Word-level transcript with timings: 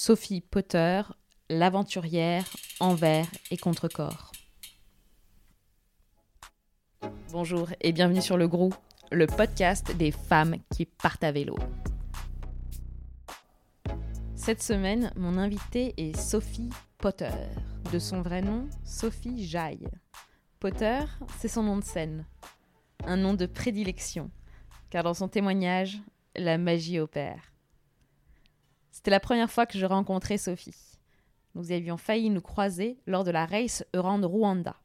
Sophie 0.00 0.40
Potter, 0.40 1.02
l'aventurière 1.50 2.44
envers 2.78 3.26
et 3.50 3.56
contre 3.56 3.88
corps. 3.88 4.30
Bonjour 7.32 7.70
et 7.80 7.90
bienvenue 7.90 8.22
sur 8.22 8.36
Le 8.36 8.46
Grou, 8.46 8.72
le 9.10 9.26
podcast 9.26 9.90
des 9.96 10.12
femmes 10.12 10.54
qui 10.72 10.86
partent 10.86 11.24
à 11.24 11.32
vélo. 11.32 11.56
Cette 14.36 14.62
semaine, 14.62 15.12
mon 15.16 15.36
invitée 15.36 15.94
est 15.96 16.16
Sophie 16.16 16.70
Potter, 16.98 17.34
de 17.92 17.98
son 17.98 18.22
vrai 18.22 18.40
nom 18.40 18.68
Sophie 18.84 19.44
Jaille. 19.48 19.88
Potter, 20.60 21.00
c'est 21.38 21.48
son 21.48 21.64
nom 21.64 21.76
de 21.76 21.84
scène, 21.84 22.24
un 23.04 23.16
nom 23.16 23.34
de 23.34 23.46
prédilection, 23.46 24.30
car 24.90 25.02
dans 25.02 25.14
son 25.14 25.26
témoignage, 25.26 25.98
la 26.36 26.56
magie 26.56 27.00
opère. 27.00 27.42
C'était 28.90 29.10
la 29.10 29.20
première 29.20 29.50
fois 29.50 29.66
que 29.66 29.78
je 29.78 29.86
rencontrais 29.86 30.38
Sophie. 30.38 30.74
Nous 31.54 31.72
avions 31.72 31.96
failli 31.96 32.30
nous 32.30 32.40
croiser 32.40 32.98
lors 33.06 33.24
de 33.24 33.30
la 33.30 33.46
Race 33.46 33.84
Rwanda. 33.94 34.76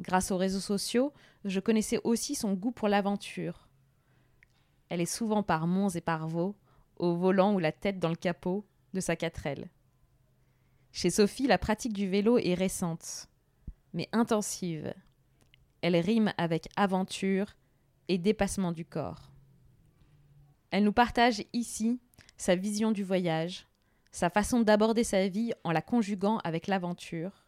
Grâce 0.00 0.30
aux 0.30 0.36
réseaux 0.36 0.60
sociaux, 0.60 1.12
je 1.44 1.60
connaissais 1.60 2.00
aussi 2.04 2.34
son 2.34 2.54
goût 2.54 2.72
pour 2.72 2.88
l'aventure. 2.88 3.68
Elle 4.88 5.00
est 5.00 5.06
souvent 5.06 5.42
par 5.42 5.66
monts 5.66 5.88
et 5.90 6.00
par 6.00 6.26
vaux, 6.28 6.56
au 6.96 7.14
volant 7.14 7.54
ou 7.54 7.58
la 7.58 7.72
tête 7.72 7.98
dans 7.98 8.08
le 8.08 8.16
capot 8.16 8.66
de 8.92 9.00
sa 9.00 9.16
quatrelle. 9.16 9.70
Chez 10.92 11.10
Sophie, 11.10 11.46
la 11.46 11.58
pratique 11.58 11.92
du 11.92 12.08
vélo 12.08 12.38
est 12.38 12.54
récente, 12.54 13.28
mais 13.92 14.08
intensive. 14.12 14.92
Elle 15.82 15.96
rime 15.96 16.32
avec 16.36 16.68
aventure 16.76 17.54
et 18.08 18.18
dépassement 18.18 18.72
du 18.72 18.84
corps. 18.84 19.30
Elle 20.70 20.84
nous 20.84 20.92
partage 20.92 21.44
ici 21.52 22.00
sa 22.40 22.56
vision 22.56 22.90
du 22.90 23.04
voyage, 23.04 23.66
sa 24.12 24.30
façon 24.30 24.60
d'aborder 24.60 25.04
sa 25.04 25.28
vie 25.28 25.52
en 25.62 25.72
la 25.72 25.82
conjuguant 25.82 26.38
avec 26.38 26.68
l'aventure, 26.68 27.44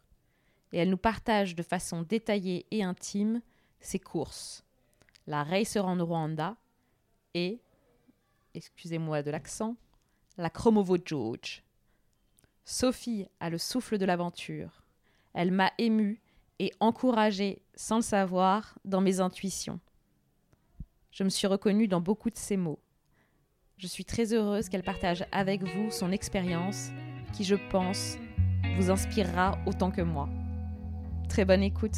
et 0.71 0.77
elle 0.77 0.91
nous 0.91 0.97
partage 0.97 1.55
de 1.55 1.63
façon 1.63 2.03
détaillée 2.03 2.67
et 2.69 2.83
intime 2.83 3.41
ses 3.79 3.97
courses, 3.97 4.63
la 5.25 5.43
Racer 5.43 5.83
en 5.83 5.97
Rwanda 5.97 6.55
et, 7.33 7.59
excusez-moi 8.53 9.23
de 9.23 9.31
l'accent, 9.31 9.77
la 10.37 10.51
Chromovo 10.51 10.97
George. 11.03 11.63
Sophie 12.63 13.25
a 13.39 13.49
le 13.49 13.57
souffle 13.57 13.97
de 13.97 14.05
l'aventure. 14.05 14.83
Elle 15.33 15.51
m'a 15.51 15.71
émue 15.79 16.21
et 16.59 16.71
encouragée, 16.79 17.63
sans 17.73 17.95
le 17.95 18.01
savoir, 18.03 18.77
dans 18.85 19.01
mes 19.01 19.21
intuitions. 19.21 19.79
Je 21.09 21.23
me 21.23 21.29
suis 21.29 21.47
reconnue 21.47 21.87
dans 21.87 21.99
beaucoup 21.99 22.29
de 22.29 22.37
ses 22.37 22.57
mots. 22.57 22.79
Je 23.83 23.89
suis 23.89 24.05
très 24.05 24.33
heureuse 24.33 24.69
qu'elle 24.69 24.81
partage 24.81 25.25
avec 25.33 25.61
vous 25.61 25.91
son 25.91 26.13
expérience 26.13 26.91
qui, 27.33 27.43
je 27.43 27.55
pense, 27.69 28.15
vous 28.77 28.89
inspirera 28.89 29.59
autant 29.65 29.91
que 29.91 30.01
moi. 30.01 30.29
Très 31.27 31.43
bonne 31.43 31.61
écoute. 31.61 31.97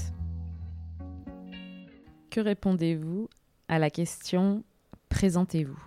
Que 2.32 2.40
répondez-vous 2.40 3.30
à 3.68 3.78
la 3.78 3.92
question 3.92 4.64
Présentez-vous 5.10 5.80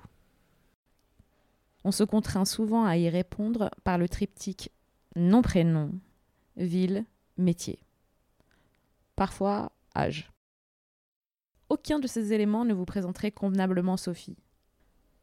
On 1.83 1.91
se 1.91 2.05
contraint 2.05 2.45
souvent 2.45 2.85
à 2.85 2.97
y 2.97 3.09
répondre 3.09 3.69
par 3.83 3.99
le 3.99 4.09
triptyque 4.09 4.71
nom-prénom, 5.17 5.91
ville, 6.57 7.07
métier. 7.39 7.81
Parfois, 9.17 9.73
âge. 9.97 10.31
Aucun 11.69 11.99
de 11.99 12.07
ces 12.07 12.33
éléments 12.33 12.65
ne 12.65 12.73
vous 12.73 12.85
présenterait 12.85 13.33
convenablement 13.33 13.97
Sophie 13.97 14.37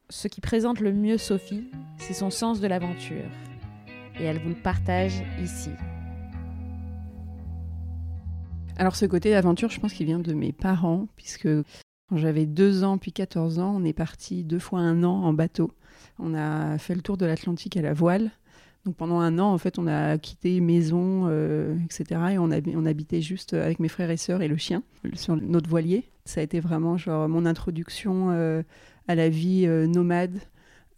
ce 0.09 0.27
qui 0.27 0.41
présente 0.41 0.79
le 0.79 0.93
mieux 0.93 1.17
Sophie, 1.17 1.69
c'est 1.97 2.13
son 2.13 2.29
sens 2.29 2.59
de 2.59 2.67
l'aventure. 2.67 3.25
Et 4.19 4.23
elle 4.23 4.39
vous 4.39 4.49
le 4.49 4.55
partage 4.55 5.23
ici. 5.43 5.71
Alors 8.77 8.95
ce 8.95 9.05
côté 9.05 9.31
d'aventure, 9.31 9.69
je 9.69 9.79
pense 9.79 9.93
qu'il 9.93 10.05
vient 10.05 10.19
de 10.19 10.33
mes 10.33 10.51
parents, 10.51 11.07
puisque 11.15 11.47
quand 12.09 12.17
j'avais 12.17 12.45
deux 12.45 12.83
ans 12.83 12.97
puis 12.97 13.11
14 13.11 13.59
ans, 13.59 13.75
on 13.75 13.83
est 13.83 13.93
parti 13.93 14.43
deux 14.43 14.59
fois 14.59 14.79
un 14.79 15.03
an 15.03 15.23
en 15.23 15.33
bateau. 15.33 15.71
On 16.19 16.35
a 16.35 16.77
fait 16.77 16.95
le 16.95 17.01
tour 17.01 17.17
de 17.17 17.25
l'Atlantique 17.25 17.77
à 17.77 17.81
la 17.81 17.93
voile. 17.93 18.31
Donc 18.85 18.95
pendant 18.95 19.19
un 19.19 19.39
an, 19.39 19.51
en 19.51 19.57
fait, 19.57 19.79
on 19.79 19.87
a 19.87 20.17
quitté 20.19 20.61
maison, 20.61 21.25
euh, 21.27 21.75
etc. 21.85 22.21
Et 22.33 22.37
on, 22.37 22.51
on 22.51 22.85
habitait 22.85 23.21
juste 23.21 23.53
avec 23.53 23.79
mes 23.79 23.87
frères 23.87 24.11
et 24.11 24.17
sœurs 24.17 24.43
et 24.43 24.47
le 24.47 24.57
chien 24.57 24.83
sur 25.13 25.35
notre 25.35 25.69
voilier. 25.69 26.11
Ça 26.25 26.41
a 26.41 26.43
été 26.43 26.59
vraiment 26.59 26.95
genre 26.95 27.27
mon 27.27 27.45
introduction 27.47 28.29
euh, 28.29 28.61
à 29.07 29.15
la 29.15 29.29
vie 29.29 29.65
euh, 29.65 29.87
nomade, 29.87 30.39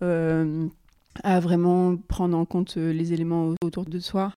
euh, 0.03 0.67
à 1.23 1.39
vraiment 1.39 1.97
prendre 1.97 2.37
en 2.37 2.45
compte 2.45 2.77
euh, 2.77 2.91
les 2.91 3.13
éléments 3.13 3.53
autour 3.63 3.85
de 3.85 3.99
soi. 3.99 4.31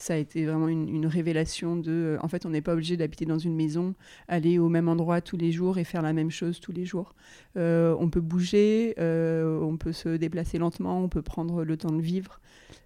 Ça 0.00 0.14
a 0.14 0.16
été 0.16 0.46
vraiment 0.46 0.68
une, 0.68 1.06
révélation 1.06 1.76
de, 1.76 2.18
en 2.22 2.28
fait, 2.28 2.46
on 2.46 2.50
n'est 2.50 2.60
pas 2.60 2.74
obligé 2.74 2.96
d'habiter 2.96 3.26
dans 3.26 3.38
une 3.38 3.56
maison, 3.56 3.94
aller 4.28 4.60
au 4.60 4.68
même 4.68 4.88
endroit 4.88 5.20
tous 5.20 5.36
les 5.36 5.50
jours 5.50 5.78
et 5.78 5.82
faire 5.82 6.02
la 6.02 6.12
même 6.12 6.30
chose 6.30 6.60
tous 6.60 6.70
les 6.70 6.84
jours. 6.84 7.16
on 7.56 8.08
peut 8.08 8.20
bouger, 8.20 8.94
on 8.96 9.76
peut 9.76 9.92
se 9.92 10.10
déplacer 10.10 10.58
lentement, 10.58 11.02
on 11.02 11.08
peut 11.08 11.22
prendre 11.22 11.64
le 11.64 11.76
temps 11.76 11.90
de 11.90 12.00
vivre. 12.00 12.40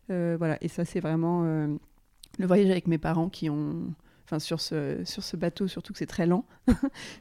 voilà, 0.09 0.57
et 0.63 0.69
ça, 0.69 0.87
c'est 0.87 1.01
vraiment 1.01 1.43
le 2.39 2.47
voyage 2.47 2.71
avec 2.71 2.87
mes 2.87 2.97
parents 2.97 3.29
qui 3.29 3.51
ont, 3.51 3.93
sur 4.39 4.61
ce, 4.61 5.03
sur 5.05 5.23
ce 5.23 5.37
bateau, 5.37 5.69
surtout 5.69 5.93
que 5.93 5.99
c'est 5.99 6.07
très 6.07 6.27
lent, 6.27 6.45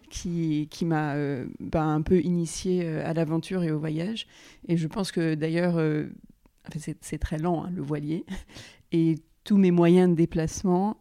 qui, 0.10 0.68
qui 0.70 0.86
m'a 0.86 1.16
euh, 1.16 1.46
bah, 1.60 1.84
un 1.84 2.02
peu 2.02 2.22
initié 2.22 2.84
euh, 2.84 3.08
à 3.08 3.14
l'aventure 3.14 3.64
et 3.64 3.72
au 3.72 3.80
voyage. 3.80 4.28
Et 4.68 4.78
je 4.78 4.88
pense 4.88 5.12
que 5.12 5.36
d'ailleurs, 5.36 5.78
euh, 5.78 6.06
c'est 6.74 7.18
très 7.20 7.38
lent, 7.38 7.66
hein, 7.66 7.72
le 7.76 7.82
voilier. 7.82 8.26
Et 8.92 9.16
tous 9.46 9.58
mes 9.58 9.72
moyens 9.72 10.10
de 10.10 10.16
déplacement 10.16 10.98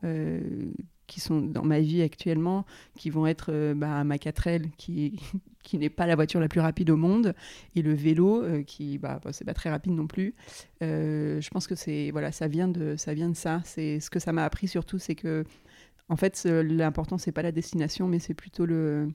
qui 1.09 1.19
sont 1.19 1.41
dans 1.41 1.65
ma 1.65 1.81
vie 1.81 2.03
actuellement, 2.03 2.65
qui 2.97 3.11
vont 3.11 3.27
être 3.27 3.75
bah, 3.75 4.05
ma 4.05 4.15
4L, 4.15 4.71
qui, 4.79 5.19
qui 5.65 5.77
n'est 5.77 5.91
pas 5.91 6.07
la 6.07 6.15
voiture 6.15 6.39
la 6.39 6.47
plus 6.47 6.61
rapide 6.61 6.89
au 6.91 6.97
monde, 6.97 7.35
et 7.75 7.83
le 7.83 7.93
vélo, 7.93 8.45
qui, 8.65 8.97
bah, 8.97 9.21
c'est 9.33 9.45
pas 9.45 9.55
très 9.55 9.71
rapide 9.71 9.93
non 9.93 10.07
plus. 10.07 10.37
je 10.81 11.49
pense 11.51 11.67
que 11.67 11.75
c'est 11.75 12.13
voilà, 12.13 12.31
ça 12.31 12.47
vient 12.47 12.69
de 12.69 12.95
ça 12.97 13.13
vient 13.13 13.29
de 13.29 13.37
ça. 13.37 13.61
Ce 13.65 14.09
que 14.09 14.21
ça 14.21 14.33
m'a 14.33 14.45
appris 14.45 14.69
surtout, 14.69 15.01
c'est 15.01 15.17
que 15.17 15.45
en 16.11 16.17
fait, 16.17 16.45
l'important, 16.45 17.17
c'est 17.17 17.33
pas 17.33 17.43
la 17.43 17.53
destination, 17.53 18.09
mais 18.09 18.19
c'est 18.19 18.35
plutôt 18.35 18.67
le, 18.67 19.09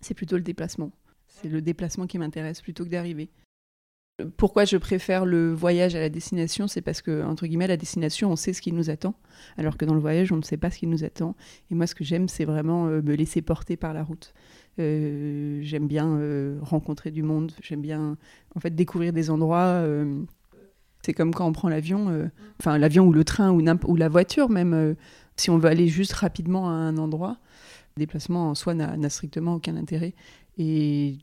c'est 0.00 0.14
plutôt 0.14 0.36
le 0.36 0.42
déplacement. 0.42 0.90
C'est 1.28 1.48
le 1.48 1.62
déplacement 1.62 2.06
qui 2.06 2.18
m'intéresse 2.18 2.60
plutôt 2.60 2.84
que 2.84 2.90
d'arriver. 2.90 3.30
Pourquoi 4.36 4.64
je 4.64 4.76
préfère 4.76 5.24
le 5.24 5.52
voyage 5.52 5.94
à 5.94 6.00
la 6.00 6.08
destination 6.08 6.68
C'est 6.68 6.82
parce 6.82 7.00
que, 7.00 7.24
entre 7.24 7.46
guillemets, 7.46 7.66
la 7.66 7.76
destination, 7.76 8.30
on 8.30 8.36
sait 8.36 8.52
ce 8.52 8.60
qui 8.60 8.72
nous 8.72 8.90
attend, 8.90 9.14
alors 9.56 9.76
que 9.76 9.84
dans 9.84 9.94
le 9.94 10.00
voyage, 10.00 10.32
on 10.32 10.36
ne 10.36 10.42
sait 10.42 10.58
pas 10.58 10.70
ce 10.70 10.78
qui 10.78 10.86
nous 10.86 11.04
attend. 11.04 11.34
Et 11.70 11.74
moi, 11.74 11.86
ce 11.86 11.94
que 11.94 12.04
j'aime, 12.04 12.28
c'est 12.28 12.44
vraiment 12.44 12.86
euh, 12.86 13.00
me 13.02 13.14
laisser 13.14 13.42
porter 13.42 13.76
par 13.76 13.94
la 13.94 14.04
route. 14.04 14.34
Euh, 14.78 15.60
j'aime 15.62 15.86
bien 15.86 16.08
euh, 16.16 16.58
rencontrer 16.62 17.10
du 17.10 17.22
monde, 17.22 17.52
j'aime 17.62 17.80
bien, 17.80 18.16
en 18.54 18.60
fait, 18.60 18.74
découvrir 18.74 19.12
des 19.12 19.30
endroits. 19.30 19.84
c'est 21.02 21.14
comme 21.14 21.34
quand 21.34 21.46
on 21.46 21.52
prend 21.52 21.68
l'avion, 21.68 22.30
enfin 22.60 22.78
l'avion 22.78 23.06
ou 23.06 23.12
le 23.12 23.24
train 23.24 23.50
ou, 23.50 23.62
ou 23.88 23.96
la 23.96 24.08
voiture 24.08 24.50
même 24.50 24.94
si 25.36 25.50
on 25.50 25.58
veut 25.58 25.68
aller 25.68 25.88
juste 25.88 26.12
rapidement 26.12 26.68
à 26.68 26.72
un 26.72 26.96
endroit, 26.98 27.38
le 27.96 28.00
déplacement 28.00 28.50
en 28.50 28.54
soi 28.54 28.74
n'a 28.74 29.10
strictement 29.10 29.54
aucun 29.54 29.76
intérêt. 29.76 30.14
Et 30.58 31.18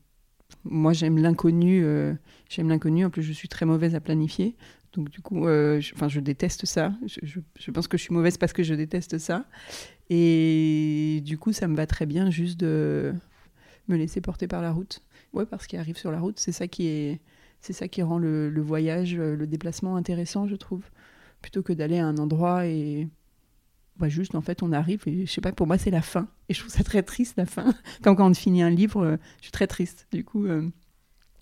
moi, 0.64 0.92
j'aime 0.92 1.18
l'inconnu. 1.18 1.82
Euh, 1.84 2.14
j'aime 2.48 2.68
l'inconnu. 2.68 3.04
En 3.04 3.10
plus, 3.10 3.22
je 3.22 3.32
suis 3.32 3.48
très 3.48 3.66
mauvaise 3.66 3.94
à 3.94 4.00
planifier. 4.00 4.56
Donc, 4.92 5.10
du 5.10 5.20
coup, 5.20 5.46
euh, 5.46 5.80
je, 5.80 5.94
enfin, 5.94 6.08
je 6.08 6.20
déteste 6.20 6.66
ça. 6.66 6.92
Je, 7.06 7.70
pense 7.70 7.86
que 7.86 7.96
je 7.96 8.02
suis 8.02 8.14
mauvaise 8.14 8.36
parce 8.38 8.52
que 8.52 8.62
je 8.62 8.74
déteste 8.74 9.18
ça. 9.18 9.46
Et 10.08 11.22
du 11.24 11.38
coup, 11.38 11.52
ça 11.52 11.68
me 11.68 11.76
va 11.76 11.86
très 11.86 12.06
bien 12.06 12.30
juste 12.30 12.58
de 12.58 13.14
me 13.88 13.96
laisser 13.96 14.20
porter 14.20 14.48
par 14.48 14.62
la 14.62 14.72
route. 14.72 15.02
Ouais, 15.32 15.46
parce 15.46 15.68
qu'il 15.68 15.78
arrive 15.78 15.96
sur 15.96 16.10
la 16.10 16.18
route, 16.18 16.40
c'est 16.40 16.50
ça 16.50 16.66
qui 16.66 16.88
est, 16.88 17.20
c'est 17.60 17.72
ça 17.72 17.86
qui 17.86 18.02
rend 18.02 18.18
le, 18.18 18.50
le, 18.50 18.60
voyage, 18.60 19.14
le 19.14 19.46
déplacement 19.46 19.94
intéressant, 19.94 20.48
je 20.48 20.56
trouve, 20.56 20.82
plutôt 21.40 21.62
que 21.62 21.72
d'aller 21.72 21.98
à 21.98 22.06
un 22.06 22.18
endroit 22.18 22.66
et 22.66 23.08
bah, 24.00 24.08
juste 24.08 24.34
en 24.34 24.40
fait 24.40 24.62
on 24.62 24.72
arrive 24.72 25.02
et 25.06 25.26
je 25.26 25.30
sais 25.30 25.40
pas 25.40 25.52
pour 25.52 25.66
moi 25.66 25.78
c'est 25.78 25.90
la 25.90 26.02
fin. 26.02 26.28
Et 26.48 26.54
je 26.54 26.60
trouve 26.60 26.72
ça 26.72 26.84
très 26.84 27.02
triste 27.02 27.34
la 27.36 27.46
fin. 27.46 27.74
Comme 28.02 28.16
quand 28.16 28.30
on 28.30 28.34
finit 28.34 28.62
un 28.62 28.70
livre 28.70 29.04
euh, 29.04 29.16
je 29.38 29.44
suis 29.44 29.52
très 29.52 29.66
triste. 29.66 30.06
Du 30.12 30.24
coup 30.24 30.46
euh, 30.46 30.68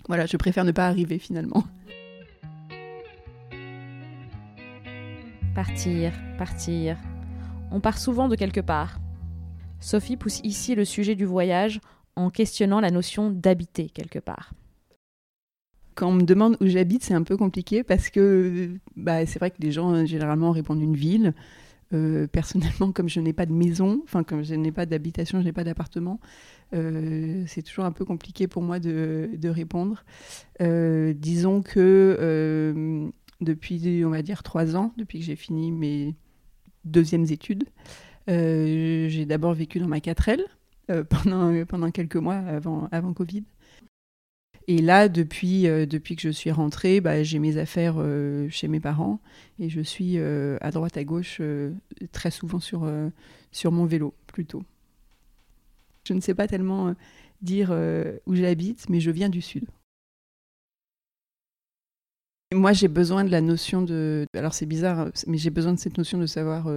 voilà 0.08 0.26
je 0.26 0.37
préfère 0.37 0.64
ne 0.64 0.72
pas 0.72 0.87
arriver 0.87 1.19
finalement. 1.19 1.64
Partir 5.55 6.12
partir. 6.38 6.96
On 7.70 7.81
part 7.81 7.99
souvent 7.99 8.28
de 8.28 8.37
quelque 8.37 8.60
part. 8.60 9.00
Sophie 9.81 10.16
pousse 10.16 10.40
ici 10.44 10.75
le 10.75 10.84
sujet 10.84 11.14
du 11.14 11.25
voyage 11.25 11.81
en 12.16 12.31
questionnant 12.31 12.81
la 12.81 12.90
notion 12.90 13.31
d'habiter 13.31 13.90
quelque 13.90 14.19
part. 14.19 14.52
Quand 15.94 16.08
on 16.08 16.12
me 16.12 16.22
demande 16.22 16.56
où 16.60 16.66
j'habite, 16.66 17.02
c'est 17.02 17.14
un 17.14 17.25
peu 17.25 17.37
compliqué 17.37 17.82
parce 17.82 18.08
que 18.08 18.70
bah, 18.96 19.26
c'est 19.26 19.38
vrai 19.38 19.50
que 19.50 19.60
les 19.60 19.72
gens 19.72 20.06
généralement 20.06 20.52
répondent 20.52 20.81
une 20.81 20.96
ville. 20.96 21.34
Euh, 21.94 22.26
personnellement, 22.26 22.93
comme 22.93 23.08
je 23.08 23.20
n'ai 23.20 23.32
pas 23.32 23.46
de 23.46 23.52
maison, 23.52 24.00
enfin 24.05 24.23
comme 24.23 24.44
je 24.44 24.55
n'ai 24.55 24.73
pas 24.73 24.85
d'habitation, 24.85 25.40
je 25.40 25.44
n'ai 25.44 25.52
pas 25.52 25.64
d'appartement, 25.64 26.20
euh, 26.75 27.44
c'est 27.46 27.62
toujours 27.62 27.87
un 27.87 27.93
peu 27.93 28.05
compliqué 28.05 28.46
pour 28.46 28.62
moi 28.62 28.79
de, 28.79 29.49
répondre. 29.49 30.05
Euh, 30.61 31.14
disons 31.14 31.62
que 31.62 33.11
depuis, 33.40 34.05
on 34.05 34.11
va 34.11 34.23
dire, 34.23 34.43
trois 34.43 34.76
ans, 34.76 34.93
depuis 34.99 35.20
que 35.20 35.25
j'ai 35.25 35.37
fini 35.37 35.73
mes 35.73 36.14
deuxièmes 36.85 37.26
études. 37.31 37.64
j'ai 38.26 39.25
d'abord 39.26 39.55
vécu 39.55 39.79
dans 39.79 39.88
ma 39.88 39.99
4L 39.99 40.41
pendant, 41.08 41.64
pendant 41.64 41.91
quelques 41.91 42.17
mois 42.17 42.37
avant, 42.37 42.88
avant 42.93 43.14
Covid. 43.14 43.44
Et 44.70 44.82
là, 44.82 45.09
depuis, 45.09 45.67
euh, 45.67 45.87
depuis 45.87 46.15
que 46.15 46.20
je 46.20 46.29
suis 46.29 46.50
rentrée, 46.50 47.00
bah, 47.00 47.23
j'ai 47.23 47.38
mes 47.38 47.56
affaires 47.56 47.94
euh, 47.97 48.50
chez 48.50 48.69
mes 48.69 48.81
parents 48.81 49.19
et 49.59 49.70
je 49.70 49.81
suis 49.81 50.19
euh, 50.19 50.59
à 50.61 50.70
droite, 50.70 50.99
à 50.99 51.05
gauche, 51.05 51.41
très 52.12 52.31
souvent 52.31 52.61
sur, 52.61 52.87
sur 53.50 53.73
mon 53.73 53.87
vélo, 53.87 54.15
plutôt. 54.26 54.62
Je 56.06 56.12
ne 56.12 56.20
sais 56.20 56.35
pas 56.35 56.47
tellement 56.47 56.94
dire 57.41 57.75
où 58.26 58.35
j'habite, 58.35 58.88
mais 58.91 59.00
je 59.00 59.11
viens 59.11 59.31
du 59.31 59.41
sud. 59.41 59.65
Moi, 62.55 62.73
j'ai 62.73 62.88
besoin 62.88 63.25
de 63.25 63.31
la 63.31 63.41
notion 63.41 63.82
de... 63.82 64.26
Alors 64.35 64.55
c'est 64.55 64.67
bizarre, 64.67 65.09
mais 65.26 65.38
j'ai 65.38 65.50
besoin 65.50 65.73
de 65.73 65.79
cette 65.79 65.99
notion 65.99 66.19
de 66.19 66.26
savoir 66.26 66.69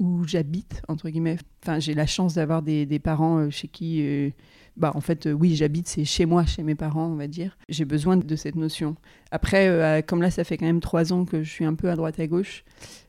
où 0.00 0.24
j'habite, 0.26 0.82
entre 0.88 1.08
guillemets. 1.08 1.38
Enfin, 1.62 1.78
j'ai 1.78 1.94
la 1.94 2.06
chance 2.06 2.34
d'avoir 2.34 2.62
des, 2.62 2.98
parents 2.98 3.48
chez 3.50 3.68
qui 3.68 4.32
bah, 4.76 4.92
en 4.94 5.00
fait, 5.00 5.26
euh, 5.26 5.32
oui, 5.32 5.56
j'habite, 5.56 5.88
c'est 5.88 6.06
chez 6.06 6.24
moi, 6.24 6.46
chez 6.46 6.62
mes 6.62 6.74
parents, 6.74 7.06
on 7.06 7.16
va 7.16 7.26
dire. 7.26 7.58
J'ai 7.68 7.84
besoin 7.84 8.16
de 8.16 8.36
cette 8.36 8.54
notion. 8.56 8.96
Après, 9.30 9.68
euh, 9.68 10.00
comme 10.00 10.22
là, 10.22 10.30
ça 10.30 10.42
fait 10.42 10.56
quand 10.56 10.64
même 10.64 10.80
trois 10.80 11.12
ans 11.12 11.26
que 11.26 11.42
je 11.42 11.50
suis 11.50 11.66
un 11.66 11.74
peu 11.74 11.90
à 11.90 11.96
droite 11.96 12.18
à 12.18 12.26
gauche, 12.26 12.64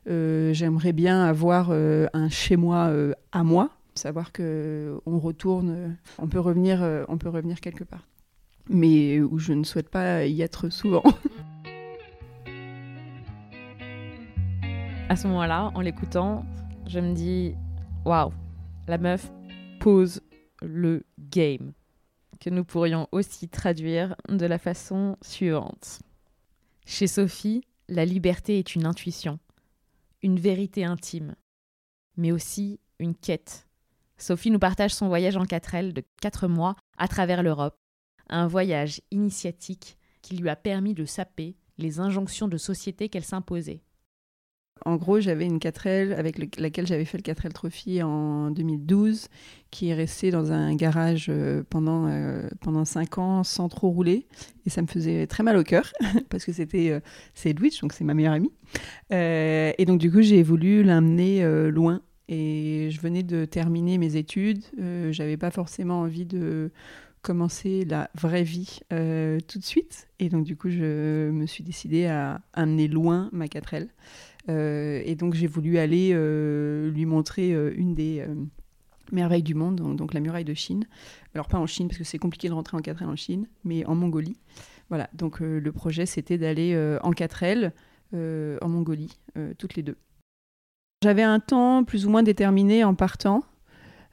euh, 0.08 0.52
j'aimerais 0.52 0.92
bien 0.92 1.24
avoir 1.24 1.70
un 1.70 2.28
chez 2.28 2.56
moi 2.56 2.92
à 3.32 3.42
moi, 3.42 3.70
savoir 3.94 4.32
que 4.32 5.00
on 5.06 5.18
retourne, 5.18 5.96
on 6.18 6.28
peut 6.28 6.40
revenir, 6.40 6.86
on 7.08 7.16
peut 7.16 7.30
revenir 7.30 7.60
quelque 7.60 7.84
part, 7.84 8.06
mais 8.68 9.20
où 9.20 9.38
je 9.38 9.54
ne 9.54 9.64
souhaite 9.64 9.88
pas 9.88 10.26
y 10.26 10.42
être 10.42 10.68
souvent. 10.68 11.02
À 15.08 15.16
ce 15.16 15.28
moment-là, 15.28 15.70
en 15.74 15.82
l'écoutant, 15.82 16.42
je 16.92 17.00
me 17.00 17.14
dis, 17.14 17.54
waouh, 18.04 18.34
la 18.86 18.98
meuf 18.98 19.32
pose 19.80 20.20
le 20.60 21.06
game, 21.18 21.72
que 22.38 22.50
nous 22.50 22.64
pourrions 22.64 23.08
aussi 23.12 23.48
traduire 23.48 24.14
de 24.28 24.44
la 24.44 24.58
façon 24.58 25.16
suivante. 25.22 26.02
Chez 26.84 27.06
Sophie, 27.06 27.62
la 27.88 28.04
liberté 28.04 28.58
est 28.58 28.74
une 28.74 28.84
intuition, 28.84 29.38
une 30.22 30.38
vérité 30.38 30.84
intime, 30.84 31.34
mais 32.18 32.30
aussi 32.30 32.78
une 32.98 33.14
quête. 33.14 33.66
Sophie 34.18 34.50
nous 34.50 34.58
partage 34.58 34.92
son 34.92 35.08
voyage 35.08 35.38
en 35.38 35.44
4L 35.44 35.94
de 35.94 36.04
4 36.20 36.46
mois 36.46 36.76
à 36.98 37.08
travers 37.08 37.42
l'Europe, 37.42 37.78
un 38.28 38.46
voyage 38.46 39.00
initiatique 39.10 39.96
qui 40.20 40.36
lui 40.36 40.50
a 40.50 40.56
permis 40.56 40.92
de 40.92 41.06
saper 41.06 41.56
les 41.78 42.00
injonctions 42.00 42.48
de 42.48 42.58
société 42.58 43.08
qu'elle 43.08 43.24
s'imposait. 43.24 43.82
En 44.84 44.96
gros, 44.96 45.20
j'avais 45.20 45.46
une 45.46 45.58
4L 45.58 46.14
avec 46.14 46.58
laquelle 46.58 46.86
j'avais 46.86 47.04
fait 47.04 47.18
le 47.18 47.22
4L 47.22 47.52
Trophy 47.52 48.02
en 48.02 48.50
2012, 48.50 49.28
qui 49.70 49.88
est 49.88 49.94
restée 49.94 50.30
dans 50.30 50.52
un 50.52 50.74
garage 50.74 51.26
euh, 51.28 51.62
pendant, 51.68 52.06
euh, 52.08 52.48
pendant 52.60 52.84
5 52.84 53.18
ans 53.18 53.44
sans 53.44 53.68
trop 53.68 53.90
rouler. 53.90 54.26
Et 54.66 54.70
ça 54.70 54.82
me 54.82 54.86
faisait 54.86 55.26
très 55.26 55.42
mal 55.42 55.56
au 55.56 55.62
cœur, 55.62 55.92
parce 56.30 56.44
que 56.44 56.52
c'était 56.52 56.90
euh, 56.90 57.00
c'est 57.34 57.54
donc 57.54 57.92
c'est 57.92 58.04
ma 58.04 58.14
meilleure 58.14 58.34
amie. 58.34 58.52
et 59.10 59.84
donc, 59.86 59.98
du 59.98 60.10
coup, 60.10 60.22
j'ai 60.22 60.42
voulu 60.42 60.82
l'amener 60.82 61.44
loin. 61.70 62.02
Et 62.28 62.88
je 62.90 63.00
venais 63.00 63.22
de 63.22 63.44
terminer 63.44 63.98
mes 63.98 64.16
études. 64.16 64.62
j'avais 65.10 65.36
pas 65.36 65.50
forcément 65.50 66.00
envie 66.00 66.24
de 66.24 66.70
commencer 67.20 67.84
la 67.84 68.10
vraie 68.14 68.42
vie 68.42 68.80
tout 68.90 69.58
de 69.58 69.64
suite. 69.64 70.08
Et 70.18 70.28
donc, 70.28 70.44
du 70.44 70.56
coup, 70.56 70.70
je 70.70 71.30
me 71.30 71.46
suis 71.46 71.62
décidée 71.62 72.06
à 72.06 72.40
amener 72.54 72.88
loin 72.88 73.28
ma 73.32 73.46
4L. 73.46 73.88
Euh, 74.48 75.02
et 75.04 75.14
donc 75.14 75.34
j'ai 75.34 75.46
voulu 75.46 75.78
aller 75.78 76.10
euh, 76.12 76.90
lui 76.90 77.06
montrer 77.06 77.52
euh, 77.52 77.72
une 77.76 77.94
des 77.94 78.26
merveilles 79.12 79.42
du 79.42 79.54
monde, 79.54 79.76
donc, 79.76 80.14
la 80.14 80.20
muraille 80.20 80.44
de 80.44 80.54
Chine. 80.54 80.86
Alors 81.34 81.48
pas 81.48 81.58
en 81.58 81.66
Chine 81.66 81.88
parce 81.88 81.98
que 81.98 82.04
c'est 82.04 82.18
compliqué 82.18 82.48
de 82.48 82.54
rentrer 82.54 82.76
en 82.76 82.80
4L 82.80 83.06
en 83.06 83.16
Chine, 83.16 83.46
mais 83.64 83.84
en 83.86 83.94
Mongolie. 83.94 84.38
Voilà, 84.88 85.08
donc 85.14 85.40
le 85.40 85.72
projet 85.72 86.06
c'était 86.06 86.38
d'aller 86.38 86.76
en 87.02 87.12
4L 87.12 87.72
en 88.14 88.68
Mongolie, 88.68 89.18
toutes 89.58 89.74
les 89.74 89.82
deux. 89.82 89.96
J'avais 91.02 91.22
un 91.22 91.40
temps 91.40 91.82
plus 91.84 92.06
ou 92.06 92.10
moins 92.10 92.22
déterminé 92.22 92.84
en 92.84 92.94
partant. 92.94 93.42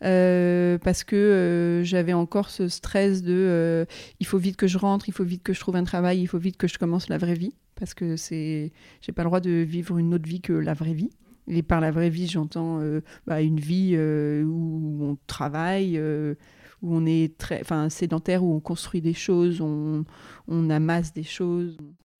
Parce 0.02 1.04
que 1.04 1.82
j'avais 1.84 2.14
encore 2.14 2.50
ce 2.50 2.68
stress 2.68 3.22
de 3.24 3.86
il 4.20 4.26
faut 4.26 4.38
vite 4.38 4.56
que 4.56 4.68
je 4.68 4.78
rentre, 4.78 5.10
il 5.10 5.14
faut 5.14 5.24
vite 5.24 5.44
que 5.44 5.54
je 5.54 5.60
trouve 5.60 5.76
un 5.76 5.84
travail, 5.84 6.22
il 6.22 6.28
faut 6.28 6.40
vite 6.40 6.58
que 6.58 6.68
je 6.68 6.78
commence 6.78 7.10
la 7.10 7.18
vraie 7.18 7.34
vie 7.34 7.54
parce 7.80 7.94
que 7.94 8.18
c'est, 8.18 8.72
j'ai 9.02 9.12
pas 9.12 9.24
le 9.24 9.30
droit 9.30 9.40
de 9.40 9.52
vivre 9.52 9.98
une 9.98 10.14
autre 10.14 10.28
vie 10.28 10.42
que 10.42 10.54
la 10.54 10.74
vraie 10.74 10.94
vie. 10.94 11.10
Et 11.48 11.64
par 11.64 11.82
la 11.82 11.90
vraie 11.90 12.10
vie, 12.10 12.28
j'entends 12.28 12.80
euh, 12.82 13.02
bah, 13.26 13.42
une 13.42 13.60
vie 13.60 13.94
euh, 13.96 14.44
où 14.44 15.00
on 15.02 15.18
travaille, 15.26 15.98
euh, 15.98 16.36
où 16.84 16.96
on 16.96 17.06
est 17.06 17.38
très, 17.38 17.64
sédentaire, 17.90 18.44
où 18.44 18.54
on 18.54 18.60
construit 18.60 19.02
des 19.02 19.16
choses, 19.16 19.62
on, 19.62 20.06
on 20.48 20.70
amasse 20.70 21.14
des 21.14 21.24
choses. 21.24 21.78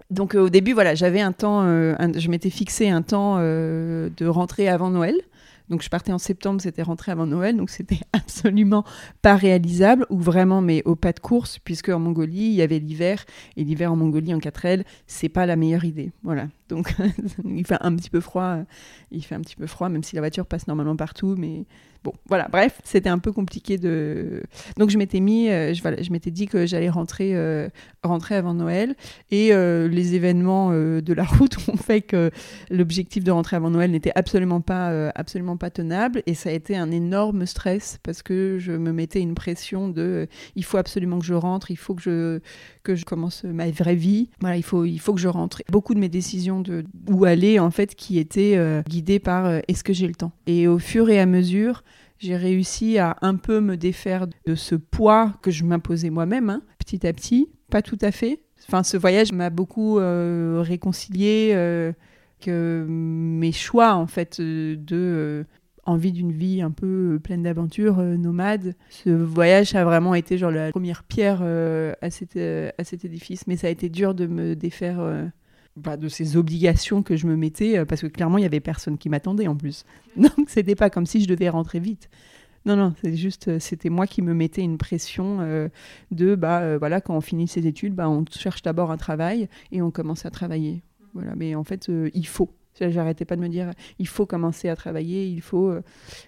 Donc 0.10 0.34
au 0.34 0.50
début, 0.50 0.74
voilà, 0.74 0.96
j'avais 0.96 1.22
un 1.22 1.34
temps, 1.34 1.62
je 1.62 2.30
m'étais 2.30 2.50
fixé 2.50 2.90
un 2.90 3.04
temps 3.04 3.38
de 3.38 4.26
rentrer 4.26 4.68
avant 4.68 4.90
Noël. 4.90 5.14
Donc 5.70 5.82
je 5.84 5.90
partais 5.90 6.12
en 6.12 6.18
septembre, 6.18 6.62
c'était 6.62 6.82
rentré 6.82 7.12
avant 7.12 7.26
Noël, 7.26 7.56
donc 7.56 7.70
c'était 7.70 8.00
absolument 8.14 8.84
pas 9.22 9.36
réalisable, 9.36 10.06
ou 10.10 10.20
vraiment, 10.20 10.62
mais 10.62 10.82
au 10.86 10.96
pas 10.96 11.14
de 11.14 11.20
course, 11.20 11.60
puisque 11.60 11.90
en 11.90 12.00
Mongolie, 12.00 12.46
il 12.46 12.54
y 12.54 12.62
avait 12.62 12.80
l'hiver, 12.80 13.26
et 13.56 13.64
l'hiver 13.64 13.92
en 13.92 13.96
Mongolie 13.96 14.34
en 14.34 14.40
4L, 14.40 14.84
c'est 15.08 15.30
pas 15.30 15.46
la 15.46 15.56
meilleure 15.56 15.86
idée. 15.86 16.12
Voilà. 16.24 16.48
Donc 16.70 16.94
il 17.46 17.66
fait 17.66 17.78
un 17.82 17.96
petit 17.96 18.10
peu 18.10 18.22
froid, 18.22 18.60
il 19.12 19.24
fait 19.24 19.36
un 19.36 19.42
petit 19.42 19.56
peu 19.56 19.68
froid, 19.68 19.90
même 19.90 20.04
si 20.04 20.16
la 20.16 20.22
voiture 20.22 20.46
passe 20.46 20.68
normalement 20.68 20.96
partout, 20.96 21.36
mais 21.38 21.66
Bon, 22.02 22.14
voilà, 22.28 22.48
bref, 22.50 22.80
c'était 22.86 23.10
un 23.10 23.20
peu 23.20 23.34
compliqué 23.34 23.78
de. 23.78 24.44
Donc 24.78 24.90
je 24.90 24.98
m'étais 24.98 25.20
mis, 25.20 25.50
euh, 25.50 25.74
je, 25.74 25.82
voilà, 25.82 26.02
je 26.02 26.12
m'étais 26.12 26.32
dit 26.32 26.48
que 26.48 26.66
j'allais 26.66 26.90
rentrer, 26.90 27.36
euh, 27.36 27.68
rentrer 28.04 28.36
avant 28.36 28.54
Noël, 28.54 28.96
et 29.32 29.54
euh, 29.54 29.90
les 29.90 30.16
événements 30.16 30.72
de 30.72 31.14
la 31.14 31.24
route 31.26 31.58
ont 31.68 31.76
fait 31.76 32.02
que 32.02 32.32
l'objectif 32.70 33.26
de 33.26 33.32
rentrer 33.32 33.58
avant 33.58 33.70
Noël 33.70 33.92
n'était 33.92 34.14
absolument 34.16 34.62
pas, 34.62 35.10
absolument 35.10 35.58
pas 35.58 35.72
tenable, 35.72 36.24
et 36.26 36.36
ça 36.36 36.50
a 36.50 36.54
été 36.54 36.78
un 36.78 36.90
énorme 36.90 37.46
stress 37.46 38.00
parce 38.02 38.24
que 38.24 38.60
je 38.60 38.72
me 38.72 38.94
mettais 38.94 39.20
une 39.20 39.36
pression 39.36 39.90
de, 39.90 40.30
il 40.56 40.64
faut 40.64 40.78
absolument 40.78 41.20
que 41.20 41.26
je 41.26 41.34
rentre, 41.34 41.70
il 41.70 41.78
faut 41.78 41.96
que 41.96 42.02
je 42.02 42.40
que 42.84 42.96
je 42.96 43.04
commence 43.04 43.44
ma 43.44 43.70
vraie 43.70 43.96
vie, 43.96 44.30
voilà, 44.40 44.56
il 44.56 44.64
faut, 44.64 44.86
il 44.86 45.00
faut 45.00 45.14
que 45.14 45.20
je 45.20 45.28
rentre. 45.28 45.62
Beaucoup 45.70 45.94
de 45.94 46.00
mes 46.00 46.10
décisions 46.10 46.59
où 47.10 47.26
aller 47.26 47.60
en 47.60 47.72
fait 47.72 47.96
qui 47.96 48.20
étaient 48.20 48.60
guidées 48.88 49.20
par 49.20 49.62
est-ce 49.68 49.84
que 49.84 49.94
j'ai 49.94 50.08
le 50.08 50.16
temps, 50.16 50.32
et 50.48 50.68
au 50.68 50.80
fur 50.80 51.10
et 51.10 51.20
à 51.20 51.26
mesure 51.26 51.84
j'ai 52.20 52.36
réussi 52.36 52.98
à 52.98 53.16
un 53.22 53.36
peu 53.36 53.62
me 53.62 53.78
défaire 53.78 54.28
de 54.46 54.56
ce 54.56 54.76
poids 54.76 55.34
que 55.42 55.52
je 55.52 55.64
m'imposais 55.64 56.10
moi-même, 56.10 56.50
hein, 56.50 56.62
petit 56.78 57.08
à 57.08 57.14
petit. 57.14 57.50
Pas 57.72 57.82
tout 57.82 57.98
à 58.02 58.12
fait. 58.12 58.42
Enfin, 58.68 58.84
ce 58.84 58.98
voyage 58.98 59.32
m'a 59.32 59.50
beaucoup 59.50 60.00
euh, 60.00 60.62
réconcilié 60.62 61.52
euh, 61.54 61.94
que 62.42 62.86
mes 62.88 63.54
choix, 63.54 63.94
en 63.94 64.06
fait, 64.06 64.40
euh, 64.40 64.76
de 64.76 65.46
envie 65.86 66.12
d'une 66.12 66.34
vie 66.34 66.62
un 66.62 66.70
peu 66.70 67.20
pleine 67.24 67.42
d'aventures, 67.42 67.98
nomade. 67.98 68.76
Ce 68.90 69.10
voyage 69.10 69.74
a 69.74 69.84
vraiment 69.84 70.14
été 70.14 70.38
genre 70.38 70.52
la 70.52 70.70
première 70.70 71.04
pierre 71.04 71.42
à, 71.42 72.12
cet, 72.12 72.38
à 72.38 72.84
cet 72.84 73.06
édifice, 73.06 73.48
mais 73.48 73.58
ça 73.58 73.68
a 73.68 73.70
été 73.72 73.90
dur 73.90 74.14
de 74.14 74.28
me 74.28 74.56
défaire 74.56 75.00
bah, 75.80 75.98
de 75.98 76.08
ces 76.08 76.38
obligations 76.38 77.04
que 77.04 77.16
je 77.16 77.28
me 77.28 77.36
mettais, 77.36 77.78
euh, 77.78 77.86
parce 77.86 78.02
que 78.02 78.08
clairement, 78.08 78.38
il 78.38 78.42
y 78.42 78.46
avait 78.46 78.60
personne 78.60 78.98
qui 78.98 79.10
m'attendait 79.10 79.48
en 79.48 79.56
plus. 79.56 79.86
Donc, 80.18 80.32
c'était 80.48 80.76
pas 80.76 80.90
comme 80.90 81.06
si 81.06 81.22
je 81.22 81.28
devais 81.28 81.50
rentrer 81.50 81.80
vite. 81.80 82.10
Non, 82.66 82.76
non, 82.76 82.94
c'est 83.02 83.16
juste, 83.16 83.48
euh, 83.48 83.60
c'était 83.60 83.90
moi 83.90 84.06
qui 84.06 84.22
me 84.22 84.34
mettais 84.34 84.62
une 84.62 84.78
pression 84.78 85.40
euh, 85.40 85.70
de, 86.12 86.36
bah, 86.36 86.78
voilà, 86.78 87.02
quand 87.02 87.16
on 87.16 87.22
finit 87.22 87.48
ses 87.48 87.66
études, 87.68 87.96
bah, 87.96 88.10
on 88.10 88.26
cherche 88.30 88.62
d'abord 88.62 88.92
un 88.92 88.98
travail 88.98 89.48
et 89.72 89.82
on 89.82 89.92
commence 89.92 90.26
à 90.26 90.30
travailler. 90.30 90.84
Voilà, 91.14 91.36
mais 91.36 91.56
en 91.56 91.64
fait, 91.64 91.90
il 92.14 92.28
faut. 92.28 92.54
J'arrêtais 92.80 93.26
pas 93.26 93.36
de 93.36 93.42
me 93.42 93.50
dire, 93.50 93.72
il 93.98 94.08
faut 94.08 94.26
commencer 94.26 94.70
à 94.70 94.76
travailler, 94.76 95.26
il 95.26 95.42
faut. 95.42 95.74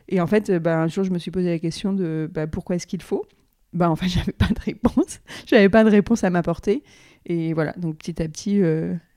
Et 0.09 0.19
en 0.19 0.27
fait, 0.27 0.51
bah, 0.51 0.81
un 0.81 0.87
jour, 0.87 1.03
je 1.03 1.11
me 1.11 1.19
suis 1.19 1.31
posé 1.31 1.49
la 1.49 1.59
question 1.59 1.93
de, 1.93 2.29
bah, 2.33 2.47
pourquoi 2.47 2.75
est-ce 2.75 2.87
qu'il 2.87 3.01
faut? 3.01 3.25
Bah, 3.73 3.89
en 3.89 3.95
fait, 3.95 4.07
j'avais 4.09 4.31
pas 4.31 4.47
de 4.47 4.59
réponse. 4.59 5.19
j'avais 5.45 5.69
pas 5.69 5.83
de 5.83 5.89
réponse 5.89 6.23
à 6.23 6.29
m'apporter. 6.29 6.83
Et 7.25 7.53
voilà, 7.53 7.73
donc 7.73 7.97
petit 7.97 8.21
à 8.21 8.27
petit, 8.27 8.59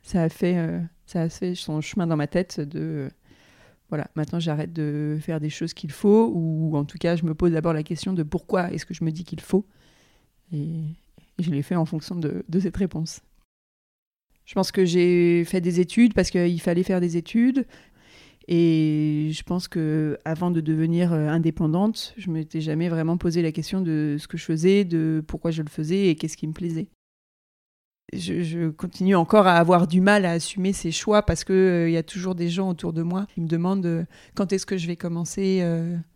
ça 0.05 0.23
a 0.23 0.29
fait, 0.29 0.59
euh, 0.59 0.81
ça 1.07 1.23
a 1.23 1.29
fait 1.29 1.55
son 1.55 1.81
chemin 1.81 2.07
dans 2.07 2.17
ma 2.17 2.27
tête 2.27 2.61
de 2.61 3.11
voilà, 3.89 4.11
maintenant 4.15 4.39
j'arrête 4.39 4.73
de 4.73 5.19
faire 5.21 5.41
des 5.41 5.51
choses 5.51 5.73
qu'il 5.75 5.91
faut, 5.91 6.31
ou 6.35 6.77
en 6.77 6.85
tout 6.85 6.99
cas 6.99 7.17
je 7.17 7.25
me 7.25 7.35
pose 7.35 7.53
d'abord 7.53 7.73
la 7.73 7.83
question 7.83 8.13
de 8.13 8.23
pourquoi 8.23 8.71
est-ce 8.73 8.87
que 8.87 8.95
je 8.95 9.03
me 9.03 9.11
dis 9.11 9.25
qu'il 9.25 9.41
faut, 9.41 9.67
et, 10.53 10.83
je 11.39 11.51
l'ai 11.51 11.63
fait 11.63 11.75
en 11.75 11.85
fonction 11.85 12.15
de, 12.15 12.45
de, 12.49 12.61
cette 12.61 12.77
réponse. 12.77 13.21
Je 14.45 14.55
pense 14.55 14.71
que 14.71 14.85
j'ai 14.85 15.45
fait 15.45 15.61
des 15.61 15.81
études 15.81 16.15
parce 16.15 16.31
qu'il 16.31 16.61
fallait 16.61 16.85
faire 16.85 17.01
des 17.01 17.17
études, 17.17 17.67
et 18.47 19.31
je 19.33 19.43
pense 19.43 19.69
que 19.69 20.19
avant 20.25 20.51
de 20.51 20.61
devenir 20.61 21.13
euh, 21.13 21.29
indépendante, 21.29 22.15
je 22.19 22.31
m'étais 22.31 22.61
jamais 22.61 22.89
vraiment 22.89 23.17
posé 23.17 23.43
la 23.43 23.53
question 23.53 23.81
de 23.81 24.17
ce 24.19 24.29
que 24.29 24.37
je 24.37 24.45
faisais, 24.45 24.85
de 24.85 25.25
pourquoi 25.27 25.51
je 25.51 25.63
le 25.63 25.71
faisais 25.71 26.09
et 26.09 26.15
qu'est-ce 26.15 26.37
qui 26.37 26.47
me 26.47 26.53
plaisait 26.53 26.89
je, 28.19 28.71
continue 28.71 29.17
encore 29.17 29.47
à 29.47 29.55
avoir 29.55 29.87
du 29.87 30.01
mal 30.01 30.25
à 30.25 30.33
assumer 30.33 30.73
ces 30.73 30.91
choix 30.91 31.23
parce 31.23 31.45
qu'il 31.45 31.85
il 31.87 31.93
y 31.93 31.97
a 31.97 32.03
toujours 32.03 32.35
des 32.35 32.49
gens 32.49 32.69
autour 32.69 32.93
de 32.93 33.03
moi 33.03 33.27
qui 33.35 33.41
me 33.41 33.49
demandent 33.49 34.07
quand 34.35 34.53
est-ce 34.53 34.67
que 34.67 34.77
je 34.77 34.87
vais 34.87 34.97
commencer 34.97 35.61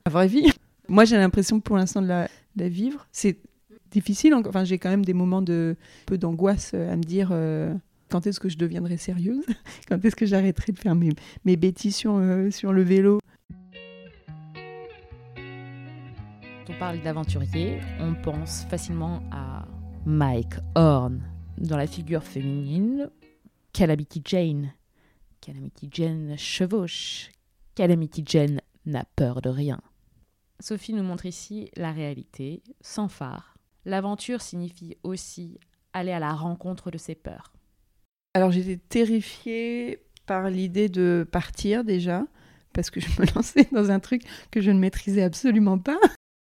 la 0.07 0.11
vraie 0.11 0.29
vie. 0.29 0.51
Moi, 0.89 1.05
j'ai 1.05 1.19
l'impression 1.19 1.61
pour 1.61 1.77
l'instant 1.77 2.01
de 2.01 2.09
la, 2.09 2.29
vivre. 2.57 3.07
C'est 3.13 3.39
difficile. 3.91 4.35
Enfin, 4.35 4.65
j'ai 4.65 4.79
quand 4.79 4.89
même 4.89 5.05
des 5.05 5.13
moments 5.13 5.43
de 5.43 5.77
peu 6.07 6.17
d'angoisse 6.17 6.73
à 6.73 6.97
me 6.97 7.03
dire 7.03 7.31
quand 8.09 8.27
est-ce 8.27 8.41
que 8.41 8.49
je 8.49 8.57
deviendrai 8.57 8.97
sérieuse? 8.97 9.45
Quand 9.89 10.05
est-ce 10.05 10.17
que 10.17 10.27
j'arrêterai 10.27 10.73
de 10.73 10.79
faire 10.79 10.95
mes, 10.95 11.57
bêtises 11.57 11.97
sur 11.97 12.19
le 12.19 12.83
vélo? 12.83 13.21
Quand 16.67 16.75
on 16.75 16.79
parle 16.79 17.01
d'aventurier, 17.03 17.81
on 18.01 18.15
pense 18.15 18.65
facilement 18.71 19.23
à 19.31 19.67
Mike 20.07 20.55
Horn 20.75 21.21
dans 21.61 21.77
la 21.77 21.87
figure 21.87 22.23
féminine, 22.23 23.11
Calamity 23.73 24.23
Jane. 24.25 24.73
Calamity 25.41 25.89
Jane 25.91 26.37
chevauche. 26.37 27.31
Calamity 27.75 28.23
Jane 28.27 28.61
n'a 28.87 29.05
peur 29.17 29.41
de 29.43 29.49
rien. 29.49 29.81
Sophie 30.61 30.93
nous 30.93 31.03
montre 31.03 31.27
ici 31.27 31.71
la 31.77 31.93
réalité, 31.93 32.63
sans 32.81 33.09
phare. 33.09 33.55
L'aventure 33.85 34.41
signifie 34.41 34.97
aussi 35.03 35.59
aller 35.93 36.13
à 36.13 36.19
la 36.19 36.33
rencontre 36.33 36.91
de 36.91 36.99
ses 36.99 37.15
peurs. 37.15 37.53
Alors 38.35 38.51
j'étais 38.51 38.77
terrifiée 38.77 40.03
par 40.27 40.51
l'idée 40.51 40.89
de 40.89 41.27
partir 41.31 41.85
déjà, 41.85 42.27
parce 42.73 42.91
que 42.91 43.01
je 43.01 43.09
me 43.21 43.27
lançais 43.35 43.69
dans 43.73 43.91
un 43.91 44.01
truc 44.01 44.23
que 44.51 44.61
je 44.61 44.71
ne 44.71 44.79
maîtrisais 44.79 45.23
absolument 45.23 45.79
pas. 45.79 45.99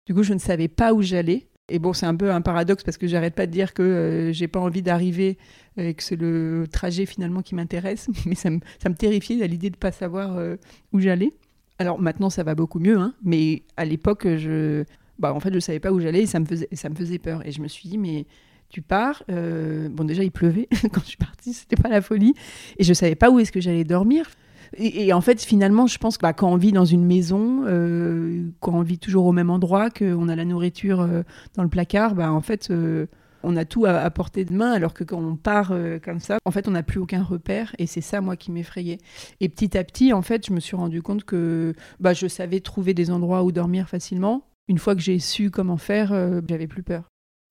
Du 0.06 0.14
coup, 0.14 0.24
je 0.24 0.34
ne 0.34 0.40
savais 0.40 0.68
pas 0.68 0.94
où 0.94 1.02
j'allais. 1.02 1.50
Et 1.68 1.80
bon, 1.80 1.94
c'est 1.94 2.06
un 2.06 2.16
peu 2.16 2.32
un 2.32 2.42
paradoxe 2.42 2.84
parce 2.84 2.98
que 2.98 3.08
j'arrête 3.08 3.34
pas 3.34 3.48
de 3.48 3.52
dire 3.52 3.74
que 3.74 3.82
euh, 3.82 4.32
j'ai 4.32 4.48
pas 4.48 4.60
envie 4.60 4.84
d'arriver 4.84 5.38
et 5.78 5.94
que 5.96 6.04
c'est 6.04 6.16
le 6.16 6.66
trajet 6.72 7.06
finalement 7.06 7.42
qui 7.42 7.56
m'intéresse, 7.56 8.08
mais 8.26 8.36
ça 8.36 8.50
me, 8.52 8.60
ça 8.80 8.90
me 8.90 8.96
terrifiait 8.96 9.44
à 9.44 9.48
l'idée 9.48 9.72
de 9.72 9.78
pas 9.78 9.92
savoir 9.92 10.38
euh, 10.38 10.58
où 10.94 11.00
j'allais. 11.00 11.34
Alors 11.80 12.00
maintenant, 12.00 12.30
ça 12.30 12.44
va 12.44 12.56
beaucoup 12.56 12.80
mieux, 12.80 12.98
hein, 12.98 13.16
mais 13.24 13.64
à 13.78 13.86
l'époque, 13.86 14.28
je, 14.28 14.84
bah, 15.20 15.34
en 15.34 15.40
fait, 15.40 15.54
je 15.54 15.60
savais 15.60 15.80
pas 15.80 15.92
où 15.92 16.00
j'allais 16.00 16.22
et 16.22 16.26
ça 16.26 16.40
me 16.40 16.46
faisait, 16.46 16.70
ça 16.74 16.90
me 16.90 16.96
faisait 16.96 17.20
peur. 17.20 17.46
Et 17.46 17.52
je 17.52 17.62
me 17.62 17.68
suis 17.68 17.90
dit, 17.90 17.98
mais 17.98 18.26
tu 18.70 18.82
pars. 18.82 19.24
Euh, 19.30 19.90
bon, 19.90 20.04
déjà, 20.04 20.24
il 20.24 20.32
pleuvait 20.32 20.68
quand 20.92 21.02
je 21.02 21.08
suis 21.08 21.18
partie, 21.18 21.54
c'était 21.54 21.76
pas 21.76 21.90
la 21.90 22.02
folie. 22.02 22.34
Et 22.78 22.84
je 22.84 22.94
savais 22.94 23.16
pas 23.16 23.30
où 23.30 23.40
est-ce 23.40 23.52
que 23.52 23.62
j'allais 23.62 23.84
dormir. 23.84 24.30
Et, 24.78 25.14
en 25.14 25.22
fait, 25.22 25.42
finalement, 25.42 25.88
je 25.88 25.98
pense 25.98 26.18
que 26.18 26.24
bah, 26.24 26.34
quand 26.34 26.52
on 26.52 26.58
vit 26.58 26.72
dans 26.72 26.86
une 26.86 27.06
maison, 27.06 27.64
euh, 27.66 28.50
quand 28.60 28.74
on 28.74 28.82
vit 28.82 29.00
toujours 29.00 29.26
au 29.26 29.32
même 29.32 29.50
endroit, 29.50 29.90
qu'on 29.90 30.28
a 30.28 30.36
la 30.36 30.46
nourriture 30.46 31.02
euh, 31.02 31.24
dans 31.56 31.64
le 31.64 31.70
placard, 31.70 32.16
bah, 32.16 32.32
en 32.32 32.42
fait, 32.42 32.70
euh, 32.72 33.06
on 33.44 33.56
a 33.56 33.64
tout 33.64 33.86
à, 33.86 34.10
portée 34.10 34.44
de 34.44 34.54
main, 34.54 34.72
alors 34.72 34.94
que 34.94 35.04
quand 35.04 35.20
on 35.20 35.36
part 35.36 35.72
comme 36.04 36.20
ça, 36.20 36.40
en 36.46 36.52
fait, 36.52 36.68
on 36.68 36.72
n'a 36.72 36.84
plus 36.84 37.00
aucun 37.00 37.24
repère. 37.24 37.76
Et 37.78 37.86
c'est 37.86 38.02
ça, 38.02 38.20
moi, 38.20 38.36
qui 38.36 38.52
m'effrayait. 38.52 38.98
Et 39.40 39.50
petit 39.50 39.78
à 39.78 39.84
petit, 39.84 40.14
en 40.14 40.24
fait, 40.24 40.48
je 40.48 40.52
me 40.52 40.60
suis 40.60 40.76
rendu 40.76 41.02
compte 41.02 41.24
que 41.24 41.74
bah, 42.00 42.14
je 42.14 42.28
savais 42.28 42.60
trouver 42.60 42.94
des 42.94 43.12
endroits 43.12 43.44
où 43.44 43.52
dormir 43.52 43.88
facilement. 43.88 44.48
Une 44.68 44.80
fois 44.80 44.96
que 44.96 45.02
j'ai 45.02 45.20
su 45.20 45.52
comment 45.52 45.78
faire, 45.78 46.10
j'avais 46.50 46.66
plus 46.66 46.82
peur. 46.82 47.04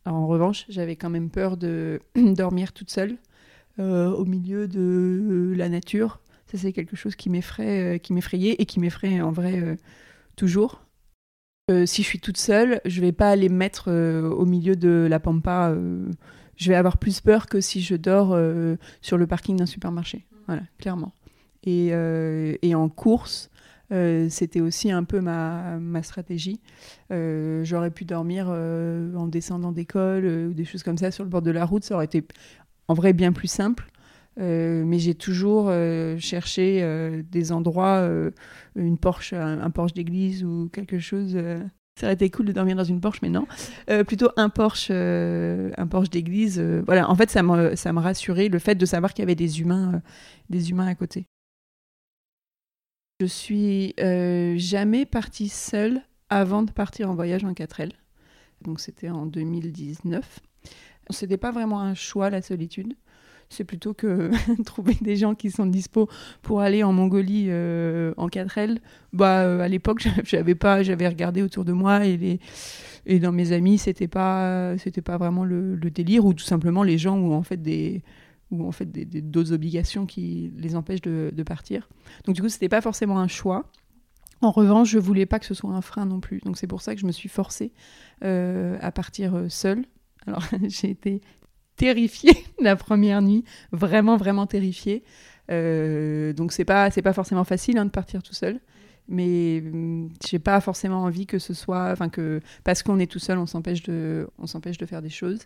en 0.05 0.27
revanche, 0.27 0.65
j'avais 0.69 0.97
quand 0.97 1.11
même 1.11 1.31
peur 1.31 1.57
de 1.57 2.01
dormir 2.17 2.73
toute 2.73 2.91
seule 2.91 3.17
au 3.79 4.25
milieu 4.25 4.67
de 4.67 5.55
la 5.57 5.69
nature 5.69 6.19
c'est 6.57 6.73
quelque 6.73 6.97
chose 6.97 7.17
qui 7.17 7.31
m'effraie, 7.31 7.95
euh, 7.95 7.99
qui 7.99 8.13
m'effrayait 8.13 8.57
et 8.59 8.67
qui 8.67 8.81
m'effraie 8.81 9.21
en 9.21 9.33
vrai 9.33 9.61
euh, 9.61 9.77
toujours. 10.37 10.83
Euh, 11.71 11.87
si 11.87 12.03
je 12.03 12.09
suis 12.09 12.21
toute 12.21 12.37
seule, 12.37 12.81
je 12.85 13.01
vais 13.01 13.13
pas 13.13 13.31
aller 13.31 13.49
me 13.49 13.57
mettre 13.57 13.91
au 13.91 14.45
milieu 14.45 14.77
de 14.77 15.07
la 15.09 15.19
pampa. 15.19 15.75
je 16.57 16.69
vais 16.69 16.75
avoir 16.75 16.99
plus 16.99 17.21
peur 17.21 17.47
que 17.47 17.61
si 17.61 17.81
je 17.81 17.95
dors 17.95 18.39
sur 19.01 19.17
le 19.17 19.27
parking 19.27 19.57
d'un 19.57 19.67
supermarché. 19.67 20.27
Voilà, 20.47 20.63
clairement. 20.79 21.15
Et, 21.63 21.87
et 21.87 22.75
en 22.75 22.91
course, 22.91 23.49
c'était 24.29 24.61
aussi 24.61 24.91
un 24.91 25.05
peu 25.05 25.23
ma, 25.23 25.79
ma 25.79 26.03
stratégie. 26.03 26.61
J'aurais 27.09 27.91
pu 27.91 28.05
dormir 28.05 28.49
en 28.49 29.27
descendant 29.27 29.73
d'école 29.73 30.27
ou 30.27 30.53
des 30.53 30.67
choses 30.67 30.83
comme 30.83 30.99
ça 30.99 31.11
sur 31.11 31.25
le 31.25 31.31
bord 31.31 31.41
de 31.41 31.51
la 31.51 31.65
route. 31.65 31.83
Ça 31.83 31.95
aurait 31.95 32.05
été 32.05 32.27
en 32.89 32.95
vrai 32.95 33.15
bien 33.15 33.33
plus 33.33 33.49
simple. 33.49 33.91
Euh, 34.41 34.83
mais 34.85 34.99
j'ai 34.99 35.15
toujours 35.15 35.67
euh, 35.69 36.19
cherché 36.19 36.81
euh, 36.83 37.23
des 37.31 37.53
endroits, 37.53 38.09
une 38.77 38.99
Porsche, 38.99 39.33
un, 39.33 39.71
Porsche 39.71 39.95
d'église 39.95 40.45
ou 40.45 40.69
quelque 40.73 40.99
chose. 40.99 41.37
ça 41.99 42.07
aurait 42.07 42.15
été 42.15 42.31
cool 42.31 42.47
de 42.47 42.53
dormir 42.53 42.77
dans 42.77 42.85
une 42.85 43.01
Porsche, 43.01 43.21
mais 43.23 43.31
non. 43.31 43.47
plutôt 44.07 44.31
un 44.37 44.49
Porsche, 44.49 44.91
un 44.91 45.87
Porsche 45.87 46.11
d'église. 46.11 46.61
voilà, 46.87 47.09
en 47.11 47.15
fait, 47.15 47.31
ça 47.31 47.43
me, 47.43 47.77
ça 47.77 47.93
me 47.93 48.01
rassurait 48.01 48.49
le 48.49 48.59
fait 48.59 48.75
de 48.75 48.87
savoir 48.87 49.13
qu'il 49.13 49.23
y 49.23 49.27
avait 49.27 49.35
des 49.35 49.61
humains, 49.61 50.03
des 50.51 50.71
humains 50.71 50.87
à 50.87 50.95
côté. 50.95 51.27
Je 53.21 53.27
suis 53.27 53.95
jamais 54.59 55.07
partie 55.07 55.49
seule 55.49 56.03
avant 56.31 56.63
de 56.63 56.73
partir 56.73 57.11
en 57.11 57.15
voyage 57.15 57.45
en 57.45 57.53
4L. 57.53 57.93
Donc 58.63 58.81
c'était 58.81 59.11
en 59.11 59.27
2019. 59.27 60.41
C'était 61.11 61.37
pas 61.37 61.51
vraiment 61.51 61.81
un 61.81 61.95
choix 61.95 62.31
la 62.31 62.41
solitude 62.41 62.95
c'est 63.55 63.65
plutôt 63.65 63.95
que 63.95 64.31
trouver 64.65 64.97
des 65.01 65.17
gens 65.17 65.35
qui 65.35 65.51
sont 65.51 65.67
dispo 65.67 66.09
pour 66.43 66.61
aller 66.61 66.83
en 66.83 66.93
Mongolie 66.93 67.47
euh, 67.49 68.13
en 68.17 68.29
4L. 68.29 68.79
Bah, 69.13 69.43
euh, 69.43 69.61
à 69.61 69.69
l'époque, 69.69 70.07
j'avais 70.25 70.55
pas, 70.55 70.83
j'avais 70.83 71.09
regardé 71.09 71.43
autour 71.43 71.65
de 71.65 71.73
moi 71.73 72.05
et, 72.05 72.17
les, 72.17 72.41
et 73.07 73.19
dans 73.19 73.33
mes 73.33 73.53
amis, 73.53 73.79
c'était 73.79 74.09
pas, 74.09 74.77
c'était 74.79 75.03
pas 75.03 75.17
vraiment 75.17 75.45
le, 75.45 75.77
délire 75.77 76.25
ou 76.25 76.35
tout 76.35 76.45
simplement 76.45 76.83
les 76.83 76.99
gens 76.99 77.17
ont 77.17 77.35
en 77.35 77.43
fait 77.43 77.59
des 77.59 78.03
ou 78.51 78.67
en 78.67 78.73
fait 78.73 78.85
d'autres 78.85 79.53
obligations 79.53 80.07
qui 80.07 80.53
les 80.57 80.77
empêchent 80.77 81.03
de, 81.03 81.43
partir. 81.45 81.89
Donc 82.25 82.35
du 82.35 82.43
coup, 82.43 82.49
c'était 82.49 82.69
pas 82.69 82.81
forcément 82.81 83.19
un 83.19 83.29
choix. 83.29 83.71
En 84.43 84.51
revanche, 84.51 84.91
je 84.91 84.99
voulais 84.99 85.27
pas 85.27 85.39
que 85.39 85.47
ce 85.47 85.55
soit 85.55 85.71
un 85.71 85.81
frein 85.81 86.05
non 86.05 86.21
plus. 86.21 86.41
Donc 86.45 86.59
c'est 86.59 86.67
pour 86.67 86.83
ça 86.83 86.95
que 86.95 87.01
je 87.01 87.07
me 87.07 87.13
suis 87.13 87.29
forcée 87.29 87.73
euh, 88.23 88.77
à 88.81 88.93
partir 88.93 89.47
seule. 89.49 89.85
Alors 90.27 90.45
j'ai 90.69 90.91
été 90.91 91.21
terrifiée 91.77 92.45
la 92.61 92.77
première 92.77 93.23
nuit, 93.23 93.45
vraiment 93.73 94.17
vraiment 94.17 94.47
terrifiée. 94.47 95.03
Euh, 95.51 96.33
donc 96.33 96.53
c'est 96.53 96.65
pas 96.65 96.91
c'est 96.91 97.03
pas 97.03 97.13
forcément 97.13 97.45
facile 97.45 97.79
hein, 97.79 97.85
de 97.85 97.91
partir 97.91 98.23
tout 98.23 98.35
seul, 98.35 98.61
mais 99.09 99.63
hum, 99.65 100.11
j'ai 100.27 100.39
pas 100.39 100.61
forcément 100.61 101.03
envie 101.03 101.27
que 101.27 101.39
ce 101.39 101.55
soit, 101.55 101.91
enfin 101.93 102.09
que 102.09 102.41
parce 102.65 102.83
qu'on 102.83 102.99
est 102.99 103.11
tout 103.11 103.19
seul, 103.19 103.39
on 103.39 103.47
s'empêche 103.47 103.83
de 103.83 104.29
on 104.39 104.47
s'empêche 104.47 104.79
de 104.79 104.87
faire 104.87 105.03
des 105.03 105.11
choses. 105.11 105.41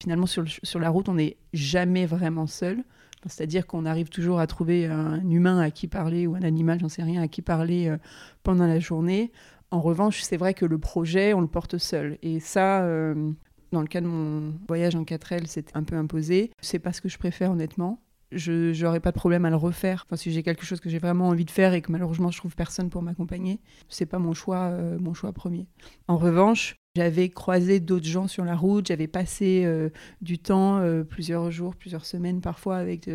Finalement 0.00 0.26
sur 0.26 0.44
sur 0.62 0.80
la 0.80 0.90
route, 0.90 1.08
on 1.08 1.14
n'est 1.14 1.36
jamais 1.52 2.06
vraiment 2.06 2.46
seul. 2.46 2.84
C'est-à-dire 3.26 3.66
qu'on 3.66 3.84
arrive 3.84 4.08
toujours 4.08 4.38
à 4.38 4.46
trouver 4.46 4.86
un 4.86 5.28
humain 5.28 5.58
à 5.58 5.70
qui 5.70 5.88
parler 5.88 6.26
ou 6.26 6.34
un 6.36 6.42
animal, 6.42 6.78
j'en 6.80 6.88
sais 6.88 7.02
rien, 7.02 7.22
à 7.22 7.28
qui 7.28 7.42
parler 7.42 7.88
euh, 7.88 7.96
pendant 8.42 8.66
la 8.66 8.78
journée. 8.78 9.32
En 9.70 9.80
revanche, 9.80 10.22
c'est 10.22 10.36
vrai 10.36 10.54
que 10.54 10.64
le 10.64 10.78
projet, 10.78 11.34
on 11.34 11.40
le 11.40 11.46
porte 11.46 11.78
seul. 11.78 12.18
Et 12.22 12.40
ça, 12.40 12.82
euh, 12.82 13.32
dans 13.72 13.80
le 13.80 13.86
cas 13.86 14.00
de 14.00 14.06
mon 14.06 14.54
voyage 14.66 14.94
en 14.94 15.02
4L, 15.02 15.46
c'est 15.46 15.74
un 15.74 15.82
peu 15.82 15.96
imposé. 15.96 16.50
C'est 16.60 16.78
pas 16.78 16.92
ce 16.92 17.00
que 17.00 17.08
je 17.08 17.18
préfère 17.18 17.50
honnêtement. 17.50 18.00
Je 18.30 18.78
n'aurais 18.82 19.00
pas 19.00 19.10
de 19.10 19.16
problème 19.16 19.46
à 19.46 19.50
le 19.50 19.56
refaire. 19.56 20.04
Enfin, 20.06 20.16
si 20.16 20.30
j'ai 20.32 20.42
quelque 20.42 20.64
chose 20.64 20.80
que 20.80 20.90
j'ai 20.90 20.98
vraiment 20.98 21.28
envie 21.28 21.46
de 21.46 21.50
faire 21.50 21.72
et 21.72 21.80
que 21.80 21.90
malheureusement 21.90 22.30
je 22.30 22.38
trouve 22.38 22.54
personne 22.54 22.90
pour 22.90 23.00
m'accompagner, 23.00 23.60
c'est 23.88 24.06
pas 24.06 24.18
mon 24.18 24.34
choix, 24.34 24.68
euh, 24.68 24.98
mon 24.98 25.14
choix 25.14 25.32
premier. 25.32 25.66
En 26.08 26.18
revanche, 26.18 26.76
j'avais 26.94 27.30
croisé 27.30 27.80
d'autres 27.80 28.06
gens 28.06 28.28
sur 28.28 28.44
la 28.44 28.54
route, 28.54 28.88
j'avais 28.88 29.06
passé 29.06 29.62
euh, 29.64 29.88
du 30.20 30.38
temps, 30.38 30.78
euh, 30.78 31.04
plusieurs 31.04 31.50
jours, 31.50 31.74
plusieurs 31.74 32.04
semaines 32.04 32.42
parfois 32.42 32.76
avec, 32.76 33.08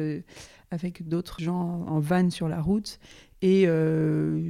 avec 0.72 1.08
d'autres 1.08 1.42
gens 1.42 1.86
en 1.88 2.00
van 2.00 2.32
sur 2.32 2.48
la 2.48 2.60
route. 2.60 3.00
Et 3.46 3.68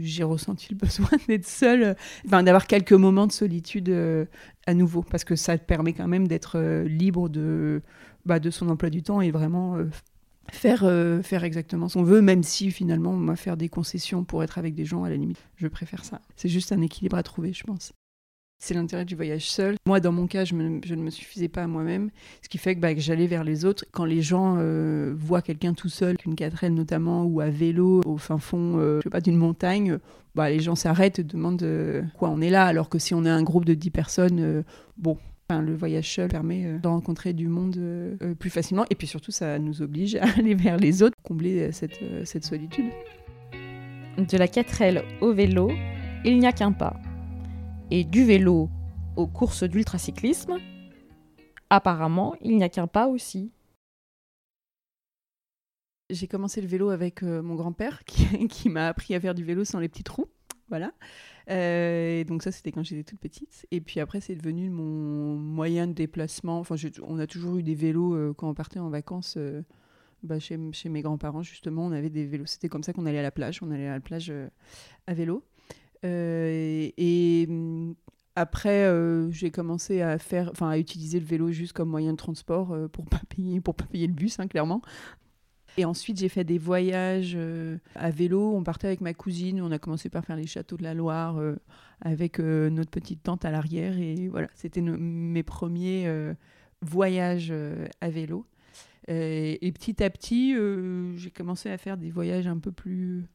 j'ai 0.02 0.24
ressenti 0.24 0.68
le 0.70 0.76
besoin 0.86 1.10
d'être 1.28 1.48
seule, 1.48 1.96
enfin, 2.28 2.44
d'avoir 2.44 2.68
quelques 2.68 2.94
moments 2.94 3.26
de 3.26 3.32
solitude 3.32 3.90
à 4.66 4.74
nouveau, 4.74 5.04
parce 5.04 5.24
que 5.24 5.36
ça 5.36 5.58
permet 5.58 5.94
quand 5.94 6.08
même 6.08 6.28
d'être 6.28 6.58
euh, 6.58 6.88
libre 6.88 7.30
de, 7.30 7.82
bah, 8.26 8.40
de 8.40 8.50
son 8.50 8.70
emploi 8.70 8.90
du 8.90 9.04
temps 9.04 9.22
et 9.22 9.32
vraiment 9.32 9.76
euh, 9.76 9.90
faire, 10.52 10.84
euh, 10.84 11.22
faire 11.22 11.44
exactement 11.44 11.90
ce 11.90 11.96
qu'on 11.96 12.04
veut, 12.04 12.22
même 12.22 12.44
si 12.44 12.72
finalement 12.72 13.12
on 13.12 13.26
va 13.26 13.36
faire 13.36 13.58
des 13.58 13.70
concessions 13.70 14.24
pour 14.24 14.44
être 14.44 14.58
avec 14.58 14.76
des 14.76 14.86
gens, 14.86 15.04
à 15.04 15.10
la 15.10 15.18
limite, 15.18 15.44
je 15.56 15.68
préfère 15.68 16.06
ça. 16.06 16.22
C'est 16.36 16.50
juste 16.50 16.72
un 16.72 16.82
équilibre 16.82 17.18
à 17.18 17.24
trouver, 17.24 17.54
je 17.54 17.64
pense. 17.64 17.94
C'est 18.64 18.74
l'intérêt 18.74 19.04
du 19.04 19.16
voyage 19.16 19.50
seul. 19.50 19.76
Moi, 19.86 20.00
dans 20.00 20.14
mon 20.14 20.26
cas, 20.26 20.46
je, 20.46 20.56
ne 20.56 21.04
me 21.04 21.10
suffisais 21.10 21.50
pas 21.50 21.64
à 21.64 21.68
moi-même, 21.68 22.12
ce 22.42 22.48
qui 22.48 22.58
fait 22.58 22.76
que, 22.76 22.80
bah, 22.80 22.96
j'allais 22.96 23.28
vers 23.28 23.44
les 23.44 23.66
autres. 23.66 23.84
Quand 23.92 24.06
les 24.06 24.22
gens 24.22 24.58
voient 25.14 25.42
quelqu'un 25.42 25.74
tout 25.74 25.90
seul, 25.90 26.16
qu'une 26.16 26.36
4 26.36 26.68
notamment, 26.68 27.26
ou 27.26 27.42
à 27.42 27.50
vélo, 27.50 28.02
au 28.06 28.18
fin 28.18 28.38
fond, 28.38 28.80
je 28.80 29.02
sais 29.04 29.10
pas, 29.10 29.20
d'une 29.20 29.36
montagne, 29.36 30.00
bah, 30.36 30.50
les 30.50 30.60
gens 30.60 30.76
s'arrêtent 30.76 31.20
et 31.20 31.24
demandent 31.24 31.64
euh, 31.64 32.02
quoi 32.18 32.30
on 32.30 32.42
est 32.42 32.50
là, 32.50 32.66
alors 32.66 32.90
que 32.90 32.98
si 32.98 33.14
on 33.14 33.26
est 33.26 33.30
un 33.30 33.44
groupe 33.44 33.66
de 33.66 33.74
10 33.74 33.92
personnes, 33.92 34.40
euh, 34.40 34.64
bon, 34.98 35.18
le 35.50 35.76
voyage 35.76 36.12
seul 36.12 36.30
permet 36.30 36.66
euh, 36.66 36.80
de 36.80 36.88
rencontrer 36.88 37.34
du 37.34 37.48
monde 37.48 37.78
plus 38.40 38.50
facilement, 38.50 38.86
et 38.90 38.96
puis 38.96 39.06
surtout 39.06 39.32
ça 39.32 39.60
nous 39.60 39.84
oblige 39.84 40.16
à 40.16 40.24
aller 40.38 40.56
vers 40.56 40.78
les 40.78 41.04
autres, 41.04 41.16
combler 41.24 41.72
cette, 41.72 42.00
cette 42.24 42.46
solitude. 42.46 42.86
De 44.18 44.38
la 44.38 44.48
4L 44.48 45.04
au 45.22 45.34
vélo, 45.34 45.72
il 46.26 46.40
n'y 46.40 46.48
a 46.48 46.52
qu'un 46.52 46.72
pas. 46.72 46.96
Et 47.96 48.04
du 48.04 48.26
vélo 48.26 48.72
aux 49.18 49.28
courses 49.28 49.62
d'ultracyclisme, 49.62 50.58
apparemment, 51.70 52.34
il 52.42 52.58
n'y 52.58 52.64
a 52.64 52.70
qu'un 52.70 52.88
pas 52.88 53.08
aussi. 53.08 53.52
J'ai 56.10 56.26
commencé 56.26 56.60
le 56.60 56.66
vélo 56.68 56.90
avec 56.90 57.22
euh, 57.22 57.44
mon 57.44 57.54
grand-père 57.54 58.04
qui, 58.50 58.70
m'a 58.70 58.88
appris 58.88 59.14
à 59.14 59.20
faire 59.20 59.36
du 59.36 59.44
vélo 59.44 59.64
sans 59.64 59.78
les 59.78 59.90
petits 59.90 60.04
trous. 60.04 60.26
Voilà. 60.70 60.92
Euh, 61.52 62.22
et 62.22 62.24
donc 62.24 62.42
ça, 62.42 62.52
c'était 62.52 62.72
quand 62.72 62.82
j'étais 62.82 63.04
toute 63.04 63.20
petite. 63.20 63.68
Et 63.70 63.80
puis 63.80 64.00
après, 64.00 64.22
c'est 64.22 64.34
devenu 64.34 64.72
mon 64.72 65.36
moyen 65.36 65.86
de 65.86 65.94
déplacement. 65.94 66.58
Enfin, 66.62 66.74
on 67.04 67.20
a 67.20 67.28
toujours 67.28 67.58
eu 67.58 67.64
des 67.64 67.76
vélos 67.76 68.16
euh, 68.16 68.34
quand 68.36 68.50
on 68.50 68.56
partait 68.56 68.80
en 68.80 68.90
vacances 68.90 69.38
bah, 70.24 70.40
chez, 70.40 70.58
chez 70.72 70.90
mes 70.90 71.04
grands-parents, 71.04 71.44
justement. 71.44 71.86
On 71.86 71.92
avait 71.92 72.10
des 72.10 72.26
vélos. 72.26 72.48
C'était 72.48 72.70
comme 72.70 72.82
ça 72.82 72.92
qu'on 72.92 73.06
allait 73.06 73.20
à 73.20 73.22
la 73.22 73.30
plage. 73.30 73.62
On 73.62 73.70
allait 73.70 73.88
à 73.88 73.94
la 73.94 74.00
plage 74.00 74.34
à 75.06 75.14
vélo. 75.14 75.44
Euh, 76.04 76.90
et 76.98 77.46
hum, 77.50 77.96
après, 78.36 78.86
euh, 78.86 79.30
j'ai 79.32 79.52
commencé 79.52 80.02
à 80.02 80.18
faire, 80.18 80.50
enfin, 80.52 80.70
à 80.70 80.78
utiliser 80.78 81.20
le 81.20 81.26
vélo 81.26 81.52
juste 81.52 81.74
comme 81.74 81.90
moyen 81.90 82.12
de 82.12 82.18
transport 82.18 82.72
euh, 82.72 82.88
pour 82.88 83.06
pas 83.06 83.22
payer, 83.30 83.62
pour 83.62 83.76
pas 83.76 83.86
payer 83.86 84.08
le 84.08 84.14
bus, 84.14 84.40
hein, 84.40 84.48
clairement. 84.48 84.82
Et 85.78 85.86
ensuite, 85.86 86.20
j'ai 86.20 86.30
fait 86.30 86.44
des 86.44 86.60
voyages 86.60 87.36
à 87.96 88.12
vélo. 88.12 88.54
On 88.56 88.64
partait 88.64 88.86
avec 88.86 89.02
ma 89.02 89.16
cousine. 89.16 89.60
On 89.60 89.72
a 89.72 89.80
commencé 89.80 90.08
par 90.08 90.24
faire 90.24 90.36
les 90.36 90.46
châteaux 90.46 90.78
de 90.78 90.84
la 90.84 90.94
Loire 90.94 91.42
avec 92.00 92.38
notre 92.38 92.92
petite 92.92 93.24
tante 93.24 93.44
à 93.44 93.50
l'arrière. 93.50 93.98
Et 93.98 94.28
voilà, 94.28 94.50
c'était 94.54 94.82
mes 94.82 95.42
premiers 95.42 96.08
voyages 96.84 97.52
à 98.02 98.10
vélo. 98.12 98.46
Et 99.08 99.74
petit 99.74 100.04
à 100.04 100.12
petit, 100.12 100.56
j'ai 101.16 101.32
commencé 101.32 101.72
à 101.72 101.80
faire 101.80 101.98
des 101.98 102.12
voyages 102.12 102.46
un 102.46 102.60
peu 102.60 102.72
plus, 102.72 103.26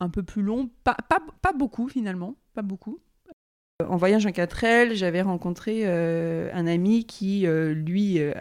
un 0.00 0.08
peu 0.08 0.22
plus 0.22 0.42
pas, 0.84 1.20
pas 1.42 1.52
beaucoup 1.52 1.88
finalement, 1.88 2.36
pas 2.54 2.62
beaucoup. 2.62 3.00
En 3.88 3.96
voyage 3.96 4.26
en 4.26 4.30
4L, 4.30 4.94
j'avais 4.94 5.22
rencontré 5.22 5.82
euh, 5.84 6.50
un 6.52 6.66
ami 6.66 7.04
qui, 7.04 7.46
euh, 7.46 7.72
lui, 7.72 8.16
euh, 8.18 8.32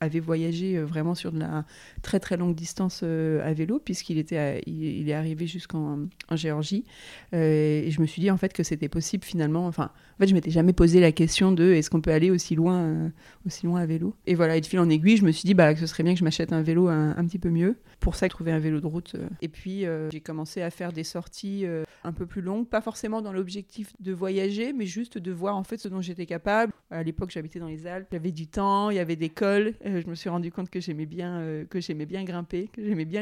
avait 0.00 0.20
voyagé 0.20 0.78
vraiment 0.78 1.14
sur 1.14 1.32
de 1.32 1.38
la 1.40 1.64
très 2.02 2.20
très 2.20 2.36
longue 2.36 2.54
distance 2.54 3.02
à 3.02 3.52
vélo, 3.52 3.78
puisqu'il 3.78 4.18
était 4.18 4.62
il, 4.66 5.08
est 5.08 5.12
arrivé 5.12 5.46
jusqu'en 5.46 5.98
en 6.28 6.36
Géorgie. 6.36 6.84
Et 7.32 7.88
je 7.90 8.00
me 8.00 8.06
suis 8.06 8.20
dit 8.20 8.30
en 8.30 8.36
fait 8.36 8.52
que 8.52 8.62
c'était 8.62 8.88
possible 8.88 9.24
finalement. 9.24 9.66
Enfin, 9.66 9.90
en 10.16 10.18
fait, 10.20 10.26
je 10.26 10.34
m'étais 10.34 10.50
jamais 10.50 10.72
posé 10.72 11.00
la 11.00 11.12
question 11.12 11.52
de 11.52 11.72
est-ce 11.72 11.90
qu'on 11.90 12.00
peut 12.00 12.12
aller 12.12 12.30
aussi 12.30 12.54
loin, 12.54 13.10
aussi 13.46 13.66
loin 13.66 13.80
à 13.80 13.86
vélo? 13.86 14.14
Et 14.26 14.34
voilà, 14.34 14.56
et 14.56 14.60
de 14.60 14.66
fil 14.66 14.78
en 14.78 14.88
aiguille, 14.88 15.16
je 15.16 15.24
me 15.24 15.32
suis 15.32 15.46
dit 15.46 15.54
bah, 15.54 15.74
que 15.74 15.80
ce 15.80 15.86
serait 15.86 16.02
bien 16.02 16.14
que 16.14 16.18
je 16.18 16.24
m'achète 16.24 16.52
un 16.52 16.62
vélo 16.62 16.88
un, 16.88 17.16
un 17.16 17.24
petit 17.26 17.38
peu 17.38 17.50
mieux. 17.50 17.76
Pour 18.00 18.14
ça, 18.14 18.28
trouvé 18.28 18.52
un 18.52 18.58
vélo 18.58 18.80
de 18.80 18.86
route. 18.86 19.16
Et 19.42 19.48
puis, 19.48 19.84
j'ai 20.10 20.20
commencé 20.20 20.62
à 20.62 20.70
faire 20.70 20.92
des 20.92 21.04
sorties 21.04 21.66
un 22.04 22.12
peu 22.12 22.26
plus 22.26 22.42
longues, 22.42 22.66
pas 22.66 22.80
forcément 22.80 23.22
dans 23.22 23.32
l'objectif 23.32 23.92
de 24.00 24.12
voyager, 24.12 24.72
mais 24.72 24.86
juste 24.88 25.18
de 25.18 25.30
voir 25.30 25.56
en 25.56 25.62
fait 25.62 25.78
ce 25.78 25.88
dont 25.88 26.00
j'étais 26.00 26.26
capable. 26.26 26.72
À 26.90 27.02
l'époque, 27.02 27.30
j'habitais 27.30 27.60
dans 27.60 27.68
les 27.68 27.86
Alpes, 27.86 28.08
j'avais 28.10 28.32
du 28.32 28.46
temps, 28.48 28.90
il 28.90 28.96
y 28.96 29.00
avait 29.00 29.16
des 29.16 29.28
cols. 29.28 29.74
Euh, 29.86 30.02
je 30.02 30.08
me 30.08 30.14
suis 30.14 30.28
rendu 30.28 30.50
compte 30.50 30.70
que 30.70 30.80
j'aimais 30.80 31.06
bien, 31.06 31.38
euh, 31.40 31.64
que 31.64 31.80
j'aimais 31.80 32.06
bien 32.06 32.24
grimper, 32.24 32.68
que 32.72 32.82
j'aimais 32.84 33.04
bien. 33.04 33.18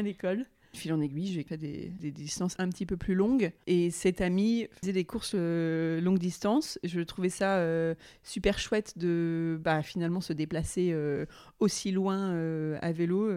De 0.73 0.77
fil 0.77 0.93
en 0.93 1.01
aiguille, 1.01 1.27
j'ai 1.27 1.43
fait 1.43 1.57
des, 1.57 1.91
des 1.99 2.11
distances 2.11 2.55
un 2.59 2.69
petit 2.69 2.85
peu 2.85 2.97
plus 2.97 3.15
longues. 3.15 3.51
Et 3.67 3.89
cet 3.89 4.21
ami 4.21 4.67
faisait 4.81 4.93
des 4.93 5.05
courses 5.05 5.33
euh, 5.35 6.01
longue 6.01 6.19
distance. 6.19 6.77
Je 6.83 7.01
trouvais 7.01 7.29
ça 7.29 7.57
euh, 7.57 7.95
super 8.23 8.59
chouette 8.59 8.97
de 8.97 9.59
bah, 9.63 9.81
finalement 9.81 10.21
se 10.21 10.33
déplacer 10.33 10.89
euh, 10.91 11.25
aussi 11.59 11.91
loin 11.91 12.33
à 12.81 12.91
vélo. 12.91 13.31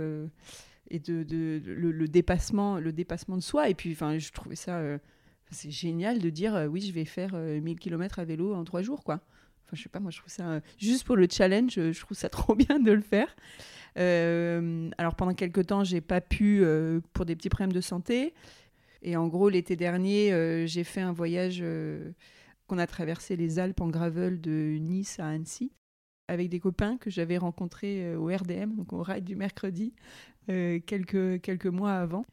et 0.90 0.98
de, 0.98 1.24
le, 1.64 1.90
le 1.92 2.08
dépassement 2.08 2.78
le 2.78 2.92
dépassement 2.92 3.36
de 3.36 3.42
soi 3.42 3.68
et 3.68 3.74
puis 3.74 3.92
enfin 3.92 4.18
je 4.18 4.32
trouvais 4.32 4.56
ça 4.56 4.98
c'est 5.50 5.70
génial 5.70 6.18
de 6.18 6.30
dire 6.30 6.54
euh, 6.54 6.66
oui 6.66 6.80
je 6.80 6.92
vais 6.92 7.04
faire 7.04 7.30
euh, 7.34 7.60
1000 7.60 7.78
km 7.78 8.18
à 8.18 8.24
vélo 8.24 8.54
en 8.54 8.64
trois 8.64 8.82
jours 8.82 9.04
quoi. 9.04 9.20
Enfin 9.64 9.74
je 9.74 9.82
sais 9.82 9.88
pas 9.88 10.00
moi 10.00 10.10
je 10.10 10.18
trouve 10.18 10.32
ça 10.32 10.48
euh, 10.48 10.60
juste 10.78 11.04
pour 11.04 11.16
le 11.16 11.26
challenge 11.30 11.78
euh, 11.78 11.92
je 11.92 12.00
trouve 12.00 12.16
ça 12.16 12.28
trop 12.30 12.54
bien 12.54 12.78
de 12.78 12.92
le 12.92 13.02
faire. 13.02 13.34
Euh, 13.98 14.88
alors 14.98 15.14
pendant 15.14 15.34
quelques 15.34 15.66
temps 15.66 15.84
j'ai 15.84 16.00
pas 16.00 16.20
pu 16.20 16.60
euh, 16.62 17.00
pour 17.12 17.26
des 17.26 17.36
petits 17.36 17.48
problèmes 17.48 17.72
de 17.72 17.80
santé. 17.80 18.34
Et 19.02 19.16
en 19.16 19.28
gros 19.28 19.48
l'été 19.48 19.76
dernier 19.76 20.32
euh, 20.32 20.66
j'ai 20.66 20.84
fait 20.84 21.00
un 21.00 21.12
voyage 21.12 21.60
euh, 21.62 22.12
qu'on 22.66 22.78
a 22.78 22.86
traversé 22.86 23.36
les 23.36 23.58
Alpes 23.58 23.80
en 23.80 23.88
gravel 23.88 24.40
de 24.40 24.76
Nice 24.78 25.18
à 25.18 25.28
Annecy 25.28 25.72
avec 26.30 26.48
des 26.48 26.60
copains 26.60 26.96
que 26.96 27.10
j'avais 27.10 27.38
rencontrés 27.38 28.04
euh, 28.04 28.16
au 28.16 28.26
RDM, 28.26 28.76
donc 28.76 28.92
au 28.92 29.02
ride 29.02 29.24
du 29.24 29.34
mercredi, 29.34 29.92
euh, 30.48 30.78
quelques, 30.86 31.40
quelques 31.40 31.66
mois 31.66 31.94
avant. 31.94 32.24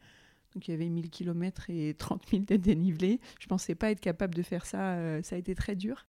Donc 0.54 0.68
il 0.68 0.70
y 0.70 0.74
avait 0.74 0.88
1000 0.88 1.10
km 1.10 1.70
et 1.70 1.94
30 1.94 2.22
000 2.30 2.42
de 2.44 2.56
dénivelé. 2.56 3.20
Je 3.40 3.46
pensais 3.46 3.74
pas 3.74 3.90
être 3.90 4.00
capable 4.00 4.34
de 4.34 4.42
faire 4.42 4.66
ça, 4.66 4.94
euh, 4.94 5.22
ça 5.22 5.36
a 5.36 5.38
été 5.38 5.54
très 5.54 5.76
dur. 5.76 6.06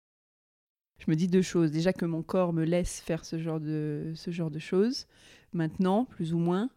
Je 0.99 1.11
me 1.11 1.15
dis 1.15 1.27
deux 1.27 1.41
choses. 1.41 1.71
Déjà 1.71 1.93
que 1.93 2.05
mon 2.05 2.23
corps 2.23 2.53
me 2.53 2.63
laisse 2.63 2.99
faire 3.01 3.25
ce 3.25 3.39
genre 3.39 3.59
de, 3.59 4.13
ce 4.15 4.31
genre 4.31 4.49
de 4.51 4.59
choses, 4.59 5.07
maintenant, 5.53 6.05
plus 6.05 6.33
ou 6.33 6.39
moins, 6.39 6.69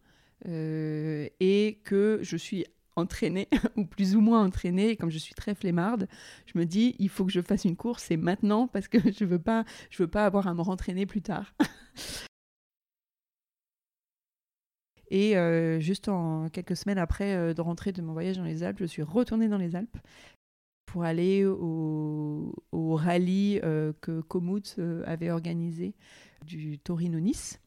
euh, 0.47 1.27
et 1.39 1.79
que 1.83 2.19
je 2.21 2.37
suis 2.37 2.65
entraînée, 2.95 3.47
ou 3.75 3.85
plus 3.85 4.15
ou 4.15 4.21
moins 4.21 4.43
entraînée, 4.43 4.89
et 4.89 4.95
comme 4.95 5.09
je 5.09 5.17
suis 5.17 5.33
très 5.33 5.55
flemmarde, 5.55 6.07
je 6.45 6.57
me 6.57 6.65
dis, 6.65 6.95
il 6.99 7.09
faut 7.09 7.25
que 7.25 7.31
je 7.31 7.41
fasse 7.41 7.65
une 7.65 7.75
course, 7.75 8.03
c'est 8.03 8.17
maintenant, 8.17 8.67
parce 8.67 8.87
que 8.87 8.97
je 9.19 9.25
veux 9.25 9.39
pas, 9.39 9.65
je 9.89 10.03
veux 10.03 10.09
pas 10.09 10.25
avoir 10.25 10.47
à 10.47 10.53
me 10.53 10.61
rentraîner 10.61 11.05
plus 11.05 11.21
tard. 11.21 11.53
Et 15.11 15.37
euh, 15.37 15.81
juste 15.81 16.07
en 16.07 16.47
quelques 16.49 16.77
semaines 16.77 16.97
après 16.97 17.35
euh, 17.35 17.53
de 17.53 17.59
rentrer 17.59 17.91
de 17.91 18.01
mon 18.01 18.13
voyage 18.13 18.37
dans 18.37 18.45
les 18.45 18.63
Alpes, 18.63 18.77
je 18.79 18.85
suis 18.85 19.03
retournée 19.03 19.49
dans 19.49 19.57
les 19.57 19.75
Alpes 19.75 19.97
pour 20.85 21.03
aller 21.03 21.45
au, 21.45 22.53
rallye 22.73 23.59
euh, 23.63 23.91
que 24.01 24.21
Komoot 24.21 24.77
avait 25.05 25.29
organisé 25.29 25.93
du 26.45 26.79
Torino-Nice. 26.79 27.59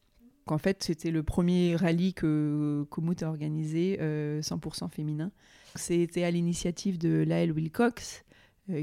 En 0.47 0.57
fait, 0.57 0.83
c'était 0.83 1.11
le 1.11 1.23
premier 1.23 1.75
rallye 1.75 2.13
que 2.13 2.85
Komoot 2.89 3.21
a 3.23 3.29
organisé, 3.29 3.97
euh, 4.01 4.41
100% 4.41 4.89
féminin. 4.89 5.31
C'était 5.75 6.23
à 6.23 6.31
l'initiative 6.31 6.97
de 6.97 7.23
Lael 7.27 7.51
Wilcox, 7.51 8.25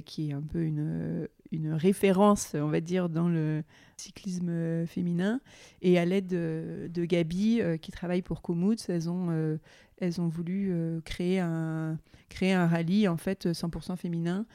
qui 0.05 0.31
est 0.31 0.33
un 0.33 0.43
peu 0.43 0.63
une, 0.63 1.29
une 1.53 1.73
référence, 1.73 2.55
on 2.55 2.69
va 2.69 2.81
dire, 2.81 3.09
dans 3.09 3.29
le 3.29 3.63
cyclisme 3.97 4.49
euh, 4.49 4.87
féminin. 4.87 5.41
Et 5.83 5.99
à 5.99 6.05
l'aide 6.05 6.27
de, 6.27 6.91
de 6.93 7.05
Gabi, 7.05 7.61
euh, 7.61 7.77
qui 7.77 7.93
travaille 7.93 8.23
pour 8.23 8.43
Komoot, 8.43 8.89
elles 8.89 9.09
ont, 9.09 9.29
euh, 9.31 9.59
elles 9.99 10.21
ont 10.21 10.29
voulu 10.29 10.73
euh, 10.73 11.01
créer, 11.03 11.39
un, 11.39 11.99
créer 12.29 12.53
un 12.53 12.67
rallye, 12.67 13.07
en 13.07 13.17
fait, 13.17 13.47
100% 13.47 13.97
féminin. 13.97 14.47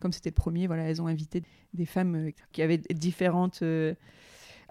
Comme 0.00 0.12
c'était 0.12 0.30
le 0.30 0.34
premier, 0.34 0.66
voilà, 0.66 0.82
elles 0.82 1.00
ont 1.00 1.06
invité 1.06 1.42
des 1.72 1.86
femmes 1.86 2.14
euh, 2.16 2.30
qui 2.52 2.62
avaient 2.62 2.78
différentes 2.78 3.62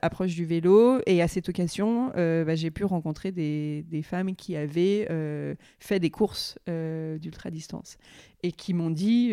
approches 0.04 0.36
du 0.36 0.46
vélo. 0.46 1.00
Et 1.06 1.22
à 1.22 1.28
cette 1.28 1.50
occasion, 1.50 2.12
euh, 2.16 2.44
bah, 2.44 2.56
j'ai 2.56 2.72
pu 2.72 2.84
rencontrer 2.84 3.32
des, 3.32 4.02
femmes 4.04 4.36
qui 4.36 4.56
avaient 4.56 5.08
euh, 5.10 5.56
fait 5.80 6.00
des 6.00 6.10
courses 6.10 6.60
euh, 6.70 7.18
d'ultra-distance 7.18 7.98
et 8.44 8.52
qui 8.52 8.74
m'ont 8.74 8.90
dit, 8.90 9.30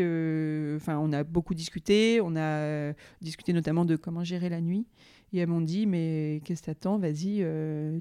enfin, 0.76 0.98
on 0.98 1.12
a 1.12 1.24
beaucoup 1.24 1.54
discuté, 1.54 2.20
on 2.22 2.36
a 2.36 2.92
discuté 3.20 3.52
notamment 3.52 3.84
de 3.84 3.96
comment 3.96 4.22
gérer 4.22 4.48
la 4.48 4.60
nuit. 4.60 4.86
Et 5.32 5.38
elles 5.38 5.48
m'ont 5.48 5.60
dit, 5.60 5.86
mais 5.86 6.40
qu'est-ce 6.44 6.62
que 6.62 6.66
t'attends? 6.66 6.98
Vas-y, 6.98 7.44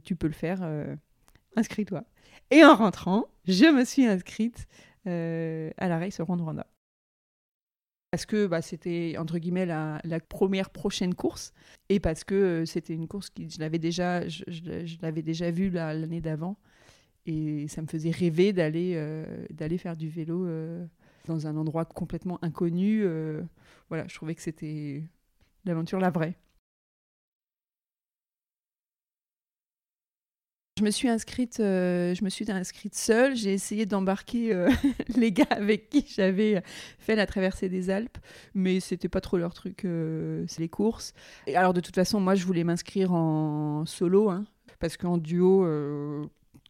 tu 0.04 0.16
peux 0.16 0.28
le 0.28 0.34
faire, 0.34 0.60
inscris-toi. 1.56 2.04
Et 2.52 2.64
en 2.64 2.76
rentrant, 2.76 3.26
je 3.48 3.66
me 3.66 3.86
suis 3.86 4.06
inscrite 4.06 4.68
à 5.06 5.88
la 5.88 5.98
Race 5.98 6.22
Rwanda. 6.22 6.68
Parce 8.12 8.26
que 8.26 8.48
bah, 8.48 8.62
c'était, 8.62 9.16
entre 9.20 9.38
guillemets, 9.38 9.66
la, 9.68 10.02
première 10.28 10.72
prochaine 10.72 11.14
course. 11.14 11.54
Et 11.90 12.00
parce 12.00 12.24
que 12.24 12.36
euh, 12.36 12.66
c'était 12.66 12.94
une 12.94 13.08
course 13.08 13.30
que 13.30 13.48
je 13.48 13.60
l'avais 13.60 13.78
déjà, 13.80 14.28
je, 14.28 14.44
je- 14.48 14.98
l'avais 15.02 15.22
déjà 15.22 15.52
vue 15.52 15.70
la- 15.70 15.94
l'année 15.94 16.22
d'avant. 16.22 16.58
Et 17.28 17.68
ça 17.68 17.82
me 17.82 17.88
faisait 17.88 18.12
rêver 18.12 18.54
d'aller, 18.54 18.94
euh, 18.96 19.46
d'aller 19.52 19.78
faire 19.78 19.96
du 19.96 20.10
vélo 20.10 20.46
euh, 20.46 20.86
dans 21.26 21.46
un 21.48 21.56
endroit 21.56 21.86
complètement 21.86 22.40
inconnu. 22.44 23.06
voilà, 23.90 24.08
je 24.08 24.16
trouvais 24.16 24.36
que 24.36 24.42
c'était 24.42 25.04
l'aventure 25.66 26.00
la 26.00 26.10
vraie. 26.10 26.36
Je 30.80 30.86
me 30.86 30.92
suis 30.92 31.10
inscrite, 31.10 31.60
euh, 31.60 32.16
je 32.16 32.24
me 32.24 32.30
suis 32.30 32.50
inscrite 32.50 32.96
seule. 32.96 33.36
J'ai 33.36 33.52
essayé 33.52 33.86
d'embarquer 33.86 34.54
euh, 34.54 34.70
les 35.18 35.34
gars 35.34 35.44
avec 35.50 35.90
qui 35.90 36.06
j'avais 36.08 36.64
fait 37.00 37.18
la 37.18 37.26
traversée 37.26 37.68
des 37.68 37.90
Alpes, 37.90 38.18
mais 38.54 38.80
c'était 38.80 39.10
pas 39.10 39.20
trop 39.20 39.38
leur 39.38 39.54
truc. 39.54 39.84
euh, 39.84 40.46
c'est 40.48 40.62
les 40.62 40.70
courses. 40.70 41.14
Et 41.48 41.58
alors 41.58 41.74
de 41.74 41.82
toute 41.82 41.96
façon, 41.96 42.22
moi, 42.22 42.36
je 42.36 42.46
voulais 42.46 42.64
m'inscrire 42.64 43.12
en 43.12 43.86
solo, 43.86 44.30
hein, 44.30 44.46
parce 44.80 44.96
qu'en 44.96 45.18
duo, 45.18 45.66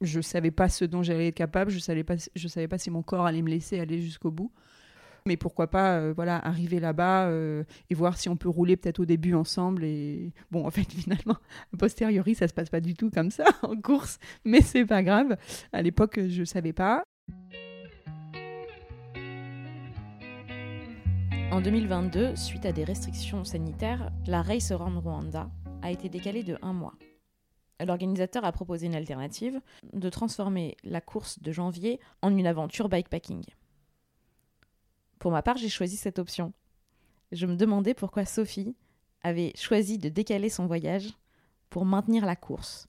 je 0.01 0.21
savais 0.21 0.49
pas 0.49 0.69
ce 0.69 0.85
dont 0.85 1.03
j'allais 1.03 1.27
être 1.27 1.35
capable. 1.35 1.69
Je 1.69 1.77
savais 1.77 2.03
pas, 2.03 2.15
je 2.35 2.47
savais 2.47 2.67
pas 2.67 2.79
si 2.79 2.89
mon 2.89 3.03
corps 3.03 3.27
allait 3.27 3.43
me 3.43 3.49
laisser 3.49 3.79
aller 3.79 4.01
jusqu'au 4.01 4.31
bout. 4.31 4.51
Mais 5.25 5.37
pourquoi 5.37 5.67
pas, 5.67 5.97
euh, 5.97 6.13
voilà, 6.15 6.37
arriver 6.45 6.79
là-bas 6.79 7.27
euh, 7.27 7.63
et 7.89 7.95
voir 7.95 8.17
si 8.17 8.29
on 8.29 8.35
peut 8.35 8.49
rouler 8.49 8.77
peut-être 8.77 8.99
au 8.99 9.05
début 9.05 9.33
ensemble. 9.33 9.83
Et 9.83 10.31
bon, 10.51 10.65
en 10.65 10.71
fait, 10.71 10.83
finalement, 10.91 11.37
a 11.73 11.77
posteriori, 11.77 12.35
ça 12.35 12.47
se 12.47 12.53
passe 12.53 12.69
pas 12.69 12.81
du 12.81 12.93
tout 12.93 13.09
comme 13.09 13.31
ça 13.31 13.45
en 13.63 13.75
course, 13.75 14.19
mais 14.45 14.61
c'est 14.61 14.85
pas 14.85 15.03
grave. 15.03 15.37
À 15.73 15.81
l'époque, 15.81 16.19
je 16.27 16.43
savais 16.43 16.73
pas. 16.73 17.03
En 21.51 21.61
2022, 21.61 22.35
suite 22.35 22.65
à 22.67 22.71
des 22.71 22.83
restrictions 22.83 23.43
sanitaires, 23.43 24.11
la 24.27 24.43
Race 24.43 24.69
Around 24.69 24.99
Rwanda 24.99 25.49
a 25.81 25.89
été 25.89 26.07
décalée 26.07 26.43
de 26.43 26.57
un 26.61 26.73
mois. 26.73 26.93
l'organisateur 27.83 28.45
a 28.45 28.51
proposé 28.51 28.85
une 28.85 28.95
alternative 28.95 29.59
de 29.93 30.09
transformer 30.09 30.77
la 30.83 31.01
course 31.01 31.39
de 31.41 31.51
janvier 31.51 31.99
en 32.21 32.37
une 32.37 32.45
aventure 32.45 32.87
bikepacking. 32.87 33.43
Pour 35.19 35.31
ma 35.31 35.41
part, 35.41 35.57
j'ai 35.57 35.69
choisi 35.69 35.97
cette 35.97 36.17
option. 36.17 36.53
Je 37.31 37.45
me 37.45 37.55
demandais 37.55 37.93
pourquoi 37.93 38.25
Sophie 38.25 38.75
avait 39.21 39.51
choisi 39.55 39.97
de 39.97 40.09
décaler 40.09 40.49
son 40.49 40.65
voyage 40.65 41.13
pour 41.69 41.85
maintenir 41.85 42.25
la 42.25 42.35
course. 42.35 42.87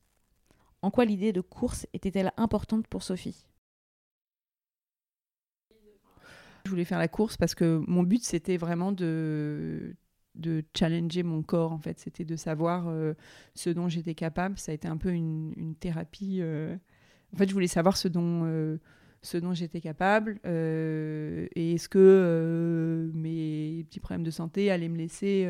En 0.80 0.90
quoi 0.90 1.04
l'idée 1.04 1.32
de 1.32 1.40
course 1.40 1.86
était-elle 1.92 2.32
importante 2.36 2.86
pour 2.86 3.02
Sophie? 3.02 3.44
Je 6.64 6.70
voulais 6.70 6.84
faire 6.84 6.98
la 6.98 7.08
course 7.08 7.36
parce 7.36 7.54
que 7.54 7.82
mon 7.86 8.02
but 8.02 8.22
c'était 8.22 8.56
vraiment 8.56 8.92
de 8.92 9.96
de 10.36 10.62
challenger 10.76 11.24
mon 11.24 11.42
corps 11.42 11.72
en 11.72 11.78
fait 11.78 11.98
c'était 11.98 12.24
de 12.24 12.36
savoir 12.36 12.86
euh, 12.86 13.14
ce 13.56 13.68
dont 13.68 13.88
j'étais 13.88 14.14
capable 14.14 14.58
ça 14.58 14.70
a 14.70 14.74
été 14.74 14.86
un 14.86 14.96
peu 14.96 15.10
une, 15.10 15.74
thérapie 15.80 16.38
euh. 16.40 16.76
en 17.34 17.36
fait 17.36 17.48
je 17.48 17.52
voulais 17.52 17.66
savoir 17.66 17.96
ce 17.96 18.06
dont 18.06 18.44
euh, 18.44 18.78
ce 19.22 19.36
dont 19.36 19.52
j'étais 19.52 19.80
capable 19.80 20.40
et 20.44 21.74
est-ce 21.74 21.88
que 21.88 23.10
mes 23.14 23.84
petits 23.88 24.00
problèmes 24.00 24.24
de 24.24 24.30
santé 24.30 24.70
allaient 24.70 24.88
me 24.88 24.96
laisser 24.96 25.46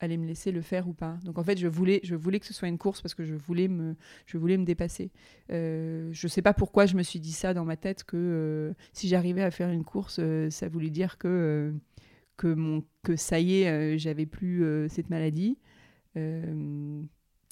allaient 0.00 0.16
me 0.16 0.26
laisser 0.26 0.50
le 0.50 0.62
faire 0.62 0.88
ou 0.88 0.92
pas 0.92 1.18
donc 1.24 1.38
en 1.38 1.44
fait 1.44 1.58
je 1.58 1.68
voulais 1.68 2.00
je 2.02 2.14
voulais 2.14 2.40
que 2.40 2.46
ce 2.46 2.54
soit 2.54 2.68
une 2.68 2.78
course 2.78 3.02
parce 3.02 3.14
que 3.14 3.24
je 3.24 3.34
voulais 3.34 3.68
me 3.68 3.96
je 4.26 4.38
voulais 4.38 4.56
me 4.56 4.64
dépasser 4.64 5.10
je 5.50 6.26
sais 6.28 6.42
pas 6.42 6.54
pourquoi 6.54 6.86
je 6.86 6.96
me 6.96 7.02
suis 7.02 7.20
dit 7.20 7.32
ça 7.32 7.52
dans 7.52 7.64
ma 7.64 7.76
tête 7.76 8.04
que 8.04 8.74
si 8.92 9.08
j'arrivais 9.08 9.42
à 9.42 9.50
faire 9.50 9.68
une 9.68 9.84
course 9.84 10.20
ça 10.48 10.68
voulait 10.68 10.90
dire 10.90 11.18
que 11.18 11.74
que, 12.36 12.48
mon, 12.48 12.84
que 13.02 13.16
ça 13.16 13.40
y 13.40 13.62
est, 13.62 13.70
euh, 13.70 13.98
j'avais 13.98 14.26
plus 14.26 14.64
euh, 14.64 14.88
cette 14.88 15.10
maladie. 15.10 15.58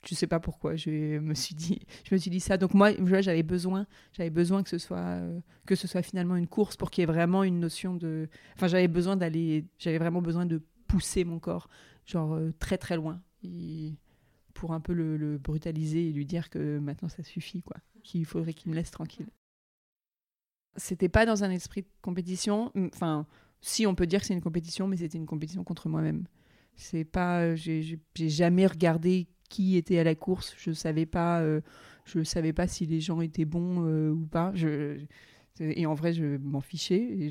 Euh, 0.03 0.09
je 0.09 0.15
sais 0.15 0.27
pas 0.27 0.41
pourquoi 0.41 0.77
je 0.77 1.19
me 1.19 1.35
suis 1.35 1.55
dit 1.55 1.81
je 2.05 2.15
me 2.15 2.19
suis 2.19 2.31
dit 2.31 2.41
ça. 2.41 2.57
Donc 2.57 2.75
moi 2.75 2.93
j'avais 3.21 3.43
besoin 3.43 3.87
j'avais 4.13 4.31
besoin 4.31 4.63
que 4.63 4.71
ce 4.71 4.79
soit 4.79 5.21
que 5.67 5.75
ce 5.75 5.87
soit 5.87 6.03
finalement 6.03 6.37
une 6.37 6.49
course 6.49 6.77
pour 6.77 6.91
qu'il 6.91 7.03
y 7.03 7.05
ait 7.05 7.07
vraiment 7.07 7.45
une 7.45 7.61
notion 7.61 7.95
de 7.95 8.29
enfin 8.57 8.69
j'avais 8.69 8.89
besoin 8.89 9.17
d'aller 9.17 9.67
j'avais 9.79 9.99
vraiment 9.99 10.23
besoin 10.23 10.47
de 10.47 10.63
pousser 10.87 11.25
mon 11.25 11.39
corps 11.39 11.69
genre 12.07 12.39
très 12.59 12.79
très 12.79 12.97
loin. 12.97 13.21
Pour 14.55 14.73
un 14.73 14.81
peu 14.81 14.93
le, 14.93 15.17
le, 15.17 15.39
brutaliser 15.39 16.09
et 16.09 16.13
lui 16.13 16.25
dire 16.27 16.49
que 16.51 16.79
maintenant 16.79 17.09
ça 17.09 17.25
suffit 17.25 17.63
quoi 17.63 17.79
qu'il 18.05 18.25
faudrait 18.25 18.53
qu'il 18.53 18.71
me 18.71 18.77
laisse 18.77 18.93
tranquille. 18.93 19.27
C'était 20.77 21.09
pas 21.09 21.27
dans 21.27 21.43
un 21.43 21.51
esprit 21.51 21.83
de 21.83 21.89
compétition. 22.03 22.71
Enfin 22.95 23.27
si 23.63 23.87
on 23.87 23.95
peut 23.95 24.07
dire 24.07 24.21
que 24.21 24.27
c'est 24.27 24.35
une 24.35 24.43
compétition, 24.43 24.89
mais 24.89 24.99
c'était 24.99 25.17
une 25.17 25.27
compétition 25.27 25.65
contre 25.65 25.89
moi-même. 25.89 26.27
C'est 26.75 27.05
pas, 27.05 27.43
euh, 27.43 27.57
j'ai 27.57 28.01
jamais 28.17 28.67
regardé 28.67 29.29
qui 29.53 29.77
était 29.77 29.99
à 29.99 30.05
la 30.05 30.15
course. 30.15 30.55
Je 30.59 30.73
savais 30.73 31.07
pas, 31.07 31.41
euh, 31.41 31.61
je 32.05 32.23
savais 32.23 32.53
pas 32.53 32.67
si 32.67 32.87
les 32.87 33.01
gens 33.01 33.21
étaient 33.21 33.45
bons 33.45 33.87
euh, 33.87 34.11
ou 34.11 34.27
pas. 34.27 34.53
Et 35.61 35.87
en 35.87 35.95
vrai, 35.95 36.13
je 36.13 36.39
m'en 36.39 36.61
fichais. 36.61 37.31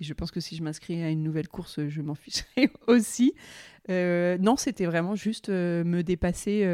je, 0.00 0.12
pense 0.14 0.30
que 0.30 0.40
si 0.40 0.56
je 0.56 0.62
m'inscrivais 0.62 1.04
à 1.04 1.10
une 1.10 1.22
nouvelle 1.22 1.48
course, 1.48 1.86
je 1.86 2.02
m'en 2.02 2.14
ficherais 2.16 2.70
aussi. 2.86 3.34
non, 3.88 4.56
c'était 4.56 4.86
vraiment 4.86 5.14
juste 5.14 5.50
me 5.50 6.02
dépasser. 6.02 6.66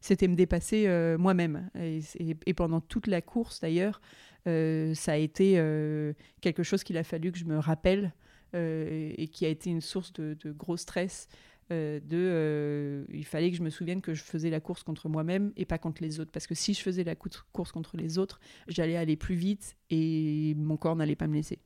c'était 0.00 0.28
me 0.28 0.34
dépasser 0.34 1.16
moi-même. 1.18 1.70
Et, 1.76 2.54
pendant 2.54 2.80
toute 2.80 3.06
la 3.06 3.20
course, 3.20 3.60
d'ailleurs, 3.60 4.00
euh, 4.46 4.94
ça 4.94 5.12
a 5.12 5.16
été 5.16 5.54
euh, 5.56 6.12
quelque 6.40 6.62
chose 6.62 6.84
qu'il 6.84 6.96
a 6.96 7.04
fallu 7.04 7.32
que 7.32 7.38
je 7.38 7.44
me 7.44 7.58
rappelle 7.58 8.12
euh, 8.54 9.12
et 9.16 9.28
qui 9.28 9.44
a 9.44 9.48
été 9.48 9.70
une 9.70 9.80
source 9.80 10.12
de, 10.12 10.36
gros 10.52 10.76
stress. 10.76 11.28
De, 11.70 13.06
il 13.12 13.24
fallait 13.24 13.50
que 13.50 13.56
je 13.56 13.62
me 13.62 13.70
souvienne 13.70 14.00
que 14.00 14.14
je 14.14 14.22
faisais 14.22 14.50
la 14.50 14.60
course 14.60 14.82
contre 14.82 15.08
moi-même 15.08 15.52
et 15.56 15.64
pas 15.64 15.78
contre 15.78 16.02
les 16.02 16.20
autres. 16.20 16.30
Parce 16.30 16.46
que 16.46 16.54
si 16.54 16.74
je 16.74 16.80
faisais 16.80 17.04
la 17.04 17.14
course 17.16 17.72
contre 17.72 17.96
les 17.96 18.18
autres, 18.18 18.40
j'allais 18.68 18.96
aller 18.96 19.16
plus 19.16 19.34
vite 19.34 19.76
et 19.90 20.54
mon 20.56 20.76
corps 20.76 20.96
n'allait 20.96 21.16
pas 21.16 21.26
me 21.26 21.34
laisser. 21.34 21.58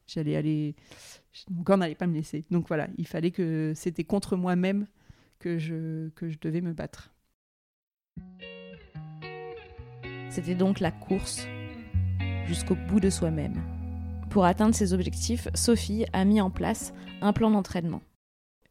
Mon 1.50 1.62
corps 1.64 1.78
n'allait 1.78 1.94
pas 1.94 2.06
me 2.06 2.14
laisser. 2.14 2.44
Donc 2.50 2.68
voilà, 2.68 2.88
il 2.96 3.06
fallait 3.06 3.30
que 3.30 3.72
c'était 3.74 4.04
contre 4.04 4.36
moi-même 4.36 4.86
que 5.38 5.58
je, 5.58 6.08
que 6.10 6.28
je 6.28 6.38
devais 6.40 6.60
me 6.60 6.72
battre. 6.72 7.12
C'était 10.30 10.54
donc 10.54 10.80
la 10.80 10.92
course 10.92 11.46
jusqu'au 12.46 12.76
bout 12.88 13.00
de 13.00 13.10
soi-même. 13.10 13.54
Pour 14.30 14.44
atteindre 14.44 14.74
ses 14.74 14.92
objectifs, 14.92 15.48
Sophie 15.54 16.04
a 16.12 16.24
mis 16.24 16.40
en 16.40 16.50
place 16.50 16.92
un 17.20 17.32
plan 17.32 17.50
d'entraînement. 17.50 18.00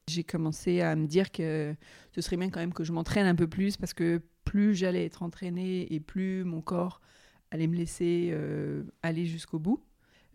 J'ai 0.09 0.23
commencé 0.23 0.81
à 0.81 0.95
me 0.95 1.05
dire 1.05 1.31
que 1.31 1.75
ce 2.13 2.21
serait 2.21 2.37
bien 2.37 2.49
quand 2.49 2.59
même 2.59 2.73
que 2.73 2.83
je 2.83 2.91
m'entraîne 2.91 3.27
un 3.27 3.35
peu 3.35 3.47
plus 3.47 3.77
parce 3.77 3.93
que 3.93 4.21
plus 4.43 4.73
j'allais 4.73 5.05
être 5.05 5.21
entraînée 5.21 5.93
et 5.93 5.99
plus 5.99 6.43
mon 6.43 6.61
corps 6.61 7.01
allait 7.51 7.67
me 7.67 7.75
laisser 7.75 8.29
euh, 8.31 8.83
aller 9.03 9.25
jusqu'au 9.25 9.59
bout. 9.59 9.83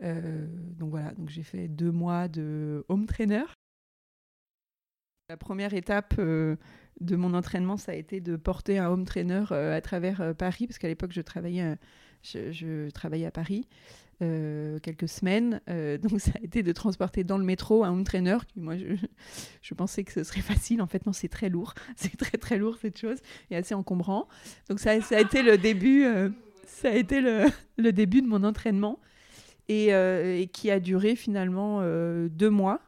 Euh, 0.02 0.46
donc 0.78 0.90
voilà, 0.90 1.12
donc 1.12 1.28
j'ai 1.28 1.42
fait 1.42 1.66
deux 1.68 1.90
mois 1.90 2.28
de 2.28 2.84
home 2.88 3.06
trainer. 3.06 3.44
La 5.28 5.36
première 5.36 5.74
étape 5.74 6.14
euh, 6.18 6.56
de 7.00 7.16
mon 7.16 7.34
entraînement, 7.34 7.76
ça 7.76 7.92
a 7.92 7.94
été 7.94 8.20
de 8.20 8.36
porter 8.36 8.78
un 8.78 8.90
home 8.90 9.04
trainer 9.04 9.44
à 9.50 9.80
travers 9.80 10.34
Paris, 10.36 10.66
parce 10.66 10.78
qu'à 10.78 10.88
l'époque, 10.88 11.12
je 11.12 11.22
travaillais 11.22 11.76
je, 12.22 12.90
travaillais 12.90 13.26
à 13.26 13.30
Paris 13.30 13.68
euh, 14.22 14.78
quelques 14.78 15.08
semaines, 15.08 15.60
euh, 15.68 15.98
donc 15.98 16.20
ça 16.20 16.30
a 16.36 16.44
été 16.44 16.62
de 16.62 16.72
transporter 16.72 17.24
dans 17.24 17.38
le 17.38 17.44
métro 17.44 17.84
un 17.84 17.90
home 17.90 18.04
trainer. 18.04 18.38
Qui, 18.46 18.60
moi, 18.60 18.74
je, 18.76 19.74
pensais 19.74 20.04
que 20.04 20.12
ce 20.12 20.22
serait 20.22 20.40
facile. 20.40 20.80
En 20.80 20.86
fait, 20.86 21.04
non, 21.06 21.12
c'est 21.12 21.28
très 21.28 21.48
lourd. 21.48 21.74
C'est 21.96 22.16
très 22.16 22.38
très 22.38 22.58
lourd 22.58 22.76
cette 22.80 22.98
chose 22.98 23.18
et 23.50 23.56
assez 23.56 23.74
encombrant. 23.74 24.28
Donc 24.68 24.78
ça, 24.78 24.92
a 24.92 25.20
été 25.20 25.42
le 25.42 25.58
début. 25.58 26.04
Euh, 26.04 26.28
ça 26.66 26.88
a 26.90 26.94
été 26.94 27.20
le, 27.20 27.50
début 27.92 28.22
de 28.22 28.26
mon 28.26 28.44
entraînement 28.44 29.00
et, 29.68 29.88
et 29.88 30.48
qui 30.52 30.70
a 30.70 30.78
duré 30.78 31.16
finalement 31.16 31.80
deux 32.28 32.50
mois, 32.50 32.80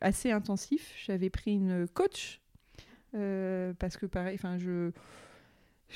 assez 0.00 0.30
intensif. 0.30 0.94
J'avais 1.04 1.30
pris 1.30 1.52
une 1.52 1.86
coach 1.92 2.40
parce 3.12 3.96
que 3.96 4.06
pareil, 4.06 4.36
enfin 4.36 4.58
je 4.58 4.92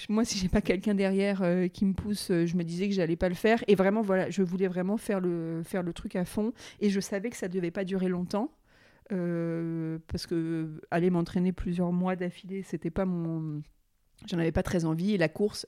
moi, 0.08 0.24
si 0.24 0.38
j'ai 0.38 0.48
pas 0.48 0.60
quelqu'un 0.60 0.94
derrière 0.94 1.42
euh, 1.42 1.68
qui 1.68 1.84
me 1.84 1.94
pousse, 1.94 2.30
euh, 2.30 2.46
je 2.46 2.56
me 2.56 2.64
disais 2.64 2.88
que 2.88 2.94
j'allais 2.94 3.16
pas 3.16 3.28
le 3.28 3.34
faire. 3.34 3.62
Et 3.68 3.74
vraiment, 3.74 4.02
voilà, 4.02 4.30
je 4.30 4.42
voulais 4.42 4.68
vraiment 4.68 4.96
faire 4.96 5.20
le, 5.20 5.62
faire 5.64 5.82
le 5.82 5.92
truc 5.92 6.16
à 6.16 6.24
fond. 6.24 6.52
Et 6.80 6.90
je 6.90 7.00
savais 7.00 7.30
que 7.30 7.36
ça 7.36 7.48
devait 7.48 7.70
pas 7.70 7.84
durer 7.84 8.08
longtemps. 8.08 8.52
Euh, 9.12 9.98
parce 10.06 10.26
que 10.26 10.80
aller 10.92 11.10
m'entraîner 11.10 11.52
plusieurs 11.52 11.90
mois 11.90 12.14
d'affilée, 12.14 12.62
c'était 12.62 12.90
pas 12.90 13.04
mon. 13.04 13.62
J'en 14.26 14.38
avais 14.38 14.52
pas 14.52 14.62
très 14.62 14.84
envie. 14.84 15.14
Et 15.14 15.18
la 15.18 15.28
course 15.28 15.66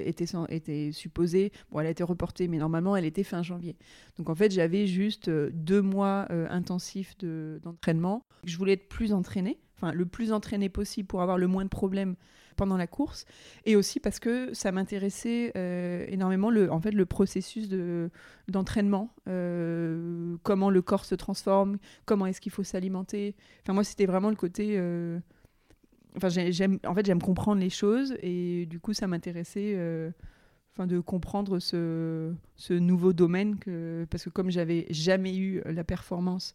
était, 0.00 0.26
était 0.48 0.90
supposée. 0.92 1.52
Bon, 1.70 1.80
elle 1.80 1.86
a 1.86 1.90
été 1.90 2.02
reportée, 2.02 2.48
mais 2.48 2.58
normalement, 2.58 2.96
elle 2.96 3.04
était 3.04 3.22
fin 3.22 3.42
janvier. 3.42 3.76
Donc 4.18 4.28
en 4.28 4.34
fait, 4.34 4.50
j'avais 4.50 4.86
juste 4.86 5.30
deux 5.30 5.80
mois 5.80 6.26
intensifs 6.50 7.16
d'entraînement. 7.18 8.26
je 8.44 8.58
voulais 8.58 8.72
être 8.72 8.88
plus 8.88 9.12
entraînée, 9.12 9.60
enfin 9.76 9.92
le 9.92 10.06
plus 10.06 10.32
entraînée 10.32 10.68
possible 10.68 11.06
pour 11.06 11.22
avoir 11.22 11.38
le 11.38 11.46
moins 11.46 11.64
de 11.64 11.70
problèmes 11.70 12.16
pendant 12.54 12.76
la 12.76 12.86
course, 12.86 13.24
et 13.64 13.76
aussi 13.76 14.00
parce 14.00 14.18
que 14.18 14.52
ça 14.54 14.72
m'intéressait 14.72 15.52
euh, 15.56 16.04
énormément 16.08 16.50
le, 16.50 16.70
en 16.70 16.80
fait, 16.80 16.92
le 16.92 17.06
processus 17.06 17.68
de, 17.68 18.10
d'entraînement, 18.48 19.14
euh, 19.28 20.36
comment 20.42 20.70
le 20.70 20.82
corps 20.82 21.04
se 21.04 21.14
transforme, 21.14 21.78
comment 22.04 22.26
est-ce 22.26 22.40
qu'il 22.40 22.52
faut 22.52 22.64
s'alimenter. 22.64 23.34
Enfin, 23.62 23.72
moi, 23.72 23.84
c'était 23.84 24.06
vraiment 24.06 24.30
le 24.30 24.36
côté... 24.36 24.76
Euh, 24.78 25.18
enfin, 26.16 26.28
j'aime, 26.28 26.78
en 26.86 26.94
fait, 26.94 27.06
j'aime 27.06 27.22
comprendre 27.22 27.60
les 27.60 27.70
choses, 27.70 28.16
et 28.22 28.66
du 28.66 28.80
coup, 28.80 28.92
ça 28.92 29.06
m'intéressait... 29.06 29.76
Enfin, 30.76 30.88
de 30.88 30.98
comprendre 30.98 31.60
ce, 31.60 32.34
ce 32.56 32.74
nouveau 32.74 33.12
domaine 33.12 33.60
que, 33.60 34.08
parce 34.10 34.24
que 34.24 34.30
comme 34.30 34.50
j'avais 34.50 34.86
jamais 34.90 35.36
eu 35.36 35.62
la 35.66 35.84
performance 35.84 36.52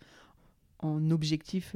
en 0.79 1.09
objectif 1.11 1.73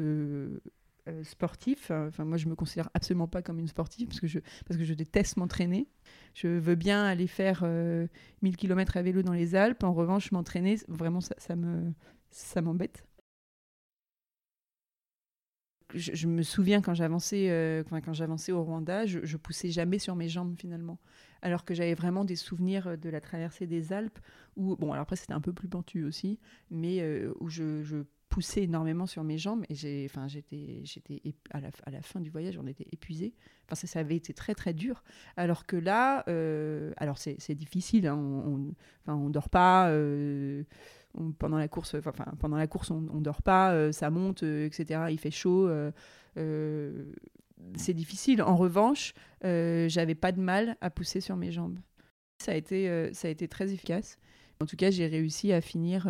euh, 1.09 1.21
sportif. 1.25 1.91
Enfin, 1.91 2.23
moi, 2.23 2.37
je 2.37 2.47
me 2.47 2.55
considère 2.55 2.89
absolument 2.93 3.27
pas 3.27 3.41
comme 3.41 3.59
une 3.59 3.67
sportive 3.67 4.07
parce 4.07 4.21
que 4.21 4.27
je, 4.27 4.39
parce 4.65 4.77
que 4.77 4.85
je 4.85 4.93
déteste 4.93 5.35
m'entraîner. 5.35 5.89
Je 6.33 6.47
veux 6.47 6.75
bien 6.75 7.03
aller 7.03 7.27
faire 7.27 7.63
1000 7.63 7.69
euh, 7.69 8.07
km 8.57 8.95
à 8.95 9.01
vélo 9.01 9.21
dans 9.21 9.33
les 9.33 9.53
Alpes. 9.55 9.83
En 9.83 9.91
revanche, 9.91 10.31
m'entraîner, 10.31 10.77
vraiment, 10.87 11.19
ça, 11.19 11.55
me, 11.57 11.91
ça 12.31 12.61
m'embête. 12.61 13.05
Je, 15.93 16.25
me 16.25 16.41
souviens 16.41 16.81
quand 16.81 16.93
j'avançais, 16.93 17.51
euh, 17.51 17.83
quand 17.83 18.13
j'avançais 18.13 18.53
au 18.53 18.63
Rwanda, 18.63 19.05
je, 19.05 19.19
je 19.23 19.35
poussais 19.35 19.71
jamais 19.71 19.99
sur 19.99 20.15
mes 20.15 20.29
jambes 20.29 20.55
finalement, 20.57 20.99
alors 21.41 21.65
que 21.65 21.75
j'avais 21.75 21.93
vraiment 21.95 22.23
des 22.23 22.37
souvenirs 22.37 22.97
de 22.97 23.09
la 23.09 23.21
traversée 23.21 23.67
des 23.67 23.91
Alpes 23.91 24.17
où, 24.55 24.75
bon, 24.77 24.93
alors 24.93 25.03
après 25.03 25.17
c'était 25.17 25.33
un 25.33 25.41
peu 25.41 25.53
plus 25.53 25.67
pentu 25.67 26.03
aussi, 26.03 26.39
mais 26.71 27.27
où 27.39 27.47
je, 27.47 27.83
je 27.83 27.97
poussé 28.33 28.63
énormément 28.63 29.05
sur 29.05 29.23
mes 29.23 29.37
jambes 29.37 29.63
et 29.69 29.75
j'ai, 29.75 30.07
enfin, 30.09 30.27
j'étais, 30.27 30.81
j'étais 30.85 31.21
à 31.51 31.59
la, 31.59 31.69
à 31.85 31.91
la 31.91 32.01
fin 32.01 32.19
du 32.19 32.31
voyage, 32.31 32.57
on 32.57 32.65
était 32.65 32.87
épuisé. 32.91 33.35
Enfin, 33.65 33.75
ça, 33.75 33.85
ça, 33.85 33.99
avait 33.99 34.15
été 34.15 34.33
très 34.33 34.55
très 34.55 34.73
dur. 34.73 35.03
Alors 35.37 35.67
que 35.67 35.75
là, 35.75 36.23
euh, 36.27 36.93
alors 36.97 37.19
c'est, 37.19 37.53
difficile. 37.53 38.07
Hein, 38.07 38.15
on, 38.15 38.73
enfin, 39.03 39.15
on 39.15 39.29
dort 39.29 39.49
pas. 39.49 39.89
Euh, 39.89 40.63
pendant 41.37 41.59
la 41.59 41.67
course, 41.67 41.93
enfin 41.93 42.11
pendant 42.39 42.57
la 42.57 42.65
course, 42.65 42.89
on, 42.89 43.05
on 43.13 43.21
dort 43.21 43.43
pas, 43.43 43.71
euh, 43.73 43.91
ça 43.91 44.09
monte, 44.09 44.41
etc. 44.41 45.01
Il 45.11 45.19
fait 45.19 45.29
chaud 45.29 45.69
c'est 47.77 47.93
difficile. 47.93 48.41
En 48.41 48.55
revanche, 48.55 49.13
j'avais 49.43 50.15
pas 50.15 50.31
de 50.31 50.41
mal 50.41 50.75
à 50.81 50.89
pousser 50.89 51.21
sur 51.21 51.35
mes 51.35 51.51
jambes. 51.51 51.77
Ça 52.39 52.53
a 52.53 52.55
été, 52.55 53.13
ça 53.13 53.27
a 53.27 53.31
été 53.31 53.47
très 53.47 53.71
efficace. 53.71 54.17
En 54.59 54.65
tout 54.65 54.75
cas, 54.75 54.89
j'ai 54.89 55.05
réussi 55.05 55.53
à 55.53 55.61
finir. 55.61 56.07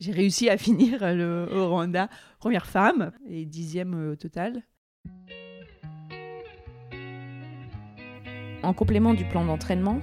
J'ai 0.00 0.12
réussi 0.12 0.48
à 0.48 0.56
finir 0.56 1.14
le 1.14 1.46
au 1.52 1.68
Rwanda, 1.68 2.08
première 2.38 2.66
femme 2.66 3.12
et 3.28 3.44
dixième 3.44 3.94
euh, 3.94 4.12
au 4.12 4.16
total. 4.16 4.62
En 8.62 8.74
complément 8.74 9.14
du 9.14 9.24
plan 9.24 9.44
d'entraînement, 9.44 10.00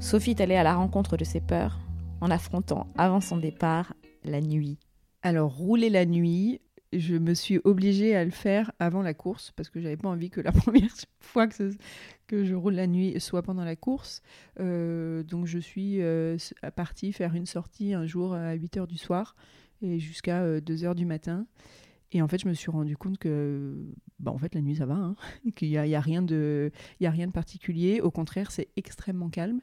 Sophie 0.00 0.30
est 0.30 0.40
allée 0.40 0.56
à 0.56 0.62
la 0.62 0.74
rencontre 0.74 1.16
de 1.16 1.24
ses 1.24 1.40
peurs 1.40 1.80
en 2.20 2.30
affrontant 2.30 2.86
avant 2.96 3.20
son 3.20 3.36
départ 3.36 3.94
la 4.24 4.40
nuit. 4.40 4.78
Alors, 5.22 5.54
rouler 5.54 5.90
la 5.90 6.06
nuit, 6.06 6.60
je 6.92 7.16
me 7.16 7.34
suis 7.34 7.60
obligée 7.64 8.14
à 8.14 8.24
le 8.24 8.30
faire 8.30 8.72
avant 8.78 9.02
la 9.02 9.14
course 9.14 9.52
parce 9.56 9.68
que 9.68 9.80
j'avais 9.80 9.96
pas 9.96 10.08
envie 10.08 10.30
que 10.30 10.40
la 10.40 10.52
première 10.52 10.92
fois 11.20 11.46
que, 11.46 12.44
je 12.44 12.54
roule 12.54 12.74
la 12.74 12.86
nuit 12.86 13.20
soit 13.20 13.42
pendant 13.42 13.64
la 13.64 13.76
course. 13.76 14.22
Euh, 14.60 15.22
donc, 15.22 15.46
je 15.46 15.58
suis 15.58 16.02
euh, 16.02 16.36
partie 16.74 17.12
faire 17.12 17.34
une 17.34 17.46
sortie 17.46 17.94
un 17.94 18.06
jour 18.06 18.34
à 18.34 18.54
8 18.54 18.76
h 18.78 18.86
du 18.86 18.98
soir 18.98 19.36
et 19.82 19.98
jusqu'à 19.98 20.60
2 20.60 20.74
h 20.74 20.94
du 20.94 21.06
matin. 21.06 21.46
Et 22.12 22.22
en 22.22 22.28
fait, 22.28 22.40
je 22.40 22.48
me 22.48 22.54
suis 22.54 22.70
rendu 22.70 22.96
compte 22.96 23.18
que, 23.18 23.74
bah, 24.20 24.30
en 24.30 24.38
fait, 24.38 24.54
la 24.54 24.60
nuit 24.60 24.76
ça 24.76 24.86
va, 24.86 24.94
hein, 24.94 25.16
qu'il 25.56 25.68
n'y 25.68 25.78
a, 25.78 25.86
y 25.86 25.94
a 25.94 26.00
rien 26.00 26.22
de 26.22 26.70
particulier. 27.32 28.00
Au 28.00 28.10
contraire, 28.10 28.50
c'est 28.50 28.68
extrêmement 28.76 29.28
calme. 29.28 29.60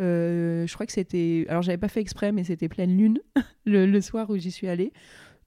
Euh, 0.00 0.66
je 0.66 0.74
crois 0.74 0.86
que 0.86 0.92
c'était, 0.92 1.44
alors 1.48 1.62
j'avais 1.62 1.78
pas 1.78 1.88
fait 1.88 2.00
exprès, 2.00 2.32
mais 2.32 2.44
c'était 2.44 2.68
pleine 2.68 2.96
lune 2.96 3.20
le, 3.66 3.86
le 3.86 4.00
soir 4.00 4.30
où 4.30 4.36
j'y 4.36 4.50
suis 4.50 4.68
allée. 4.68 4.92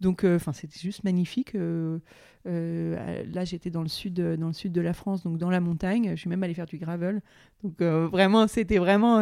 Donc, 0.03 0.25
euh, 0.25 0.35
enfin, 0.35 0.51
c'était 0.51 0.79
juste 0.79 1.05
magnifique. 1.05 1.55
Euh, 1.55 1.97
euh, 2.45 3.23
là, 3.33 3.45
j'étais 3.45 3.69
dans 3.69 3.81
le 3.81 3.87
sud, 3.87 4.15
dans 4.15 4.47
le 4.47 4.53
sud 4.53 4.73
de 4.73 4.81
la 4.81 4.91
France, 4.91 5.23
donc 5.23 5.37
dans 5.37 5.49
la 5.49 5.61
montagne. 5.61 6.11
Je 6.11 6.15
suis 6.17 6.29
même 6.29 6.43
allée 6.43 6.53
faire 6.53 6.65
du 6.65 6.77
gravel. 6.77 7.21
Donc, 7.63 7.81
vraiment, 7.81 8.49
c'était 8.49 8.79
vraiment 8.79 9.21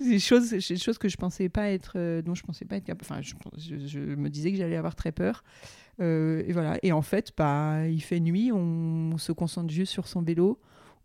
des 0.00 0.18
choses, 0.18 0.50
des 0.50 0.60
choses 0.60 0.98
que 0.98 1.08
je 1.08 1.16
pensais 1.16 1.48
pas 1.48 1.70
être, 1.70 2.20
dont 2.22 2.34
je 2.34 2.42
pensais 2.42 2.64
pas 2.64 2.76
être 2.76 2.84
capable. 2.84 3.06
Enfin, 3.08 3.20
je, 3.22 3.98
me 4.00 4.28
disais 4.28 4.50
que 4.50 4.58
j'allais 4.58 4.76
avoir 4.76 4.96
très 4.96 5.12
peur. 5.12 5.44
Et 6.00 6.52
voilà. 6.52 6.76
Et 6.82 6.90
en 6.90 7.02
fait, 7.02 7.32
bah, 7.36 7.86
il 7.86 8.02
fait 8.02 8.18
nuit, 8.18 8.50
on 8.52 9.16
se 9.18 9.30
concentre 9.30 9.72
juste 9.72 9.92
sur 9.92 10.08
son 10.08 10.22
vélo, 10.22 10.58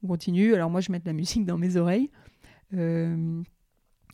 on 0.04 0.08
continue. 0.08 0.56
Alors 0.56 0.72
moi, 0.72 0.82
je 0.82 0.92
mets 0.92 1.00
de 1.00 1.06
la 1.06 1.14
musique 1.14 1.46
dans 1.46 1.60
mes 1.60 1.76
oreilles. 1.76 2.10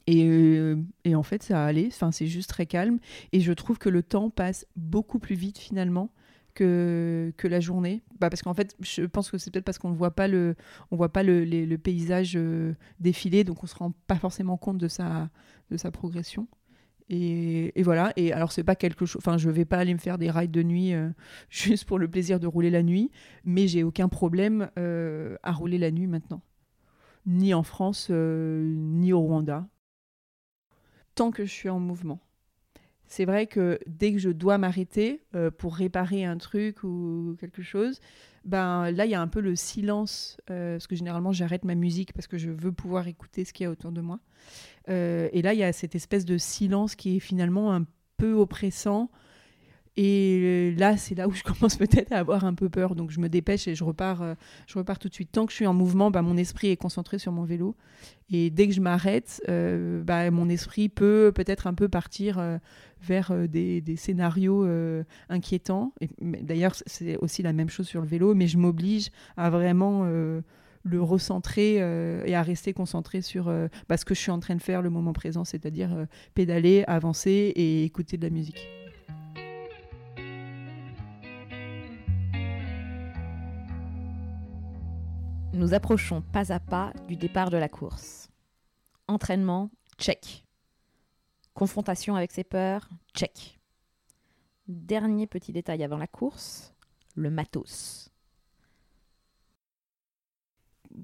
Euh, 0.09 0.81
et, 1.03 1.15
en 1.15 1.23
fait, 1.23 1.43
ça 1.43 1.65
allait. 1.65 1.87
Enfin, 1.87 2.11
c'est 2.11 2.27
juste 2.27 2.49
très 2.49 2.65
calme. 2.65 2.99
Et 3.31 3.39
je 3.39 3.53
trouve 3.53 3.77
que 3.77 3.89
le 3.89 4.03
temps 4.03 4.29
passe 4.29 4.65
beaucoup 4.75 5.19
plus 5.19 5.35
vite 5.35 5.57
finalement 5.57 6.11
que, 6.53 7.33
la 7.43 7.59
journée. 7.59 8.03
Bah, 8.19 8.29
parce 8.29 8.41
qu'en 8.41 8.53
fait, 8.53 8.75
je 8.79 9.03
pense 9.03 9.29
que 9.29 9.37
c'est 9.37 9.51
peut-être 9.51 9.65
parce 9.65 9.77
qu'on 9.77 9.91
ne 9.91 9.95
voit 9.95 10.15
pas 10.15 10.27
le, 10.27 10.55
on 10.91 10.95
voit 10.95 11.11
pas 11.11 11.23
le, 11.23 11.75
paysage 11.77 12.33
euh, 12.35 12.73
défiler, 12.99 13.43
donc 13.43 13.63
on 13.63 13.67
se 13.67 13.75
rend 13.75 13.91
pas 14.07 14.15
forcément 14.15 14.57
compte 14.57 14.77
de 14.77 14.87
sa, 14.87 15.29
de 15.69 15.77
sa 15.77 15.91
progression. 15.91 16.47
Et, 17.09 17.71
voilà. 17.83 18.11
Et 18.17 18.33
alors, 18.33 18.51
c'est 18.51 18.63
pas 18.63 18.75
quelque 18.75 19.05
chose. 19.05 19.21
Enfin, 19.23 19.37
je 19.37 19.49
vais 19.49 19.65
pas 19.65 19.77
aller 19.77 19.93
me 19.93 19.99
faire 19.99 20.17
des 20.17 20.31
rides 20.31 20.51
de 20.51 20.63
nuit 20.63 20.93
euh, 20.93 21.09
juste 21.49 21.85
pour 21.85 21.99
le 21.99 22.07
plaisir 22.09 22.39
de 22.39 22.47
rouler 22.47 22.69
la 22.69 22.83
nuit, 22.83 23.11
mais 23.43 23.67
j'ai 23.67 23.83
aucun 23.83 24.09
problème 24.09 24.69
à 25.43 25.51
rouler 25.51 25.77
la 25.77 25.91
nuit 25.91 26.07
maintenant. 26.07 26.41
Ni 27.25 27.53
en 27.53 27.63
France, 27.63 28.09
ni 28.09 29.11
au 29.11 29.19
Rwanda. 29.19 29.67
Tant 31.17 31.31
que 31.31 31.45
je 31.45 31.51
suis 31.51 31.67
en 31.67 31.79
mouvement. 31.79 32.19
C'est 33.07 33.25
vrai 33.25 33.47
que 33.47 33.79
dès 33.87 34.13
que 34.13 34.19
je 34.19 34.29
dois 34.29 34.59
m'arrêter 34.59 35.23
euh, 35.33 35.49
pour 35.49 35.75
réparer 35.75 36.25
un 36.25 36.37
truc 36.37 36.83
ou 36.83 37.35
quelque 37.39 37.63
chose, 37.63 37.99
ben 38.45 38.91
là 38.91 39.05
il 39.05 39.09
y 39.09 39.15
a 39.15 39.21
un 39.21 39.27
peu 39.27 39.39
le 39.39 39.55
silence 39.55 40.39
euh, 40.51 40.75
parce 40.75 40.85
que 40.85 40.95
généralement 40.95 41.31
j'arrête 41.31 41.65
ma 41.65 41.73
musique 41.73 42.13
parce 42.13 42.27
que 42.27 42.37
je 42.37 42.51
veux 42.51 42.71
pouvoir 42.71 43.07
écouter 43.07 43.45
ce 43.45 43.51
qu'il 43.53 43.63
y 43.63 43.67
a 43.67 43.71
autour 43.71 43.91
de 43.91 44.01
moi. 44.01 44.19
Euh, 44.89 45.27
et 45.33 45.41
là 45.41 45.55
il 45.55 45.59
y 45.59 45.63
a 45.63 45.73
cette 45.73 45.95
espèce 45.95 46.23
de 46.23 46.37
silence 46.37 46.93
qui 46.93 47.17
est 47.17 47.19
finalement 47.19 47.73
un 47.73 47.85
peu 48.17 48.33
oppressant. 48.33 49.09
Et 49.97 50.75
là, 50.77 50.95
c'est 50.95 51.15
là 51.15 51.27
où 51.27 51.31
je 51.31 51.43
commence 51.59 51.75
peut-être 51.75 52.11
à 52.13 52.19
avoir 52.19 52.45
un 52.45 52.53
peu 52.53 52.69
peur. 52.69 52.95
Donc, 52.95 53.09
je 53.09 53.19
me 53.19 53.27
dépêche 53.27 53.67
et 53.67 53.73
je 53.73 53.83
repars, 53.83 54.21
euh, 54.21 54.35
je 54.67 54.77
repars 54.77 54.99
tout 54.99 55.09
de 55.09 55.13
suite. 55.13 55.31
Tant 55.31 55.45
que 55.47 55.51
je 55.51 55.55
suis 55.55 55.67
en 55.67 55.73
mouvement, 55.73 56.11
bah, 56.11 56.21
mon 56.21 56.37
esprit 56.37 56.69
est 56.69 56.77
concentré 56.77 57.17
sur 57.17 57.31
mon 57.31 57.43
vélo. 57.43 57.75
Et 58.29 58.51
dès 58.51 58.67
que 58.67 58.73
je 58.73 58.81
m'arrête, 58.81 59.41
euh, 59.49 60.03
bah, 60.03 60.29
mon 60.29 60.49
esprit 60.49 60.87
peut 60.87 61.31
peut-être 61.33 61.65
un 61.65 61.73
peu 61.73 61.89
partir 61.89 62.37
euh, 62.37 62.59
vers 63.01 63.33
des, 63.47 63.83
scénarios 63.97 64.67
inquiétants. 65.29 65.93
D'ailleurs, 66.21 66.75
c'est 66.85 67.17
aussi 67.17 67.41
la 67.41 67.53
même 67.53 67.69
chose 67.69 67.87
sur 67.87 68.01
le 68.01 68.07
vélo, 68.07 68.35
mais 68.35 68.47
je 68.47 68.57
m'oblige 68.57 69.09
à 69.37 69.49
vraiment 69.49 70.03
le 70.03 71.01
recentrer 71.01 71.75
et 71.75 72.35
à 72.35 72.41
rester 72.41 72.73
concentré 72.73 73.21
sur 73.21 73.53
bah, 73.87 73.97
ce 73.97 74.05
que 74.05 74.15
je 74.15 74.19
suis 74.19 74.31
en 74.31 74.39
train 74.39 74.55
de 74.55 74.61
faire 74.61 74.81
le 74.81 74.89
moment 74.89 75.13
présent, 75.13 75.45
c'est-à-dire 75.45 76.07
pédaler, 76.33 76.83
avancer 76.87 77.53
et 77.55 77.83
écouter 77.83 78.17
de 78.17 78.23
la 78.23 78.31
musique. 78.31 78.67
Nous 85.57 85.73
approchons 85.73 86.21
pas 86.21 86.53
à 86.53 86.59
pas 86.59 86.93
du 87.07 87.15
départ 87.15 87.49
de 87.49 87.57
la 87.57 87.67
course. 87.67 88.29
Entraînement, 89.07 89.71
check. 89.97 90.45
Confrontation 91.55 92.15
avec 92.15 92.31
ses 92.31 92.43
peurs, 92.43 92.87
check. 93.15 93.59
Dernier 94.67 95.25
petit 95.25 95.51
détail 95.51 95.83
avant 95.83 95.97
la 95.97 96.05
course, 96.05 96.75
le 97.15 97.31
matos. 97.31 98.11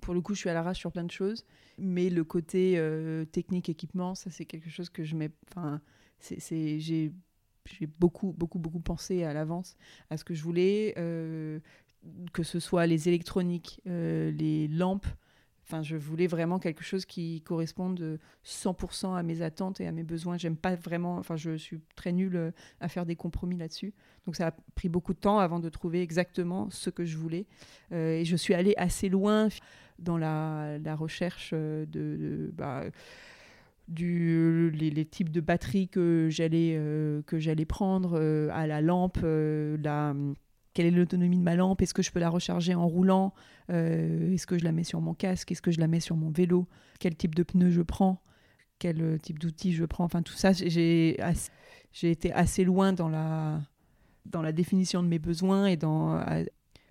pour 0.01 0.13
le 0.13 0.21
coup, 0.21 0.35
je 0.35 0.41
suis 0.41 0.49
à 0.49 0.53
l'arrache 0.53 0.79
sur 0.79 0.91
plein 0.91 1.03
de 1.03 1.11
choses, 1.11 1.45
mais 1.79 2.11
le 2.11 2.23
côté 2.23 2.75
euh, 2.77 3.25
technique, 3.25 3.69
équipement, 3.69 4.13
ça 4.13 4.29
c'est 4.29 4.45
quelque 4.45 4.69
chose 4.69 4.89
que 4.89 5.03
je 5.03 5.15
mets. 5.15 5.31
Enfin, 5.49 5.81
j'ai 6.19 7.11
beaucoup, 7.99 8.33
beaucoup, 8.33 8.59
beaucoup 8.59 8.79
pensé 8.79 9.23
à 9.23 9.33
l'avance 9.33 9.77
à 10.09 10.17
ce 10.17 10.23
que 10.23 10.33
je 10.33 10.43
voulais, 10.43 10.93
euh, 10.97 11.59
que 12.33 12.43
ce 12.43 12.59
soit 12.59 12.85
les 12.85 13.07
électroniques, 13.07 13.81
euh, 13.87 14.31
les 14.31 14.67
lampes. 14.67 15.07
Enfin, 15.65 15.81
je 15.81 15.95
voulais 15.95 16.27
vraiment 16.27 16.59
quelque 16.59 16.83
chose 16.83 17.05
qui 17.05 17.41
corresponde 17.41 18.01
euh, 18.01 18.17
100% 18.45 19.15
à 19.15 19.23
mes 19.23 19.41
attentes 19.41 19.79
et 19.79 19.87
à 19.87 19.93
mes 19.93 20.03
besoins. 20.03 20.37
J'aime 20.37 20.57
pas 20.57 20.75
vraiment. 20.75 21.17
Enfin, 21.17 21.37
je 21.37 21.55
suis 21.55 21.79
très 21.95 22.11
nulle 22.11 22.35
euh, 22.35 22.51
à 22.81 22.89
faire 22.89 23.05
des 23.05 23.15
compromis 23.15 23.57
là-dessus. 23.57 23.93
Donc, 24.25 24.35
ça 24.35 24.47
a 24.47 24.51
pris 24.75 24.89
beaucoup 24.89 25.13
de 25.13 25.19
temps 25.19 25.39
avant 25.39 25.59
de 25.59 25.69
trouver 25.69 26.01
exactement 26.01 26.69
ce 26.69 26.89
que 26.89 27.05
je 27.05 27.17
voulais. 27.17 27.45
Euh, 27.93 28.17
et 28.17 28.25
je 28.25 28.35
suis 28.35 28.53
allée 28.53 28.73
assez 28.77 29.07
loin 29.07 29.47
dans 29.99 30.17
la, 30.17 30.95
recherche 30.95 31.51
euh, 31.53 31.85
de, 31.85 32.51
bah, 32.53 32.83
du, 33.87 34.71
les, 34.71 35.05
types 35.05 35.31
de 35.31 35.41
batteries 35.41 35.87
que 35.87 36.27
j'allais 36.29 36.75
euh, 36.77 37.21
prendre 37.67 38.17
euh, 38.19 38.49
à 38.51 38.67
la 38.67 38.81
lampe, 38.81 39.19
euh, 39.23 39.77
la, 39.83 40.15
quelle 40.73 40.86
est 40.88 40.91
l'autonomie 40.91 41.38
de 41.38 41.43
ma 41.43 41.55
lampe, 41.55 41.81
est-ce 41.81 41.93
que 41.93 42.01
je 42.01 42.12
peux 42.12 42.19
la 42.19 42.29
recharger 42.29 42.73
en 42.75 42.88
roulant, 42.88 43.33
Euh, 43.69 44.33
est-ce 44.33 44.45
que 44.45 44.57
je 44.57 44.63
la 44.65 44.71
mets 44.73 44.83
sur 44.83 44.99
mon 44.99 45.13
casque, 45.13 45.51
est-ce 45.51 45.62
que 45.62 45.71
je 45.71 45.79
la 45.79 45.88
mets 45.88 46.01
sur 46.01 46.15
mon 46.17 46.29
vélo, 46.31 46.67
quel 46.99 47.15
type 47.15 47.33
de 47.36 47.43
pneus 47.43 47.71
je 47.71 47.81
prends, 47.81 48.21
quel 48.79 49.01
euh, 49.01 49.17
type 49.17 49.39
d'outils 49.39 49.71
je 49.73 49.86
prends, 49.86 50.03
enfin 50.03 50.21
tout 50.21 50.33
ça, 50.33 50.51
j'ai 50.51 51.15
été 52.03 52.33
assez 52.33 52.63
loin 52.65 52.91
dans 52.91 53.07
la, 53.07 53.62
dans 54.25 54.41
la 54.41 54.51
définition 54.51 55.01
de 55.03 55.07
mes 55.07 55.19
besoins 55.19 55.67
et 55.67 55.77
dans... 55.77 56.15
à- 56.17 56.41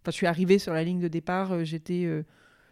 Enfin, 0.05 0.11
je 0.11 0.17
suis 0.17 0.27
arrivée 0.27 0.59
sur 0.59 0.73
la 0.73 0.83
ligne 0.83 0.99
de 1.01 1.09
départ, 1.09 1.53
euh, 1.53 1.65
j'étais... 1.65 2.05
euh, 2.07 2.25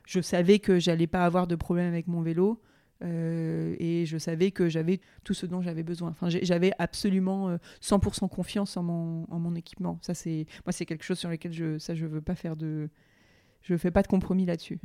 je 0.07 0.21
savais 0.21 0.59
que 0.59 0.81
j'allais 0.81 1.07
pas 1.07 1.25
avoir 1.25 1.47
de 1.47 1.55
problème 1.57 1.87
avec 1.87 2.09
mon 2.09 2.23
vélo 2.23 2.61
euh, 3.03 3.75
et 3.79 4.05
je 4.07 4.19
savais 4.19 4.51
que 4.51 4.69
j'avais 4.69 5.01
tout 5.25 5.35
ce 5.35 5.47
dont 5.47 5.63
j'avais 5.63 5.83
besoin. 5.83 6.11
Enfin, 6.11 6.29
j'avais 6.29 6.73
absolument 6.79 7.49
euh, 7.49 7.57
100% 7.83 8.29
confiance 8.29 8.77
en 8.77 8.83
mon, 8.83 9.27
en 9.31 9.39
mon 9.39 9.55
équipement. 9.55 9.99
Ça, 10.03 10.15
c'est 10.15 10.47
moi, 10.67 10.73
c'est 10.73 10.87
quelque 10.87 11.05
chose 11.05 11.19
sur 11.19 11.31
lequel 11.31 11.53
je, 11.53 11.79
ça, 11.79 11.95
je 11.95 12.07
veux 12.07 12.21
pas 12.21 12.35
faire 12.35 12.57
de, 12.57 12.91
je 13.63 13.77
fais 13.77 13.91
pas 13.91 14.03
de 14.03 14.09
compromis 14.09 14.45
là-dessus. 14.45 14.79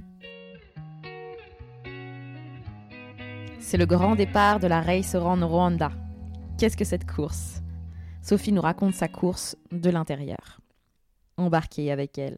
C'est 3.60 3.78
le 3.78 3.86
grand 3.86 4.16
départ 4.16 4.60
de 4.60 4.68
la 4.68 4.82
Race 4.82 5.16
Around 5.16 5.44
Rwanda. 5.44 5.92
Qu'est-ce 6.58 6.78
que 6.78 6.86
cette 6.86 7.10
course? 7.10 7.62
Sophie 8.22 8.52
nous 8.52 8.62
raconte 8.62 8.94
sa 8.94 9.08
course 9.08 9.58
de 9.72 9.90
l'intérieur. 9.90 10.62
Embarquée 11.38 11.92
avec 11.92 12.18
elle. 12.18 12.38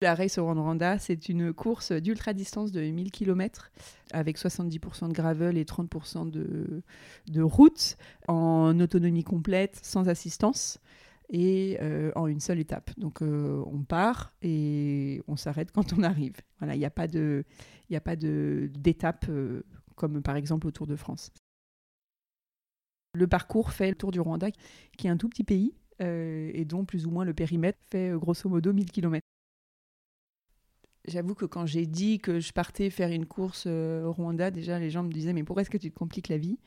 La 0.00 0.14
Race 0.14 0.38
au 0.38 0.44
Rwanda, 0.44 0.98
c'est 0.98 1.28
une 1.28 1.52
course 1.52 1.92
d'ultra-distance 1.92 2.72
de 2.72 2.82
1000 2.82 3.10
km 3.10 3.70
avec 4.12 4.36
70% 4.36 5.08
de 5.08 5.12
gravel 5.14 5.56
et 5.56 5.64
30% 5.64 6.30
de, 6.30 7.42
route 7.42 7.96
en 8.28 8.78
autonomie 8.80 9.24
complète, 9.24 9.78
sans 9.82 10.08
assistance 10.08 10.78
et 11.30 11.78
euh, 11.80 12.12
en 12.16 12.26
une 12.26 12.40
seule 12.40 12.58
étape. 12.58 12.90
Donc 12.98 13.22
euh, 13.22 13.62
on 13.66 13.82
part 13.82 14.34
et 14.42 15.22
on 15.26 15.36
s'arrête 15.36 15.72
quand 15.72 15.92
on 15.94 16.02
arrive. 16.02 16.36
Voilà, 16.58 16.74
il 16.74 16.78
n'y 16.80 16.84
a 16.84 16.90
pas 16.90 17.06
d'étape 18.16 19.24
euh, 19.28 19.62
comme 19.94 20.22
par 20.22 20.36
exemple 20.36 20.66
au 20.66 20.70
Tour 20.70 20.86
de 20.86 20.96
France. 20.96 21.32
Le 23.14 23.26
parcours 23.26 23.72
fait 23.72 23.88
le 23.88 23.96
Tour 23.96 24.10
du 24.10 24.20
Rwanda, 24.20 24.48
qui 24.98 25.06
est 25.06 25.10
un 25.10 25.16
tout 25.16 25.28
petit 25.28 25.44
pays 25.44 25.74
et 26.00 26.64
dont 26.64 26.84
plus 26.84 27.06
ou 27.06 27.10
moins 27.10 27.24
le 27.24 27.32
périmètre 27.32 27.78
fait 27.88 28.10
grosso 28.18 28.50
modo 28.50 28.72
1000 28.72 28.90
km. 28.90 29.24
J'avoue 31.06 31.34
que 31.34 31.44
quand 31.44 31.66
j'ai 31.66 31.86
dit 31.86 32.18
que 32.18 32.40
je 32.40 32.52
partais 32.52 32.88
faire 32.90 33.10
une 33.10 33.26
course 33.26 33.66
au 33.66 34.12
Rwanda, 34.12 34.50
déjà 34.50 34.78
les 34.78 34.90
gens 34.90 35.02
me 35.02 35.12
disaient 35.12 35.34
mais 35.34 35.44
pourquoi 35.44 35.62
est-ce 35.62 35.70
que 35.70 35.78
tu 35.78 35.90
te 35.90 35.98
compliques 35.98 36.28
la 36.28 36.38
vie? 36.38 36.58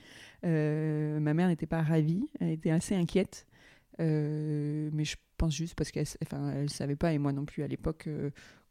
Ma 0.43 1.33
mère 1.33 1.47
n'était 1.47 1.65
pas 1.65 1.81
ravie, 1.81 2.29
elle 2.39 2.49
était 2.49 2.69
assez 2.69 2.93
inquiète. 2.93 3.47
mais 3.97 5.05
je 5.05 5.15
pense 5.37 5.55
juste 5.55 5.73
parce 5.75 5.91
qu'elle 5.91 6.05
enfin, 6.23 6.51
elle 6.51 6.69
savait 6.69 6.95
pas, 6.95 7.13
et 7.13 7.17
moi 7.17 7.33
non 7.33 7.45
plus 7.45 7.63
à 7.63 7.67
l'époque, 7.67 8.07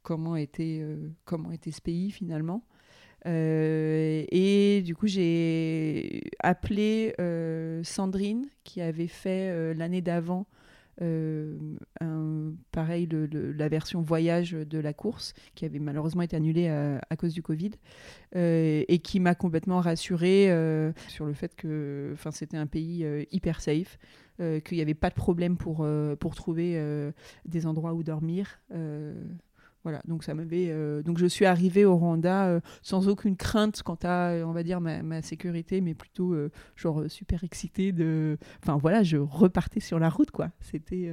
comment, 0.02 0.37
était, 0.37 0.85
comment 1.24 1.50
était 1.50 1.72
ce 1.72 1.81
pays 1.81 2.12
finalement. 2.12 2.62
Euh, 3.26 4.24
et 4.31 4.83
du 4.83 4.94
coup, 4.94 5.07
j'ai 5.07 6.22
appelé 6.40 7.14
euh, 7.20 7.83
Sandrine, 7.83 8.46
qui 8.64 8.81
avait 8.81 9.09
fait 9.09 9.50
euh, 9.50 9.74
l'année 9.74 10.02
d'avant 10.02 10.46
pareil, 12.72 13.09
la 13.11 13.68
version 13.68 14.02
voyage 14.02 14.52
de 14.52 14.78
la 14.78 14.92
course, 14.92 15.35
qui 15.54 15.64
avait 15.64 15.78
malheureusement 15.78 16.22
été 16.22 16.37
annulée 16.37 16.68
à, 16.68 17.16
cause 17.16 17.35
du 17.35 17.42
Covid, 17.42 17.72
et 18.35 19.00
qui 19.02 19.20
m'a 19.20 19.35
complètement 19.35 19.80
rassurée 19.80 20.46
sur 21.09 21.26
le 21.26 21.32
fait 21.32 21.54
que 21.54 22.14
c'était 22.30 22.56
un 22.56 22.66
pays 22.66 23.06
hyper 23.30 23.61
safe, 23.61 23.98
qu'il 24.38 24.76
n'y 24.76 24.82
avait 24.82 24.94
pas 24.94 25.11
de 25.11 25.14
problème 25.14 25.56
pour, 25.56 25.87
pour 26.20 26.35
trouver 26.35 26.80
des 27.44 27.66
endroits 27.66 27.94
où 27.94 28.02
dormir. 28.02 28.61
Voilà, 29.87 30.03
donc 30.09 30.25
ça 30.25 30.35
m'avait. 30.35 30.66
Euh, 30.70 31.01
donc 31.05 31.16
je 31.16 31.27
suis 31.27 31.44
arrivée 31.44 31.85
au 31.85 31.96
Rwanda 31.96 32.46
euh, 32.46 32.61
sans 32.83 33.07
aucune 33.07 33.37
crainte 33.37 33.85
quant 33.85 33.99
à, 34.03 34.33
on 34.44 34.51
va 34.51 34.64
dire, 34.64 34.81
ma, 34.81 35.22
sécurité, 35.22 35.81
mais 35.81 35.94
plutôt 35.94 36.33
euh, 36.35 36.51
genre 36.75 37.05
super 37.07 37.44
excitée 37.44 37.92
de. 37.92 38.37
Enfin 38.61 38.79
voilà, 38.79 39.05
je 39.05 39.16
repartais 39.16 39.79
sur 39.79 40.01
la 40.01 40.09
route, 40.09 40.33
quoi. 40.33 40.51
C'était. 40.61 41.09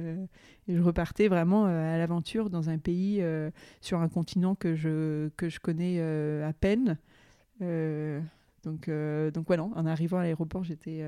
je 0.66 0.80
repartais 0.80 1.28
vraiment 1.28 1.66
à 1.66 1.96
l'aventure 1.98 2.50
dans 2.50 2.68
un 2.68 2.78
pays, 2.78 3.22
sur 3.80 4.00
un 4.00 4.08
continent 4.08 4.56
que 4.56 4.74
je, 4.74 5.28
que 5.36 5.48
je 5.48 5.60
connais 5.60 6.00
à 6.42 6.52
peine. 6.52 6.98
donc, 7.60 8.90
donc 8.90 9.46
voilà, 9.46 9.62
en 9.62 9.86
arrivant 9.86 10.18
à 10.18 10.24
l'aéroport, 10.24 10.64
j'étais, 10.64 11.04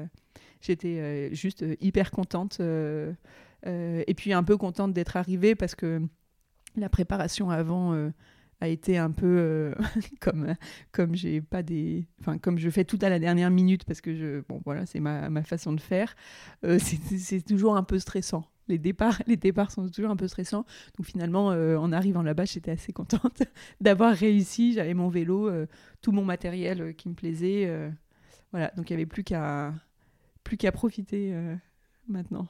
j'étais 0.60 1.34
juste 1.34 1.64
hyper 1.80 2.12
contente. 2.12 2.60
et 2.60 4.14
puis 4.16 4.32
un 4.32 4.44
peu 4.44 4.56
contente 4.56 4.92
d'être 4.92 5.16
arrivée 5.16 5.56
parce 5.56 5.74
que 5.74 6.00
la 6.76 6.88
préparation 6.88 7.50
avant 7.50 7.94
euh, 7.94 8.10
a 8.60 8.68
été 8.68 8.98
un 8.98 9.10
peu 9.10 9.36
euh, 9.38 9.74
comme 10.20 10.54
comme 10.92 11.14
j'ai 11.14 11.40
pas 11.40 11.62
des 11.62 12.06
enfin 12.20 12.38
comme 12.38 12.58
je 12.58 12.70
fais 12.70 12.84
tout 12.84 12.98
à 13.02 13.08
la 13.08 13.18
dernière 13.18 13.50
minute 13.50 13.84
parce 13.84 14.00
que 14.00 14.14
je 14.14 14.40
bon 14.48 14.60
voilà 14.64 14.86
c'est 14.86 15.00
ma, 15.00 15.28
ma, 15.28 15.42
façon 15.42 15.72
de 15.72 15.80
faire 15.80 16.14
euh, 16.64 16.78
c'est 17.18 17.44
toujours 17.44 17.76
un 17.76 17.82
peu 17.82 17.98
stressant. 17.98 18.44
Les 18.68 18.78
départs 18.78 19.22
les 19.26 19.36
départs 19.36 19.70
sont 19.70 19.88
toujours 19.88 20.10
un 20.10 20.16
peu 20.16 20.26
stressants. 20.26 20.64
Donc 20.96 21.06
finalement 21.06 21.48
en 21.48 21.92
arrivant 21.92 22.22
là-bas 22.22 22.46
j'étais 22.46 22.72
assez 22.72 22.92
contente 22.92 23.42
d'avoir 23.80 24.14
réussi. 24.14 24.72
J'avais 24.72 24.94
mon 24.94 25.08
vélo 25.08 25.50
tout 26.02 26.12
mon 26.12 26.24
matériel 26.24 26.94
qui 26.96 27.08
me 27.08 27.14
plaisait 27.14 27.70
voilà. 28.50 28.72
Donc 28.76 28.90
il 28.90 28.94
y 28.94 28.96
avait 28.96 29.06
plus 29.06 29.22
qu'à 29.22 29.72
plus 30.42 30.56
qu'à 30.56 30.72
profiter 30.72 31.32
maintenant 32.08 32.48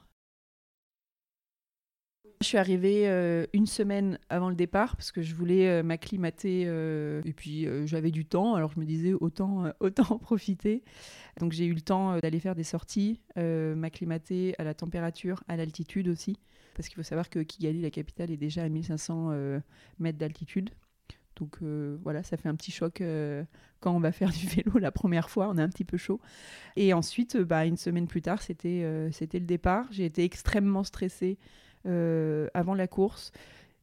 je 2.41 2.47
suis 2.47 2.59
arrivée 2.59 3.09
euh, 3.09 3.47
une 3.53 3.67
semaine 3.67 4.19
avant 4.29 4.51
le 4.51 4.55
départ 4.55 4.97
parce 4.97 5.11
que 5.11 5.23
je 5.23 5.35
voulais 5.35 5.69
euh, 5.69 5.83
m'acclimater 5.83 6.65
euh, 6.67 7.23
et 7.25 7.33
puis 7.33 7.67
j'avais 7.87 8.11
du 8.11 8.25
temps, 8.25 8.55
alors 8.55 8.73
je 8.73 8.81
me 8.81 8.85
disais 8.85 9.15
autant, 9.15 9.65
autant 9.81 10.07
en 10.11 10.19
profiter. 10.19 10.83
Donc 11.41 11.53
j'ai 11.53 11.65
eu 11.65 11.73
le 11.73 11.81
temps 11.81 12.19
d'aller 12.19 12.41
faire 12.41 12.55
des 12.55 12.65
sorties, 12.65 13.21
m'acclimater 13.37 14.55
à 14.59 14.65
la 14.65 14.75
température, 14.75 15.43
à 15.49 15.57
l'altitude 15.57 16.09
aussi, 16.09 16.37
parce 16.75 16.89
qu'il 16.89 16.97
faut 16.97 17.03
savoir 17.03 17.31
que 17.31 17.39
Kigali, 17.41 17.81
la 17.81 17.91
capitale, 17.91 18.31
est 18.31 18.37
déjà 18.37 18.63
à 18.63 18.69
1500 18.69 19.61
mètres 19.99 20.19
d'altitude. 20.19 20.71
Donc 21.37 21.59
voilà, 22.03 22.23
ça 22.23 22.39
fait 22.39 22.49
un 22.49 22.55
petit 22.55 22.73
choc 22.73 23.03
quand 23.81 23.95
on 23.95 24.01
va 24.01 24.13
faire 24.13 24.31
du 24.31 24.47
vélo 24.47 24.79
la 24.79 24.91
première 24.91 25.29
fois, 25.29 25.49
on 25.51 25.59
est 25.59 25.63
un 25.63 25.69
petit 25.69 25.85
peu 25.85 25.99
chaud. 25.99 26.21
Et 26.77 26.95
ensuite, 26.95 27.37
bah, 27.37 27.67
une 27.67 27.77
semaine 27.77 28.07
plus 28.07 28.23
tard, 28.23 28.41
c'était 28.41 29.09
c'était 29.13 29.41
le 29.41 29.47
départ. 29.47 29.87
J'ai 29.91 30.07
été 30.07 30.25
extrêmement 30.25 30.85
stressée 30.85 31.39
euh, 31.39 31.45
avant 32.55 32.75
la 32.75 32.87
course. 32.87 33.33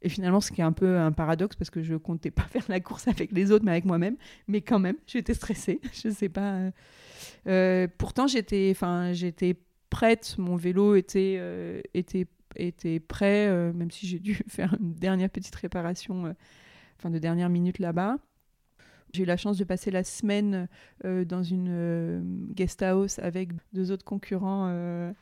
Et 0.04 0.10
finalement, 0.10 0.42
ce 0.42 0.52
qui 0.52 0.60
est 0.60 0.66
un 0.66 0.74
peu 0.74 1.00
un 1.00 1.14
paradoxe 1.14 1.56
parce 1.56 1.70
que 1.70 1.82
je 1.82 1.96
comptais 1.96 2.30
pas 2.30 2.44
faire 2.50 2.66
la 2.68 2.80
course 2.80 3.08
avec 3.08 3.32
les 3.32 3.52
autres, 3.52 3.66
mais 3.66 3.72
avec 3.72 3.86
moi-même. 3.86 4.18
Mais 4.48 4.62
quand 4.62 4.80
même, 4.80 4.98
j'étais 5.08 5.34
stressée. 5.34 5.80
Je 5.94 6.10
sais 6.10 6.30
pas. 6.30 6.56
Euh, 6.56 6.72
euh, 7.48 7.88
pourtant, 7.98 8.28
j'étais, 8.28 8.70
enfin, 8.72 9.14
j'étais 9.14 9.56
prête. 9.90 10.36
Mon 10.38 10.58
vélo 10.58 10.96
était, 10.96 11.82
était, 11.94 12.28
était 12.58 13.00
prêt, 13.00 13.48
même 13.74 13.92
si 13.92 14.08
j'ai 14.08 14.20
dû 14.20 14.36
faire 14.48 14.76
une 14.80 14.94
dernière 14.94 15.30
petite 15.30 15.56
réparation, 15.56 16.36
enfin 16.98 17.10
de 17.10 17.20
dernière 17.20 17.50
minute 17.50 17.80
là-bas. 17.80 18.18
J'ai 19.14 19.24
eu 19.24 19.26
la 19.26 19.38
chance 19.38 19.58
de 19.58 19.64
passer 19.64 19.92
la 19.92 20.04
semaine 20.04 20.68
dans 21.04 21.44
une 21.44 22.50
guest 22.56 22.82
house 22.82 23.20
avec 23.20 23.52
deux 23.72 23.92
autres 23.92 24.06
concurrents 24.06 25.14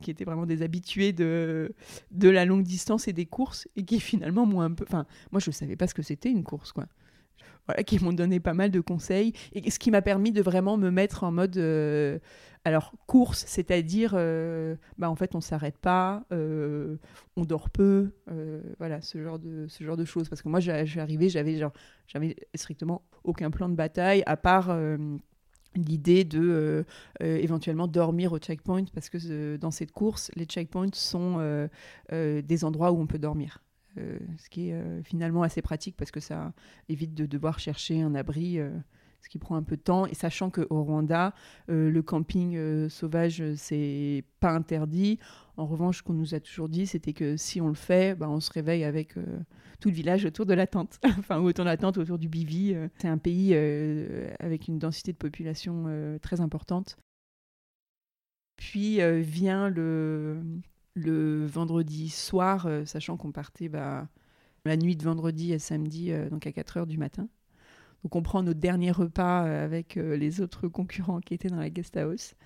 qui 0.00 0.10
étaient 0.10 0.24
vraiment 0.24 0.46
des 0.46 0.62
habitués 0.62 1.12
de, 1.12 1.74
de 2.10 2.28
la 2.28 2.44
longue 2.44 2.62
distance 2.62 3.08
et 3.08 3.12
des 3.12 3.26
courses, 3.26 3.68
et 3.76 3.84
qui 3.84 4.00
finalement 4.00 4.46
m'ont 4.46 4.60
un 4.60 4.72
peu... 4.72 4.84
Enfin, 4.86 5.06
moi, 5.32 5.40
je 5.40 5.50
ne 5.50 5.54
savais 5.54 5.76
pas 5.76 5.86
ce 5.86 5.94
que 5.94 6.02
c'était 6.02 6.30
une 6.30 6.44
course, 6.44 6.72
quoi. 6.72 6.86
Voilà, 7.66 7.82
qui 7.82 7.98
m'ont 8.02 8.12
donné 8.12 8.40
pas 8.40 8.52
mal 8.52 8.70
de 8.70 8.80
conseils, 8.80 9.32
et 9.54 9.70
ce 9.70 9.78
qui 9.78 9.90
m'a 9.90 10.02
permis 10.02 10.32
de 10.32 10.42
vraiment 10.42 10.76
me 10.76 10.90
mettre 10.90 11.24
en 11.24 11.32
mode... 11.32 11.56
Euh, 11.56 12.18
alors, 12.66 12.94
course, 13.06 13.44
c'est-à-dire, 13.46 14.12
euh, 14.14 14.76
bah, 14.96 15.10
en 15.10 15.16
fait, 15.16 15.34
on 15.34 15.42
s'arrête 15.42 15.76
pas, 15.76 16.24
euh, 16.32 16.96
on 17.36 17.44
dort 17.44 17.68
peu, 17.68 18.12
voilà, 18.78 19.02
ce 19.02 19.22
genre, 19.22 19.38
de, 19.38 19.66
ce 19.68 19.84
genre 19.84 19.98
de 19.98 20.06
choses. 20.06 20.30
Parce 20.30 20.40
que 20.40 20.48
moi, 20.48 20.60
arrivée, 20.96 21.28
j'avais 21.28 21.58
genre, 21.58 21.72
j'avais 22.06 22.36
strictement 22.54 23.02
aucun 23.22 23.50
plan 23.50 23.68
de 23.68 23.74
bataille, 23.74 24.22
à 24.24 24.38
part 24.38 24.74
l'idée 25.76 26.24
de 26.24 26.40
euh, 26.40 26.84
euh, 27.22 27.36
éventuellement 27.36 27.88
dormir 27.88 28.32
au 28.32 28.38
checkpoint 28.38 28.84
parce 28.92 29.08
que 29.08 29.18
euh, 29.24 29.58
dans 29.58 29.70
cette 29.70 29.92
course, 29.92 30.30
les 30.36 30.44
checkpoints 30.44 30.94
sont 30.94 31.68
des 32.10 32.64
endroits 32.64 32.92
où 32.92 33.00
on 33.00 33.06
peut 33.06 33.18
dormir. 33.18 33.62
ce 33.96 34.48
qui 34.50 34.70
est 34.70 35.02
finalement 35.02 35.42
assez 35.42 35.62
pratique 35.62 35.96
parce 35.96 36.10
que 36.10 36.20
ça 36.20 36.52
évite 36.88 37.14
de 37.14 37.26
devoir 37.26 37.58
chercher 37.58 38.02
un 38.02 38.14
abri 38.14 38.58
ce 39.20 39.28
qui 39.28 39.38
prend 39.38 39.56
un 39.56 39.62
peu 39.62 39.76
de 39.76 39.82
temps. 39.82 40.06
Et 40.06 40.14
sachant 40.14 40.50
qu'au 40.50 40.82
Rwanda, 40.82 41.34
le 41.68 42.00
camping 42.00 42.88
sauvage, 42.88 43.42
c'est 43.56 44.24
pas 44.40 44.52
interdit. 44.52 45.18
En 45.56 45.66
revanche, 45.66 45.98
ce 45.98 46.02
qu'on 46.02 46.14
nous 46.14 46.34
a 46.34 46.40
toujours 46.40 46.68
dit, 46.68 46.86
c'était 46.86 47.12
que 47.12 47.36
si 47.36 47.60
on 47.60 47.68
le 47.68 47.74
fait, 47.74 48.18
bah, 48.18 48.28
on 48.28 48.40
se 48.40 48.50
réveille 48.50 48.84
avec 48.84 49.16
tout 49.80 49.90
le 49.90 49.94
village 49.94 50.24
autour 50.24 50.46
de 50.46 50.54
la 50.54 50.66
tente, 50.66 50.98
enfin 51.18 51.38
autour 51.38 51.64
de 51.64 51.70
la 51.70 51.76
tente, 51.76 51.98
autour 51.98 52.18
du 52.18 52.28
Bivi. 52.28 52.72
Euh. 52.74 52.88
C'est 52.98 53.08
un 53.08 53.18
pays 53.18 53.50
euh, 53.52 54.28
avec 54.38 54.66
une 54.66 54.78
densité 54.78 55.12
de 55.12 55.18
population 55.18 55.84
euh, 55.88 56.18
très 56.18 56.40
importante. 56.40 56.96
Puis 58.56 59.00
vient 59.20 59.68
le, 59.68 60.40
vendredi 61.44 62.08
soir, 62.08 62.68
sachant 62.86 63.16
qu'on 63.16 63.32
partait 63.32 63.68
bah, 63.68 64.08
la 64.64 64.76
nuit 64.76 64.96
de 64.96 65.02
vendredi 65.02 65.52
à 65.52 65.58
samedi, 65.58 66.12
donc 66.30 66.46
à 66.46 66.52
4 66.52 66.76
heures 66.76 66.86
du 66.86 66.96
matin. 66.96 67.28
Donc 68.04 68.14
on 68.14 68.22
prend 68.22 68.44
nos 68.44 68.54
derniers 68.54 68.92
repas 68.92 69.40
avec 69.40 69.96
les 69.96 70.40
autres 70.40 70.68
concurrents 70.68 71.18
qui 71.18 71.34
étaient 71.34 71.48
dans 71.48 71.58
la 71.58 71.68
guest 71.68 71.96
house 71.96 72.36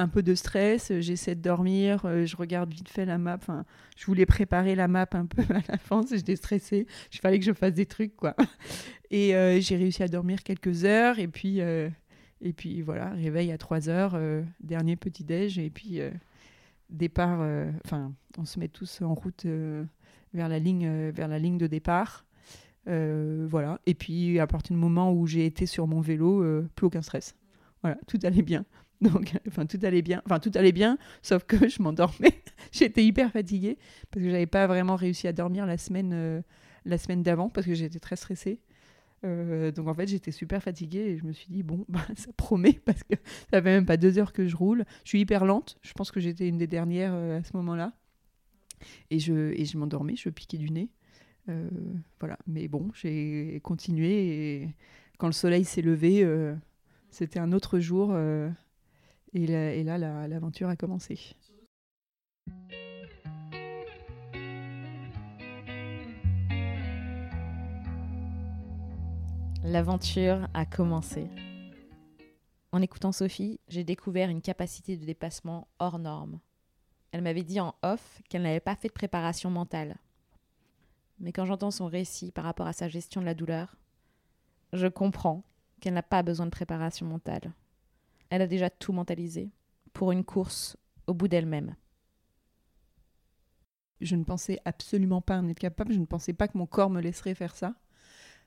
un 0.00 0.08
peu 0.08 0.22
de 0.22 0.34
stress, 0.34 0.90
euh, 0.90 1.00
j'essaie 1.00 1.34
de 1.34 1.42
dormir, 1.42 2.06
euh, 2.06 2.24
je 2.24 2.34
regarde 2.34 2.72
vite 2.72 2.88
fait 2.88 3.04
la 3.04 3.18
map. 3.18 3.36
Enfin, 3.36 3.66
je 3.98 4.06
voulais 4.06 4.24
préparer 4.24 4.74
la 4.74 4.88
map 4.88 5.06
un 5.12 5.26
peu 5.26 5.42
à 5.54 5.60
l'avance, 5.68 6.06
j'étais 6.10 6.36
stressée. 6.36 6.86
Il 7.12 7.18
fallait 7.18 7.38
que 7.38 7.44
je 7.44 7.52
fasse 7.52 7.74
des 7.74 7.86
trucs, 7.86 8.16
quoi. 8.16 8.34
Et 9.10 9.34
euh, 9.36 9.60
j'ai 9.60 9.76
réussi 9.76 10.02
à 10.02 10.08
dormir 10.08 10.42
quelques 10.42 10.84
heures. 10.84 11.18
Et 11.18 11.28
puis, 11.28 11.58
et 11.58 12.52
puis 12.54 12.80
voilà, 12.80 13.10
réveil 13.10 13.52
à 13.52 13.58
3 13.58 13.88
heures, 13.88 14.18
dernier 14.60 14.96
petit 14.96 15.24
déj. 15.24 15.58
Et 15.58 15.68
puis, 15.68 16.00
départ. 16.88 17.40
Enfin, 17.84 18.12
on 18.38 18.44
se 18.44 18.60
met 18.60 18.68
tous 18.68 19.02
en 19.02 19.14
route 19.14 19.46
vers, 20.32 20.48
la 20.48 20.60
ligne, 20.60 21.10
vers 21.10 21.26
la 21.26 21.40
ligne 21.40 21.58
de 21.58 21.66
départ. 21.66 22.24
voilà. 22.86 23.80
Et 23.86 23.94
puis, 23.94 24.38
à 24.38 24.46
partir 24.46 24.76
du 24.76 24.80
moment 24.80 25.12
où 25.12 25.26
j'ai 25.26 25.44
été 25.44 25.66
sur 25.66 25.88
mon 25.88 26.00
vélo, 26.00 26.44
plus 26.76 26.86
aucun 26.86 27.02
stress. 27.02 27.34
Voilà, 27.82 27.98
tout 28.06 28.18
allait 28.22 28.42
bien. 28.42 28.64
Donc, 29.12 29.38
enfin, 29.48 29.66
tout 29.66 29.78
allait 29.82 30.02
bien. 30.02 30.22
Enfin, 30.26 30.38
tout 30.38 30.50
allait 30.54 30.72
bien, 30.72 30.98
sauf 31.22 31.44
que 31.44 31.68
je 31.68 31.82
m'endormais. 31.82 32.42
j'étais 32.72 33.04
hyper 33.04 33.32
fatiguée 33.32 33.78
parce 34.10 34.24
que 34.24 34.30
j'avais 34.30 34.46
pas 34.46 34.66
vraiment 34.66 34.96
réussi 34.96 35.26
à 35.26 35.32
dormir 35.32 35.64
la 35.66 35.78
semaine, 35.78 36.12
euh, 36.12 36.98
semaine 36.98 37.22
d'avant 37.22 37.48
parce 37.48 37.66
que 37.66 37.74
j'étais 37.74 37.98
très 37.98 38.16
stressée. 38.16 38.60
Euh, 39.24 39.70
donc 39.70 39.88
en 39.88 39.94
fait, 39.94 40.06
j'étais 40.06 40.32
super 40.32 40.62
fatiguée 40.62 41.00
et 41.00 41.18
je 41.18 41.24
me 41.24 41.32
suis 41.32 41.48
dit, 41.48 41.62
bon, 41.62 41.84
bah, 41.88 42.04
ça 42.14 42.30
promet 42.36 42.74
parce 42.84 43.02
que 43.02 43.14
ça 43.50 43.62
fait 43.62 43.62
même 43.62 43.86
pas 43.86 43.96
deux 43.96 44.18
heures 44.18 44.34
que 44.34 44.46
je 44.46 44.56
roule. 44.56 44.84
Je 45.04 45.08
suis 45.08 45.20
hyper 45.20 45.46
lente. 45.46 45.78
Je 45.80 45.92
pense 45.94 46.10
que 46.10 46.20
j'étais 46.20 46.46
une 46.46 46.58
des 46.58 46.66
dernières 46.66 47.14
euh, 47.14 47.38
à 47.38 47.42
ce 47.42 47.56
moment-là. 47.56 47.94
Et 49.10 49.18
je, 49.18 49.52
et 49.58 49.64
je 49.64 49.78
m'endormais, 49.78 50.16
je 50.16 50.28
piquais 50.28 50.58
du 50.58 50.70
nez. 50.70 50.90
voilà. 52.18 52.38
Mais 52.46 52.68
bon, 52.68 52.90
j'ai 52.94 53.60
continué 53.62 54.62
et 54.62 54.74
quand 55.18 55.26
le 55.26 55.34
soleil 55.34 55.64
s'est 55.64 55.82
levé, 55.82 56.26
c'était 57.10 57.38
un 57.38 57.52
autre 57.52 57.78
jour. 57.78 58.16
Et, 59.32 59.46
là, 59.84 60.26
l'aventure 60.26 60.68
a 60.68 60.76
commencé. 60.76 61.36
L'aventure 69.62 70.48
a 70.52 70.66
commencé. 70.66 71.28
En 72.72 72.82
écoutant 72.82 73.12
Sophie, 73.12 73.60
j'ai 73.68 73.84
découvert 73.84 74.30
une 74.30 74.42
capacité 74.42 74.96
de 74.96 75.04
dépassement 75.04 75.68
hors 75.78 75.98
norme. 76.00 76.40
Elle 77.12 77.22
m'avait 77.22 77.44
dit 77.44 77.60
en 77.60 77.74
off 77.82 78.20
qu'elle 78.28 78.42
n'avait 78.42 78.58
pas 78.58 78.74
fait 78.74 78.88
de 78.88 78.92
préparation 78.92 79.50
mentale. 79.50 79.96
Mais 81.20 81.32
quand 81.32 81.44
j'entends 81.44 81.70
son 81.70 81.86
récit 81.86 82.32
par 82.32 82.44
rapport 82.44 82.66
à 82.66 82.72
sa 82.72 82.88
gestion 82.88 83.20
de 83.20 83.26
la 83.26 83.34
douleur, 83.34 83.76
je 84.72 84.86
comprends 84.88 85.44
qu'elle 85.80 85.94
n'a 85.94 86.02
pas 86.02 86.22
besoin 86.22 86.46
de 86.46 86.50
préparation 86.50 87.06
mentale. 87.06 87.52
Elle 88.30 88.42
a 88.42 88.46
déjà 88.46 88.70
tout 88.70 88.92
mentalisé 88.92 89.50
pour 89.92 90.12
une 90.12 90.24
course 90.24 90.76
au 91.06 91.14
bout 91.14 91.28
d'elle-même. 91.28 91.76
Je 94.00 94.16
ne 94.16 94.24
pensais 94.24 94.58
absolument 94.64 95.20
pas 95.20 95.36
en 95.36 95.48
être 95.48 95.58
capable, 95.58 95.92
je 95.92 95.98
ne 95.98 96.06
pensais 96.06 96.32
pas 96.32 96.48
que 96.48 96.56
mon 96.56 96.66
corps 96.66 96.90
me 96.90 97.00
laisserait 97.00 97.34
faire 97.34 97.54
ça. 97.54 97.74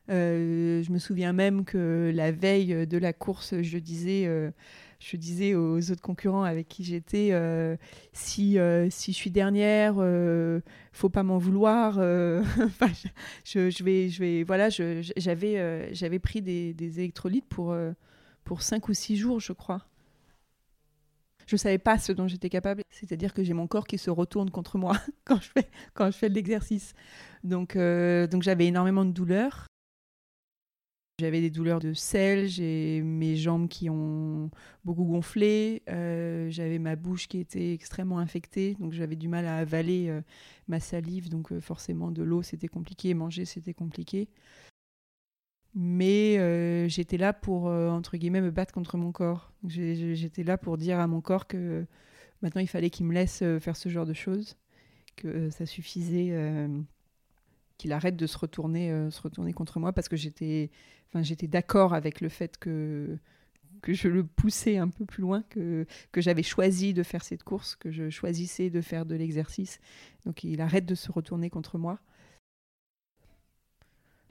Euh, 0.09 0.83
je 0.83 0.91
me 0.91 0.97
souviens 0.97 1.31
même 1.31 1.63
que 1.63 2.11
la 2.13 2.31
veille 2.31 2.85
de 2.87 2.97
la 2.97 3.13
course, 3.13 3.61
je 3.61 3.77
disais, 3.77 4.25
euh, 4.25 4.51
je 4.99 5.15
disais 5.15 5.55
aux 5.55 5.91
autres 5.91 6.01
concurrents 6.01 6.43
avec 6.43 6.67
qui 6.67 6.83
j'étais, 6.83 7.29
euh, 7.31 7.77
si, 8.11 8.57
si 8.89 9.11
je 9.11 9.17
suis 9.17 9.31
dernière, 9.31 9.95
faut 10.91 11.09
pas 11.09 11.23
m'en 11.23 11.37
vouloir. 11.37 11.95
je, 13.45 13.83
vais, 13.83 14.09
je 14.09 14.19
vais, 14.19 14.43
voilà, 14.43 14.69
j'avais, 14.69 15.93
j'avais 15.93 16.19
pris 16.19 16.41
des, 16.41 16.99
électrolytes 16.99 17.47
pour, 17.47 17.75
pour 18.43 18.61
5 18.61 18.87
ou 18.89 18.93
6 18.93 19.17
jours, 19.17 19.39
je 19.39 19.53
crois. 19.53 19.85
Je 21.45 21.57
savais 21.57 21.77
pas 21.77 21.97
ce 21.97 22.11
dont 22.13 22.27
j'étais 22.27 22.49
capable, 22.49 22.83
c'est-à-dire 22.89 23.33
que 23.33 23.43
j'ai 23.43 23.53
mon 23.53 23.67
corps 23.67 23.85
qui 23.85 23.97
se 23.97 24.09
retourne 24.09 24.49
contre 24.49 24.77
moi 24.77 24.95
quand 25.25 25.41
je 25.41 25.49
fais, 25.49 25.69
quand 25.93 26.09
je 26.09 26.17
fais 26.17 26.29
de 26.29 26.35
l'exercice. 26.35 26.93
Donc, 27.43 27.75
donc 27.75 28.43
j'avais 28.43 28.67
énormément 28.67 29.03
de 29.03 29.11
douleurs. 29.11 29.67
J'avais 31.19 31.41
des 31.41 31.51
douleurs 31.51 31.79
de 31.79 31.93
sel, 31.93 32.47
j'ai 32.47 33.03
mes 33.03 33.35
jambes 33.35 33.67
qui 33.67 33.87
ont 33.87 34.49
beaucoup 34.83 35.03
gonflé, 35.03 35.83
euh, 35.87 36.49
j'avais 36.49 36.79
ma 36.79 36.95
bouche 36.95 37.27
qui 37.27 37.37
était 37.37 37.71
extrêmement 37.71 38.17
infectée, 38.17 38.75
donc 38.79 38.93
j'avais 38.93 39.15
du 39.15 39.27
mal 39.27 39.45
à 39.45 39.57
avaler 39.57 40.07
euh, 40.09 40.21
ma 40.67 40.79
salive, 40.79 41.29
donc 41.29 41.51
euh, 41.51 41.61
forcément 41.61 42.09
de 42.09 42.23
l'eau 42.23 42.41
c'était 42.41 42.67
compliqué, 42.67 43.13
manger 43.13 43.45
c'était 43.45 43.75
compliqué. 43.75 44.27
Mais 45.75 46.87
j'étais 46.87 47.17
là 47.17 47.33
pour, 47.33 47.65
entre 47.65 48.17
guillemets, 48.17 48.41
me 48.41 48.51
battre 48.51 48.73
contre 48.73 48.97
mon 48.97 49.11
corps. 49.11 49.51
J'étais 49.67 50.43
là 50.43 50.57
pour 50.57 50.77
dire 50.77 50.99
à 50.99 51.07
mon 51.07 51.21
corps 51.21 51.47
que 51.47 51.85
maintenant 52.41 52.61
il 52.61 52.67
fallait 52.67 52.89
qu'il 52.89 53.05
me 53.05 53.13
laisse 53.13 53.43
faire 53.59 53.75
ce 53.75 53.89
genre 53.89 54.05
de 54.05 54.13
choses, 54.13 54.55
que 55.15 55.49
ça 55.49 55.65
suffisait 55.65 56.31
qu'il 57.77 57.91
arrête 57.91 58.15
de 58.15 58.27
se 58.27 58.37
retourner, 58.37 58.91
euh, 58.91 59.11
se 59.11 59.21
retourner 59.21 59.53
contre 59.53 59.79
moi 59.79 59.93
parce 59.93 60.07
que 60.07 60.15
j'étais 60.15 60.69
d'accord 61.43 61.93
avec 61.93 62.21
le 62.21 62.29
fait 62.29 62.57
que 62.57 63.17
que 63.81 63.93
je 63.93 64.07
le 64.07 64.23
poussais 64.23 64.77
un 64.77 64.87
peu 64.87 65.03
plus 65.03 65.19
loin, 65.19 65.43
que, 65.49 65.85
que 66.13 66.21
j'avais 66.21 66.43
choisi 66.43 66.93
de 66.93 67.03
faire 67.03 67.21
cette 67.21 67.43
course, 67.43 67.75
que 67.75 67.91
je 67.91 68.09
choisissais 68.09 68.69
de 68.69 68.79
faire 68.79 69.05
de 69.05 69.13
l'exercice. 69.13 69.81
Donc 70.25 70.45
il 70.45 70.61
arrête 70.61 70.85
de 70.85 70.95
se 70.95 71.11
retourner 71.11 71.49
contre 71.49 71.77
moi. 71.77 71.99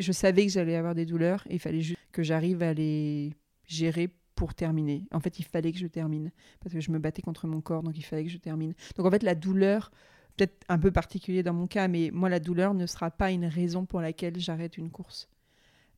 Je 0.01 0.13
savais 0.13 0.47
que 0.47 0.53
j'allais 0.53 0.77
avoir 0.77 0.95
des 0.95 1.07
douleurs 1.07 1.45
et 1.49 1.55
il 1.55 1.59
fallait 1.59 1.81
juste 1.81 1.99
que 2.13 2.23
j'arrive 2.23 2.63
à 2.63 2.73
les 2.75 3.33
gérer 3.67 4.11
pour 4.35 4.55
terminer. 4.55 5.07
En 5.13 5.21
fait, 5.21 5.39
il 5.39 5.45
fallait 5.45 5.73
que 5.73 5.79
je 5.79 5.87
termine 5.87 6.31
parce 6.61 6.75
que 6.75 6.81
je 6.81 6.91
me 6.91 6.99
battais 6.99 7.23
contre 7.23 7.47
mon 7.47 7.61
corps, 7.61 7.83
donc 7.83 7.97
il 7.97 8.03
fallait 8.03 8.25
que 8.25 8.31
je 8.31 8.39
termine. 8.39 8.75
Donc 8.97 9.07
en 9.07 9.11
fait, 9.11 9.23
la 9.23 9.35
douleur 9.35 9.91
peut-être 10.37 10.65
un 10.69 10.79
peu 10.79 10.91
particulier 10.91 11.43
dans 11.43 11.53
mon 11.53 11.67
cas, 11.67 11.89
mais 11.89 12.11
moi, 12.13 12.29
la 12.29 12.41
douleur 12.41 12.75
ne 12.75 12.87
sera 12.87 13.11
pas 13.11 13.31
une 13.31 13.45
raison 13.45 13.85
pour 13.85 14.01
laquelle 14.01 14.39
j'arrête 14.39 14.79
une 14.79 14.91
course. 14.91 15.29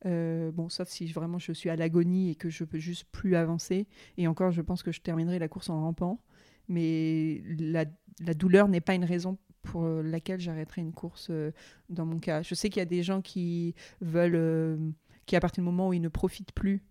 Euh, 0.05 0.51
bon, 0.51 0.69
sauf 0.69 0.87
si 0.87 1.07
vraiment 1.07 1.39
je 1.39 1.51
suis 1.51 1.69
à 1.69 1.75
l'agonie 1.75 2.31
et 2.31 2.35
que 2.35 2.49
je 2.49 2.63
peux 2.63 2.77
juste 2.77 3.05
plus 3.11 3.35
avancer. 3.35 3.87
Et 4.17 4.27
encore, 4.27 4.51
je 4.51 4.61
pense 4.61 4.83
que 4.83 4.91
je 4.91 5.01
terminerai 5.01 5.39
la 5.39 5.47
course 5.47 5.69
en 5.69 5.81
rampant. 5.81 6.21
Mais 6.67 7.41
la, 7.59 7.85
douleur 8.33 8.67
n'est 8.67 8.81
pas 8.81 8.95
une 8.95 9.05
raison 9.05 9.37
pour 9.65 9.85
laquelle 9.85 10.39
j'arrêterai 10.39 10.81
une 10.81 10.93
course 10.93 11.27
euh, 11.29 11.51
dans 11.89 12.05
mon 12.05 12.19
cas. 12.19 12.41
Je 12.41 12.55
sais 12.55 12.69
qu'il 12.69 12.79
y 12.79 12.81
a 12.81 12.85
des 12.85 13.03
gens 13.03 13.21
qui 13.21 13.75
veulent, 14.01 14.35
euh, 14.35 14.77
qui 15.25 15.35
à 15.35 15.39
partir 15.39 15.61
du 15.61 15.65
moment 15.65 15.89
où 15.89 15.93
ils 15.93 16.01
ne 16.01 16.09
profitent 16.09 16.53
plus 16.53 16.83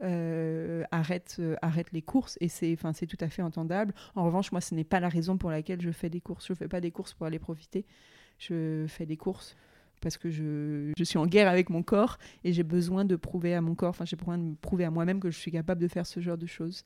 euh, 0.00 0.84
arrête, 0.92 1.36
euh, 1.40 1.56
arrête 1.60 1.90
les 1.90 2.02
courses 2.02 2.38
et 2.40 2.48
c'est 2.48 2.72
enfin 2.72 2.92
c'est 2.92 3.06
tout 3.06 3.16
à 3.20 3.28
fait 3.28 3.42
entendable. 3.42 3.94
En 4.14 4.24
revanche, 4.24 4.52
moi, 4.52 4.60
ce 4.60 4.74
n'est 4.74 4.84
pas 4.84 5.00
la 5.00 5.08
raison 5.08 5.36
pour 5.36 5.50
laquelle 5.50 5.80
je 5.80 5.90
fais 5.90 6.08
des 6.08 6.20
courses. 6.20 6.46
Je 6.46 6.54
fais 6.54 6.68
pas 6.68 6.80
des 6.80 6.92
courses 6.92 7.14
pour 7.14 7.26
aller 7.26 7.40
profiter. 7.40 7.84
Je 8.38 8.84
fais 8.86 9.06
des 9.06 9.16
courses 9.16 9.56
parce 10.00 10.16
que 10.16 10.30
je, 10.30 10.92
je 10.96 11.04
suis 11.04 11.18
en 11.18 11.26
guerre 11.26 11.48
avec 11.48 11.70
mon 11.70 11.82
corps 11.82 12.18
et 12.44 12.52
j'ai 12.52 12.62
besoin 12.62 13.04
de 13.04 13.16
prouver 13.16 13.54
à 13.54 13.60
mon 13.60 13.74
corps, 13.74 13.90
enfin 13.90 14.04
j'ai 14.04 14.14
besoin 14.14 14.38
de 14.38 14.54
prouver 14.54 14.84
à 14.84 14.92
moi-même 14.92 15.18
que 15.18 15.28
je 15.28 15.36
suis 15.36 15.50
capable 15.50 15.80
de 15.80 15.88
faire 15.88 16.06
ce 16.06 16.20
genre 16.20 16.38
de 16.38 16.46
choses. 16.46 16.84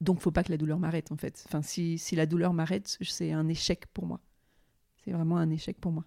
Donc, 0.00 0.20
faut 0.20 0.30
pas 0.30 0.42
que 0.42 0.50
la 0.50 0.56
douleur 0.56 0.78
m'arrête 0.78 1.12
en 1.12 1.16
fait. 1.16 1.44
Enfin, 1.46 1.62
si, 1.62 1.98
si 1.98 2.16
la 2.16 2.26
douleur 2.26 2.52
m'arrête, 2.52 2.98
c'est 3.00 3.32
un 3.32 3.48
échec 3.48 3.86
pour 3.92 4.06
moi. 4.06 4.20
C'est 5.04 5.12
vraiment 5.12 5.36
un 5.36 5.50
échec 5.50 5.78
pour 5.78 5.92
moi. 5.92 6.04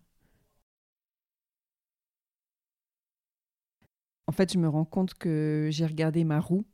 En 4.27 4.31
fait, 4.31 4.53
je 4.53 4.57
me 4.57 4.67
rends 4.67 4.85
compte 4.85 5.13
que 5.13 5.69
j'ai 5.71 5.85
regardé 5.85 6.23
ma 6.23 6.39
roue 6.39 6.65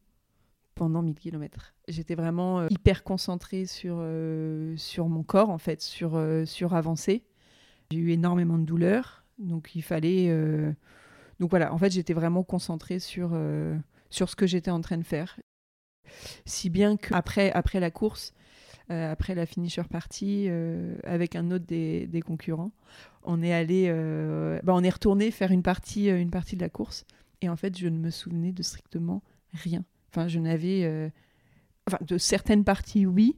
pendant 0.76 1.02
1000 1.02 1.16
km. 1.16 1.74
J'étais 1.90 2.16
vraiment 2.16 2.62
euh, 2.62 2.68
hyper 2.70 3.04
concentrée 3.04 3.66
sur, 3.66 3.98
euh, 4.00 4.78
sur 4.78 5.10
mon 5.10 5.24
corps, 5.24 5.50
en 5.50 5.58
fait, 5.58 5.82
sur, 5.82 6.16
euh, 6.16 6.46
sur 6.46 6.74
avancer. 6.74 7.26
J'ai 7.92 7.98
eu 7.98 8.12
énormément 8.12 8.58
de 8.58 8.64
douleurs, 8.64 9.26
donc 9.40 9.76
il 9.76 9.82
fallait... 9.82 10.30
Donc 11.40 11.50
voilà, 11.50 11.74
en 11.74 11.78
fait, 11.78 11.92
j'étais 11.92 12.14
vraiment 12.14 12.44
concentrée 12.44 13.00
sur, 13.00 13.32
sur 14.10 14.30
ce 14.30 14.36
que 14.36 14.46
j'étais 14.46 14.70
en 14.70 14.82
train 14.82 14.98
de 14.98 15.04
faire. 15.04 15.40
Si 16.46 16.70
bien 16.70 16.98
qu'après 16.98 17.52
après 17.52 17.80
la 17.80 17.92
course, 17.92 18.34
après 18.90 19.36
la 19.36 19.46
finisher 19.46 19.84
party, 19.84 20.50
avec 21.04 21.36
un 21.36 21.52
autre 21.52 21.66
des, 21.66 22.08
des 22.08 22.22
concurrents, 22.22 22.72
on 23.24 23.44
est 23.44 23.54
allé, 23.54 23.92
bah, 24.64 24.74
on 24.76 24.84
est 24.84 24.90
retourné 24.90 25.32
faire 25.32 25.52
une 25.52 25.64
partie, 25.64 26.08
une 26.08 26.32
partie 26.32 26.56
de 26.56 26.62
la 26.62 26.70
course. 26.70 27.06
Et 27.42 27.50
en 27.50 27.56
fait, 27.56 27.78
je 27.78 27.88
ne 27.88 27.98
me 27.98 28.10
souvenais 28.10 28.52
de 28.52 28.64
strictement 28.64 29.22
rien. 29.54 29.84
Enfin, 30.12 30.28
je 30.28 30.40
n'avais. 30.40 30.84
Euh, 30.84 31.10
enfin, 31.88 32.00
de 32.06 32.18
certaines 32.18 32.64
parties, 32.64 33.06
oui. 33.06 33.38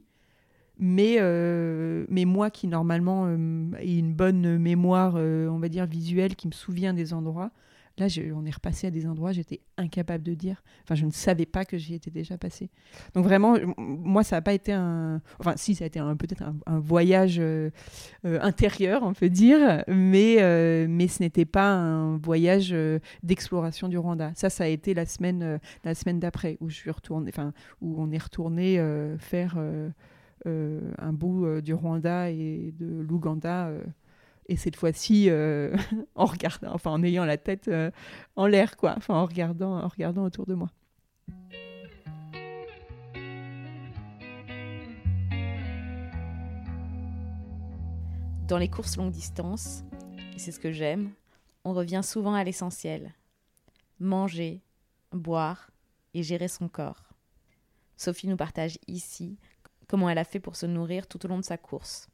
Mais, 0.78 1.16
euh, 1.20 2.06
mais 2.08 2.24
moi 2.24 2.50
qui, 2.50 2.66
normalement, 2.66 3.26
euh, 3.26 3.70
ai 3.78 3.98
une 3.98 4.14
bonne 4.14 4.58
mémoire, 4.58 5.14
on 5.14 5.58
va 5.58 5.68
dire, 5.68 5.86
visuelle, 5.86 6.34
qui 6.34 6.48
me 6.48 6.52
souvient 6.52 6.94
des 6.94 7.12
endroits, 7.12 7.52
Là, 7.98 8.06
on 8.34 8.46
est 8.46 8.54
repassé 8.54 8.86
à 8.86 8.90
des 8.90 9.06
endroits, 9.06 9.32
j'étais 9.32 9.60
incapable 9.76 10.24
de 10.24 10.32
dire. 10.34 10.62
Enfin, 10.84 10.94
je 10.94 11.04
ne 11.04 11.10
savais 11.10 11.44
pas 11.44 11.64
que 11.64 11.76
j'y 11.76 11.94
étais 11.94 12.10
déjà 12.10 12.38
passé. 12.38 12.70
Donc 13.14 13.24
vraiment, 13.24 13.56
moi, 13.76 14.24
ça 14.24 14.36
n'a 14.36 14.42
pas 14.42 14.54
été 14.54 14.72
un... 14.72 15.20
Enfin, 15.38 15.54
si, 15.56 15.74
ça 15.74 15.84
a 15.84 15.86
été 15.88 16.00
peut-être 16.18 16.42
un, 16.66 16.78
voyage 16.80 17.36
euh, 17.38 17.70
euh, 18.24 18.38
intérieur, 18.40 19.02
on 19.02 19.12
peut 19.12 19.28
dire, 19.28 19.84
mais, 19.88 20.36
euh, 20.40 20.86
mais 20.88 21.06
ce 21.06 21.22
n'était 21.22 21.44
pas 21.44 21.70
un 21.70 22.16
voyage 22.16 22.74
d'exploration 23.22 23.88
du 23.88 23.98
Rwanda. 23.98 24.32
Ça, 24.34 24.48
ça 24.48 24.64
a 24.64 24.68
été 24.68 24.94
la 24.94 25.04
semaine, 25.04 25.60
la 25.84 25.94
semaine 25.94 26.18
d'après, 26.18 26.56
où, 26.60 26.70
je 26.70 26.76
suis 26.76 26.90
retournée, 26.90 27.30
enfin, 27.32 27.52
où 27.82 27.94
on 27.98 28.10
est 28.10 28.22
retourné 28.22 28.82
faire 29.18 29.58
un 30.46 31.12
bout 31.12 31.60
du 31.60 31.74
Rwanda 31.74 32.30
et 32.30 32.72
de 32.78 33.00
l'Ouganda 33.00 33.70
et 34.48 34.56
cette 34.56 34.76
fois-ci 34.76 35.30
euh, 35.30 35.76
en 36.14 36.26
regardant, 36.26 36.72
enfin 36.72 36.90
en 36.90 37.02
ayant 37.02 37.24
la 37.24 37.36
tête 37.36 37.68
euh, 37.68 37.90
en 38.36 38.46
l'air, 38.46 38.76
quoi, 38.76 38.94
enfin 38.96 39.14
en 39.14 39.26
regardant, 39.26 39.82
en 39.82 39.88
regardant 39.88 40.24
autour 40.24 40.46
de 40.46 40.54
moi. 40.54 40.70
Dans 48.48 48.58
les 48.58 48.68
courses 48.68 48.96
longue 48.96 49.12
distance, 49.12 49.82
et 50.34 50.38
c'est 50.38 50.52
ce 50.52 50.60
que 50.60 50.72
j'aime, 50.72 51.10
on 51.64 51.72
revient 51.72 52.02
souvent 52.02 52.34
à 52.34 52.44
l'essentiel 52.44 53.14
manger, 54.02 54.62
boire 55.12 55.70
et 56.12 56.22
gérer 56.22 56.48
son 56.48 56.68
corps. 56.68 57.14
Sophie 57.96 58.28
nous 58.28 58.36
partage 58.36 58.78
ici 58.88 59.38
comment 59.86 60.10
elle 60.10 60.18
a 60.18 60.24
fait 60.24 60.40
pour 60.40 60.56
se 60.56 60.66
nourrir 60.66 61.06
tout 61.06 61.24
au 61.24 61.28
long 61.28 61.38
de 61.38 61.44
sa 61.44 61.56
course. 61.56 62.08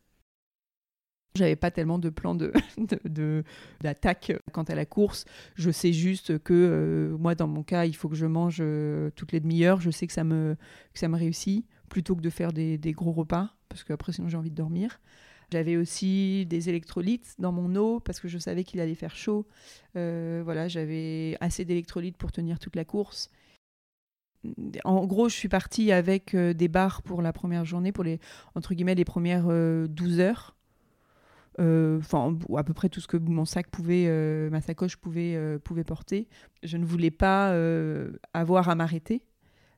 J'avais 1.39 1.57
pas 1.57 1.71
tellement 1.71 1.99
de 1.99 2.11
plan 2.11 2.35
de, 3.05 3.45
d'attaque 3.81 4.33
quant 4.53 4.65
à 4.65 4.75
la 4.75 4.85
course. 4.85 5.25
Je 5.55 5.71
sais 5.71 5.93
juste 5.93 6.39
que 6.41 6.53
euh, 6.53 7.17
moi, 7.17 7.35
dans 7.35 7.47
mon 7.47 7.63
cas, 7.63 7.85
il 7.85 7.95
faut 7.95 8.09
que 8.09 8.17
je 8.17 8.27
mange 8.27 8.59
euh, 8.61 9.11
toutes 9.17 9.33
les 9.33 9.41
demi-heures. 9.41 9.81
Je 9.81 9.91
sais 9.91 10.07
que 10.07 10.13
ça 10.13 10.25
me, 10.25 10.57
ça 10.95 11.09
me 11.09 11.17
réussit 11.17 11.65
plutôt 11.89 12.15
que 12.17 12.21
de 12.21 12.31
faire 12.31 12.53
des, 12.53 12.79
gros 12.93 13.13
repas 13.13 13.55
parce 13.69 13.85
qu'après, 13.85 14.13
sinon, 14.13 14.29
j'ai 14.29 14.37
envie 14.37 14.51
de 14.51 14.57
dormir. 14.57 15.01
J'avais 15.51 15.77
aussi 15.77 16.45
des 16.47 16.69
électrolytes 16.69 17.35
dans 17.39 17.53
mon 17.53 17.75
eau 17.77 18.01
parce 18.01 18.21
que 18.21 18.29
je 18.29 18.37
savais 18.37 18.65
qu'il 18.65 18.81
allait 18.81 18.95
faire 18.95 19.17
chaud. 19.17 19.47
Euh, 19.97 20.43
voilà, 20.45 20.69
j'avais 20.69 21.39
assez 21.41 21.65
d'électrolytes 21.65 22.19
pour 22.19 22.33
tenir 22.33 22.59
toute 22.59 22.77
la 22.77 22.85
course. 22.85 23.31
En 24.85 25.07
gros, 25.07 25.29
je 25.29 25.35
suis 25.35 25.49
partie 25.49 25.91
avec 25.91 26.37
des 26.37 26.69
barres 26.69 27.03
pour 27.03 27.23
la 27.23 27.33
première 27.33 27.65
journée, 27.65 27.93
pour 27.93 28.05
les 28.05 28.21
entre 28.55 28.75
guillemets 28.75 28.95
les 28.95 29.05
premières 29.05 29.47
12 29.47 30.21
heures 30.21 30.58
enfin 31.59 32.37
à 32.57 32.65
peu 32.65 32.73
près 32.73 32.89
tout 32.89 33.01
ce 33.01 33.07
que 33.07 33.17
mon 33.17 33.45
sac 33.45 33.69
pouvait, 33.69 34.09
ma 34.51 34.61
sacoche 34.61 34.97
pouvait, 34.97 35.59
pouvait 35.65 35.85
porter. 35.85 36.29
Je 36.63 36.77
ne 36.77 36.85
voulais 36.85 37.11
pas 37.11 37.55
avoir 38.35 38.69
à 38.69 38.75
m'arrêter. 38.75 39.23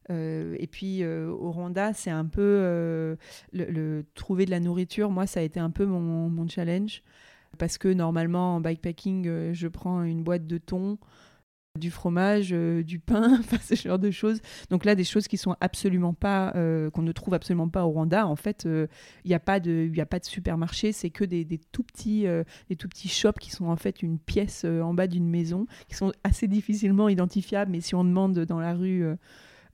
et 0.09 0.69
puis 0.71 1.05
au 1.05 1.51
Rwanda, 1.51 1.93
c'est 1.93 2.11
un 2.11 2.27
peu 2.27 3.17
le, 3.53 4.05
trouver 4.15 4.45
de 4.45 4.51
la 4.51 4.61
nourriture. 4.61 5.11
Moi, 5.11 5.27
ça 5.27 5.41
a 5.41 5.43
été 5.43 5.61
un 5.61 5.71
peu 5.71 5.87
mon, 5.87 6.29
mon 6.29 6.49
challenge 6.49 7.03
parce 7.59 7.79
que 7.79 7.89
normalement 7.89 8.57
en 8.57 8.61
bikepacking, 8.61 9.53
je 9.53 9.69
prends 9.69 10.03
une 10.03 10.23
boîte 10.23 10.47
de 10.47 10.59
thon, 10.59 10.99
du 11.79 11.91
fromage, 11.91 12.51
euh, 12.53 12.83
du 12.83 12.99
pain, 12.99 13.41
ce 13.63 13.75
genre 13.77 13.99
de 13.99 14.11
choses. 14.11 14.41
Donc 14.71 14.85
là, 14.85 14.97
des 14.97 15.05
choses 15.05 15.29
qui 15.29 15.37
sont 15.37 15.57
absolument 15.61 16.15
pas, 16.15 16.53
euh, 16.57 16.91
qu'on 16.91 17.03
ne 17.03 17.13
trouve 17.13 17.35
absolument 17.35 17.69
pas 17.69 17.85
au 17.85 17.91
Rwanda. 17.91 18.27
En 18.27 18.35
fait, 18.35 18.63
il 18.65 18.71
euh, 18.71 18.87
n'y 19.25 19.35
a 19.35 19.41
pas 19.41 19.61
de, 19.61 19.91
a 19.99 20.07
pas 20.07 20.19
de 20.19 20.25
supermarché, 20.25 20.91
c'est 20.91 21.11
que 21.11 21.25
des, 21.25 21.47
tout 21.71 21.85
petits, 21.85 22.27
des 22.69 22.77
tout 22.77 22.89
petits 22.89 23.09
shops 23.09 23.39
qui 23.41 23.51
sont 23.51 23.67
en 23.67 23.77
fait 23.77 24.03
une 24.03 24.19
pièce 24.19 24.65
en 24.65 24.95
bas 24.95 25.07
d'une 25.07 25.29
maison, 25.29 25.67
qui 25.89 25.95
sont 25.95 26.13
assez 26.25 26.49
difficilement 26.49 27.09
identifiables. 27.09 27.71
Mais 27.71 27.81
si 27.81 27.95
on 27.95 28.05
demande 28.05 28.39
dans 28.41 28.61
la 28.61 28.75
rue. 28.75 29.05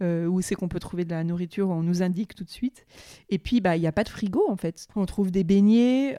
où 0.03 0.41
c'est 0.43 0.55
qu'on 0.55 0.69
peut 0.69 0.81
trouver 0.81 1.05
de 1.05 1.11
la 1.11 1.25
nourriture, 1.25 1.71
on 1.71 1.83
nous 1.83 2.03
indique 2.03 2.35
tout 2.35 2.45
de 2.45 2.51
suite. 2.51 2.87
Et 3.31 3.39
puis, 3.39 3.61
bah, 3.61 3.77
il 3.77 3.81
n'y 3.81 3.87
a 3.87 3.93
pas 3.93 4.05
de 4.05 4.11
frigo 4.11 4.45
en 4.49 4.57
fait. 4.57 4.87
On 4.97 5.07
trouve 5.07 5.31
des 5.31 5.45
beignets, 5.45 6.17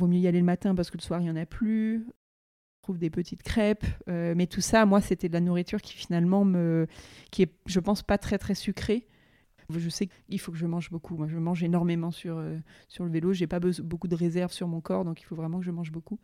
vaut 0.00 0.06
mieux 0.06 0.18
y 0.18 0.26
aller 0.26 0.38
le 0.38 0.46
matin 0.46 0.74
parce 0.74 0.90
que 0.90 0.96
le 0.96 1.02
soir, 1.02 1.20
il 1.20 1.24
n'y 1.24 1.30
en 1.30 1.36
a 1.36 1.46
plus 1.46 2.06
des 2.96 3.10
petites 3.10 3.42
crêpes. 3.42 3.84
Euh, 4.08 4.34
mais 4.36 4.46
tout 4.46 4.60
ça, 4.60 4.86
moi, 4.86 5.00
c'était 5.00 5.28
de 5.28 5.34
la 5.34 5.40
nourriture 5.40 5.82
qui 5.82 5.92
finalement 5.92 6.44
me. 6.44 6.86
qui 7.30 7.42
est, 7.42 7.52
je 7.66 7.80
pense, 7.80 8.02
pas 8.02 8.16
très 8.16 8.38
très 8.38 8.54
sucrée. 8.54 9.06
Je 9.70 9.90
sais 9.90 10.06
qu'il 10.06 10.40
faut 10.40 10.50
que 10.50 10.56
je 10.56 10.64
mange 10.64 10.90
beaucoup. 10.90 11.14
Moi, 11.18 11.26
je 11.28 11.36
mange 11.36 11.62
énormément 11.62 12.10
sur, 12.10 12.38
euh, 12.38 12.56
sur 12.88 13.04
le 13.04 13.10
vélo. 13.10 13.34
J'ai 13.34 13.46
pas 13.46 13.60
beaucoup 13.60 14.08
de 14.08 14.14
réserves 14.14 14.52
sur 14.52 14.66
mon 14.66 14.80
corps, 14.80 15.04
donc 15.04 15.20
il 15.20 15.24
faut 15.24 15.34
vraiment 15.34 15.58
que 15.58 15.64
je 15.66 15.70
mange 15.70 15.92
beaucoup. 15.92 16.18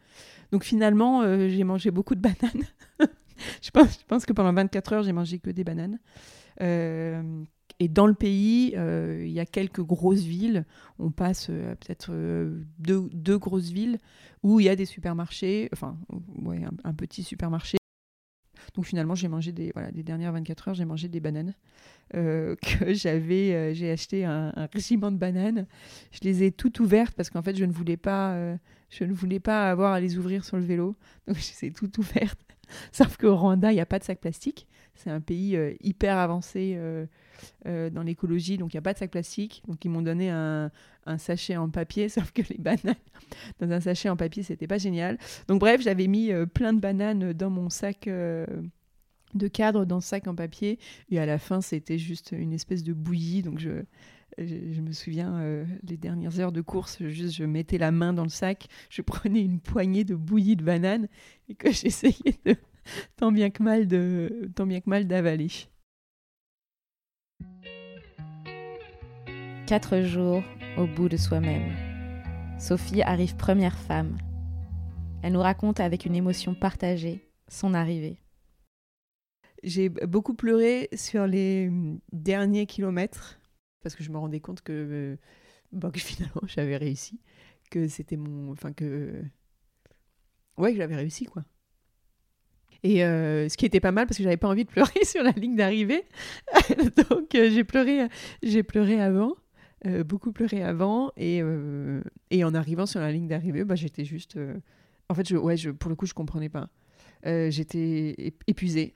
Donc 0.50 0.64
finalement, 0.64 1.20
euh, 1.20 1.48
j'ai 1.48 1.62
mangé 1.62 1.90
beaucoup 1.90 2.14
de 2.14 2.20
bananes. 2.20 2.64
je, 3.62 3.70
pense, 3.70 4.00
je 4.00 4.06
pense 4.06 4.24
que 4.24 4.32
pendant 4.32 4.54
24 4.54 4.92
heures, 4.94 5.02
j'ai 5.02 5.12
mangé 5.12 5.40
que 5.40 5.50
des 5.50 5.62
bananes. 5.62 5.98
Et 7.80 7.88
dans 7.88 8.06
le 8.06 8.14
pays, 8.14 8.74
euh, 8.76 9.22
il 9.24 9.32
y 9.32 9.40
a 9.40 9.46
quelques 9.46 9.82
grosses 9.82 10.22
villes. 10.22 10.64
On 10.98 11.10
passe 11.10 11.48
euh, 11.50 11.74
peut-être 11.74 12.08
euh, 12.10 12.62
deux, 12.78 13.38
grosses 13.38 13.70
villes 13.70 13.98
où 14.42 14.60
il 14.60 14.66
y 14.66 14.68
a 14.68 14.76
des 14.76 14.84
supermarchés, 14.84 15.68
enfin, 15.72 15.98
un, 16.84 16.94
petit 16.94 17.22
supermarché. 17.22 17.78
Donc 18.74 18.86
finalement, 18.86 19.14
j'ai 19.14 19.28
mangé 19.28 19.52
des, 19.52 19.72
voilà, 19.72 19.90
des 19.90 20.02
dernières 20.02 20.32
24 20.32 20.68
heures, 20.68 20.74
j'ai 20.74 20.84
mangé 20.84 21.08
des 21.08 21.20
bananes 21.20 21.54
que 22.12 22.92
j'avais, 22.92 23.74
j'ai 23.74 23.90
acheté 23.90 24.24
un, 24.24 24.52
régiment 24.72 25.10
de 25.10 25.16
bananes. 25.16 25.66
Je 26.12 26.20
les 26.22 26.44
ai 26.44 26.52
toutes 26.52 26.80
ouvertes 26.80 27.14
parce 27.16 27.30
qu'en 27.30 27.42
fait, 27.42 27.56
je 27.56 27.64
ne 27.64 27.72
voulais 27.72 27.96
pas, 27.96 28.56
je 28.90 29.04
ne 29.04 29.12
voulais 29.12 29.40
pas 29.40 29.70
avoir 29.70 29.92
à 29.92 30.00
les 30.00 30.18
ouvrir 30.18 30.44
sur 30.44 30.56
le 30.56 30.64
vélo. 30.64 30.96
Donc 31.26 31.36
je 31.38 31.50
les 31.50 31.68
ai 31.68 31.72
toutes 31.72 31.98
ouvertes. 31.98 32.40
Sauf 32.92 33.16
qu'au 33.16 33.36
Rwanda, 33.36 33.72
il 33.72 33.76
n'y 33.76 33.80
a 33.80 33.86
pas 33.86 33.98
de 33.98 34.04
sac 34.04 34.20
plastique. 34.20 34.66
C'est 34.94 35.10
un 35.10 35.20
pays 35.20 35.58
hyper 35.80 36.16
avancé 36.18 36.78
euh, 37.66 37.90
dans 37.90 38.02
l'écologie, 38.02 38.58
donc 38.58 38.72
il 38.72 38.76
n'y 38.76 38.78
a 38.78 38.82
pas 38.82 38.92
de 38.92 38.98
sac 38.98 39.10
plastique. 39.10 39.62
Donc 39.68 39.84
ils 39.84 39.90
m'ont 39.90 40.02
donné 40.02 40.30
un, 40.30 40.70
sachet 41.18 41.56
en 41.56 41.68
papier, 41.68 42.08
sauf 42.10 42.32
que 42.32 42.42
les 42.48 42.58
bananes 42.58 42.94
dans 43.60 43.70
un 43.70 43.80
sachet 43.80 44.08
en 44.08 44.16
papier, 44.16 44.42
c'était 44.42 44.66
pas 44.66 44.78
génial. 44.78 45.18
Donc 45.48 45.60
bref, 45.60 45.80
j'avais 45.82 46.06
mis 46.06 46.32
euh, 46.32 46.46
plein 46.46 46.72
de 46.72 46.80
bananes 46.80 47.32
dans 47.32 47.50
mon 47.50 47.70
sac. 47.70 48.08
Euh, 48.08 48.46
de 49.34 49.48
cadre 49.48 49.84
dans 49.84 50.00
ce 50.00 50.10
sac 50.10 50.28
en 50.28 50.36
papier 50.36 50.78
et 51.10 51.18
à 51.18 51.26
la 51.26 51.38
fin 51.38 51.60
c'était 51.60 51.98
juste 51.98 52.30
une 52.30 52.52
espèce 52.52 52.84
de 52.84 52.92
bouillie 52.92 53.42
donc 53.42 53.58
je, 53.58 53.82
me 54.38 54.92
souviens 54.92 55.66
les 55.82 55.96
dernières 55.96 56.38
heures 56.38 56.52
de 56.52 56.60
course 56.60 56.98
je 57.00 57.44
mettais 57.44 57.76
la 57.76 57.90
main 57.90 58.12
dans 58.12 58.22
le 58.22 58.28
sac 58.28 58.68
je 58.90 59.02
prenais 59.02 59.40
une 59.40 59.58
poignée 59.58 60.04
de 60.04 60.14
bouillie 60.14 60.54
de 60.54 60.62
bananes 60.62 61.08
et 61.48 61.56
que 61.56 61.72
j'essayais 61.72 62.38
de 62.46 62.54
tant 63.16 63.32
bien 63.32 63.50
que 63.50 63.62
mal 63.62 63.86
de 63.86 64.50
tant 64.54 64.66
bien 64.66 64.80
que 64.80 64.90
mal 64.90 65.06
d'avaler 65.06 65.48
Quatre 69.66 70.02
jours 70.02 70.42
au 70.76 70.86
bout 70.86 71.08
de 71.08 71.16
soi-même. 71.16 71.72
Sophie 72.58 73.02
arrive 73.02 73.34
première 73.36 73.78
femme. 73.78 74.18
Elle 75.22 75.32
nous 75.32 75.40
raconte 75.40 75.80
avec 75.80 76.04
une 76.04 76.14
émotion 76.14 76.54
partagée 76.54 77.30
son 77.48 77.72
arrivée. 77.72 78.18
J'ai 79.62 79.88
beaucoup 79.88 80.34
pleuré 80.34 80.88
sur 80.94 81.26
les 81.26 81.70
derniers 82.12 82.66
kilomètres 82.66 83.40
parce 83.82 83.94
que 83.94 84.02
je 84.02 84.10
me 84.10 84.18
rendais 84.18 84.40
compte 84.40 84.62
que, 84.62 85.16
bon, 85.72 85.90
que 85.90 86.00
finalement 86.00 86.42
j'avais 86.46 86.76
réussi, 86.76 87.20
que 87.70 87.86
c'était 87.88 88.16
mon, 88.16 88.52
enfin 88.52 88.72
que, 88.72 89.22
ouais, 90.58 90.72
que 90.72 90.78
j'avais 90.78 90.96
réussi 90.96 91.26
quoi. 91.26 91.44
Et 92.84 93.02
euh, 93.02 93.48
ce 93.48 93.56
qui 93.56 93.66
était 93.66 93.80
pas 93.80 93.90
mal 93.90 94.06
parce 94.06 94.18
que 94.18 94.22
j'avais 94.22 94.36
pas 94.36 94.48
envie 94.48 94.64
de 94.64 94.70
pleurer 94.70 94.92
sur 95.04 95.24
la 95.24 95.32
ligne 95.32 95.56
d'arrivée, 95.56 96.04
donc 97.10 97.34
euh, 97.34 97.50
j'ai 97.50 97.64
pleuré, 97.64 98.06
j'ai 98.42 98.62
pleuré 98.62 99.00
avant. 99.00 99.34
Euh, 99.86 100.02
beaucoup 100.02 100.32
pleuré 100.32 100.62
avant 100.62 101.12
et, 101.18 101.40
euh, 101.42 102.00
et, 102.30 102.42
en 102.42 102.54
arrivant 102.54 102.86
sur 102.86 103.00
la 103.00 103.12
ligne 103.12 103.28
d'arrivée, 103.28 103.64
bah, 103.64 103.74
j'étais 103.74 104.06
juste. 104.06 104.38
Euh, 104.38 104.54
en 105.10 105.14
fait, 105.14 105.30
ouais, 105.32 105.58
je, 105.58 105.70
pour 105.70 105.90
le 105.90 105.96
coup, 105.96 106.06
je 106.06 106.14
comprenais 106.14 106.48
pas. 106.48 106.70
j'étais 107.24 108.34
épuisée. 108.46 108.94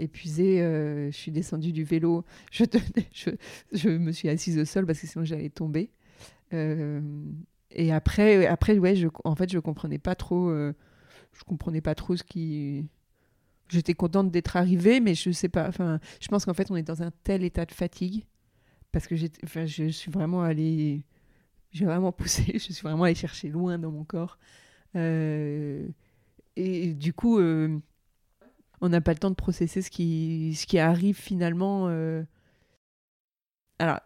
épuisée, 0.00 0.58
je 0.58 1.16
suis 1.16 1.30
descendue 1.30 1.70
du 1.70 1.84
vélo, 1.84 2.24
je, 2.50 2.64
je, 3.14 3.30
je, 3.72 3.88
me 3.88 4.10
suis 4.10 4.28
assise 4.28 4.58
au 4.58 4.64
sol 4.64 4.84
parce 4.84 5.00
que 5.00 5.06
sinon 5.06 5.24
j'allais 5.24 5.50
tomber. 5.50 5.92
et 6.52 7.92
après, 7.92 8.46
après 8.46 8.78
ouais, 8.78 8.96
je, 8.96 9.06
en 9.22 9.36
fait, 9.36 9.52
je 9.52 9.60
comprenais 9.60 9.98
pas 9.98 10.16
trop, 10.16 10.52
je 11.32 11.44
comprenais 11.44 11.80
pas 11.80 11.94
trop 11.94 12.16
ce 12.16 12.22
qui. 12.22 12.88
J'étais 13.68 13.94
contente 13.94 14.30
d'être 14.30 14.56
arrivée, 14.56 15.00
mais 15.00 15.14
je 15.14 15.30
sais 15.30 15.48
pas. 15.48 15.68
Enfin, 15.68 16.00
je 16.20 16.28
pense 16.28 16.44
qu'en 16.44 16.54
fait, 16.54 16.70
on 16.70 16.76
est 16.76 16.82
dans 16.82 17.02
un 17.02 17.10
tel 17.22 17.44
état 17.44 17.66
de 17.66 17.72
fatigue 17.72 18.24
parce 18.92 19.06
que 19.06 19.14
enfin, 19.44 19.66
je 19.66 19.88
suis 19.88 20.10
vraiment 20.10 20.42
allée, 20.42 21.04
j'ai 21.72 21.84
vraiment 21.84 22.12
poussé, 22.12 22.44
je 22.54 22.72
suis 22.72 22.82
vraiment 22.82 23.04
allée 23.04 23.14
chercher 23.14 23.48
loin 23.48 23.78
dans 23.78 23.90
mon 23.90 24.04
corps. 24.04 24.38
Euh, 24.96 25.86
et 26.56 26.94
du 26.94 27.12
coup, 27.12 27.38
euh, 27.38 27.78
on 28.80 28.88
n'a 28.88 29.00
pas 29.00 29.12
le 29.12 29.18
temps 29.18 29.30
de 29.30 29.34
processer 29.34 29.82
ce 29.82 29.90
qui, 29.90 30.54
ce 30.56 30.66
qui 30.66 30.78
arrive 30.78 31.16
finalement. 31.16 31.88
Euh. 31.88 32.22
Alors, 33.78 34.00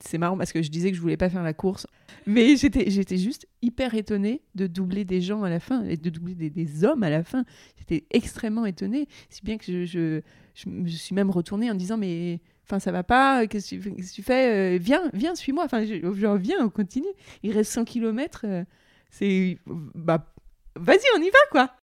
c'est 0.00 0.18
marrant 0.18 0.36
parce 0.36 0.52
que 0.52 0.62
je 0.62 0.70
disais 0.70 0.90
que 0.90 0.96
je 0.96 1.00
voulais 1.00 1.16
pas 1.16 1.30
faire 1.30 1.42
la 1.42 1.54
course, 1.54 1.86
mais 2.26 2.56
j'étais, 2.56 2.90
j'étais 2.90 3.16
juste 3.16 3.46
hyper 3.62 3.94
étonnée 3.94 4.42
de 4.54 4.66
doubler 4.66 5.04
des 5.04 5.20
gens 5.20 5.42
à 5.42 5.50
la 5.50 5.60
fin 5.60 5.84
et 5.84 5.96
de 5.96 6.10
doubler 6.10 6.34
des, 6.34 6.84
hommes 6.84 7.02
à 7.02 7.10
la 7.10 7.24
fin. 7.24 7.44
J'étais 7.78 8.06
extrêmement 8.10 8.66
étonnée, 8.66 9.08
si 9.30 9.42
bien 9.42 9.58
que 9.58 9.64
je, 9.64 9.84
je, 9.84 10.20
je, 10.54 10.68
me 10.68 10.88
suis 10.88 11.14
même 11.14 11.30
retournée 11.30 11.70
en 11.70 11.74
disant 11.74 11.96
mais 11.96 12.40
Enfin, 12.66 12.78
ça 12.78 12.92
va 12.92 13.02
pas, 13.02 13.46
qu'est-ce 13.46 13.74
que 13.74 14.12
tu, 14.14 14.22
fais 14.22 14.76
euh, 14.76 14.78
Viens, 14.78 15.10
viens, 15.12 15.34
suis-moi. 15.34 15.64
Enfin, 15.64 15.84
je, 15.84 16.36
viens, 16.36 16.64
on 16.64 16.70
continue. 16.70 17.06
Il 17.42 17.52
reste 17.52 17.72
100 17.72 17.84
km. 17.84 18.42
Euh, 18.44 18.64
c'est. 19.10 19.58
Bah, 19.66 20.32
vas-y, 20.74 21.04
on 21.18 21.20
y 21.20 21.28
va, 21.28 21.38
quoi 21.50 21.76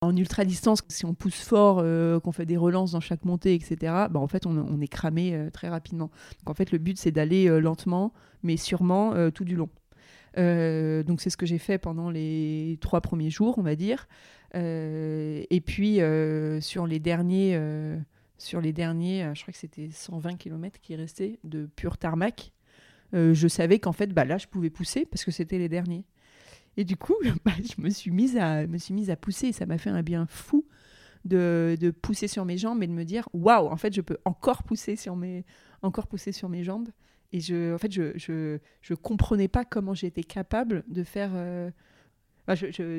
en 0.00 0.16
ultra 0.16 0.44
distance, 0.44 0.82
si 0.88 1.04
on 1.04 1.14
pousse 1.14 1.42
fort, 1.42 1.80
euh, 1.82 2.20
qu'on 2.20 2.32
fait 2.32 2.46
des 2.46 2.56
relances 2.56 2.92
dans 2.92 3.00
chaque 3.00 3.24
montée, 3.24 3.54
etc., 3.54 3.76
bah 3.82 4.20
en 4.20 4.26
fait, 4.28 4.46
on, 4.46 4.80
est 4.80 4.88
cramé 4.88 5.48
très 5.52 5.68
rapidement. 5.68 6.10
Donc 6.40 6.50
en 6.50 6.54
fait, 6.54 6.72
le 6.72 6.78
but, 6.78 6.98
c'est 6.98 7.10
d'aller 7.10 7.48
lentement, 7.60 8.12
mais 8.42 8.56
sûrement 8.56 9.30
tout 9.30 9.44
du 9.44 9.56
long. 9.56 9.68
donc 10.36 11.20
c'est 11.20 11.30
ce 11.30 11.36
que 11.36 11.46
j'ai 11.46 11.58
fait 11.58 11.78
pendant 11.78 12.10
les 12.10 12.78
trois 12.80 13.00
premiers 13.00 13.30
jours, 13.30 13.58
on 13.58 13.62
va 13.62 13.76
dire. 13.76 14.08
et 14.54 15.62
puis 15.66 16.00
sur 16.60 16.86
les 16.86 16.98
derniers 16.98 17.58
sur 18.40 18.60
les 18.60 18.72
derniers, 18.72 19.24
euh, 19.24 19.34
je 19.34 19.42
crois 19.42 19.52
que 19.52 19.58
c'était 19.58 19.90
120 19.90 20.36
km 20.36 20.80
qui 20.80 20.96
restaient 20.96 21.38
de 21.44 21.66
pur 21.66 21.98
tarmac, 21.98 22.52
euh, 23.14 23.34
je 23.34 23.48
savais 23.48 23.78
qu'en 23.78 23.92
fait, 23.92 24.08
bah, 24.08 24.24
là, 24.24 24.38
je 24.38 24.46
pouvais 24.46 24.70
pousser 24.70 25.04
parce 25.04 25.24
que 25.24 25.30
c'était 25.30 25.58
les 25.58 25.68
derniers. 25.68 26.04
Et 26.76 26.84
du 26.84 26.96
coup, 26.96 27.14
bah, 27.44 27.52
je 27.58 27.80
me 27.80 27.90
suis 27.90 28.10
mise 28.10 28.36
à, 28.36 28.66
me 28.66 28.78
suis 28.78 28.94
mise 28.94 29.10
à 29.10 29.16
pousser 29.16 29.52
ça 29.52 29.66
m'a 29.66 29.78
fait 29.78 29.90
un 29.90 30.02
bien 30.02 30.26
fou 30.26 30.66
de, 31.24 31.76
de, 31.78 31.90
pousser 31.90 32.28
sur 32.28 32.44
mes 32.44 32.56
jambes 32.56 32.82
et 32.82 32.86
de 32.86 32.92
me 32.92 33.04
dire 33.04 33.28
waouh, 33.32 33.66
en 33.66 33.76
fait, 33.76 33.94
je 33.94 34.00
peux 34.00 34.16
encore 34.24 34.62
pousser 34.62 34.96
sur 34.96 35.16
mes, 35.16 35.44
encore 35.82 36.06
pousser 36.06 36.32
sur 36.32 36.48
mes 36.48 36.64
jambes. 36.64 36.88
Et 37.32 37.40
je, 37.40 37.74
en 37.74 37.78
fait, 37.78 37.92
je, 37.92 38.16
je, 38.16 38.58
je 38.80 38.94
comprenais 38.94 39.48
pas 39.48 39.64
comment 39.64 39.94
j'étais 39.94 40.24
capable 40.24 40.84
de 40.88 41.04
faire. 41.04 41.30
Euh, 41.34 41.70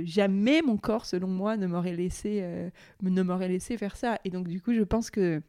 jamais 0.05 0.61
mon 0.61 0.77
corps, 0.77 1.05
selon 1.05 1.27
moi, 1.27 1.57
ne 1.57 1.67
m'aurait 1.67 1.95
laissé, 1.95 2.39
euh, 2.41 2.69
ne 3.01 3.21
m'aurait 3.21 3.49
laissé 3.49 3.77
faire 3.77 3.95
ça. 3.95 4.19
Et 4.23 4.29
donc, 4.29 4.47
du 4.47 4.61
coup, 4.61 4.73
je 4.73 4.83
pense 4.83 5.09
que 5.09 5.41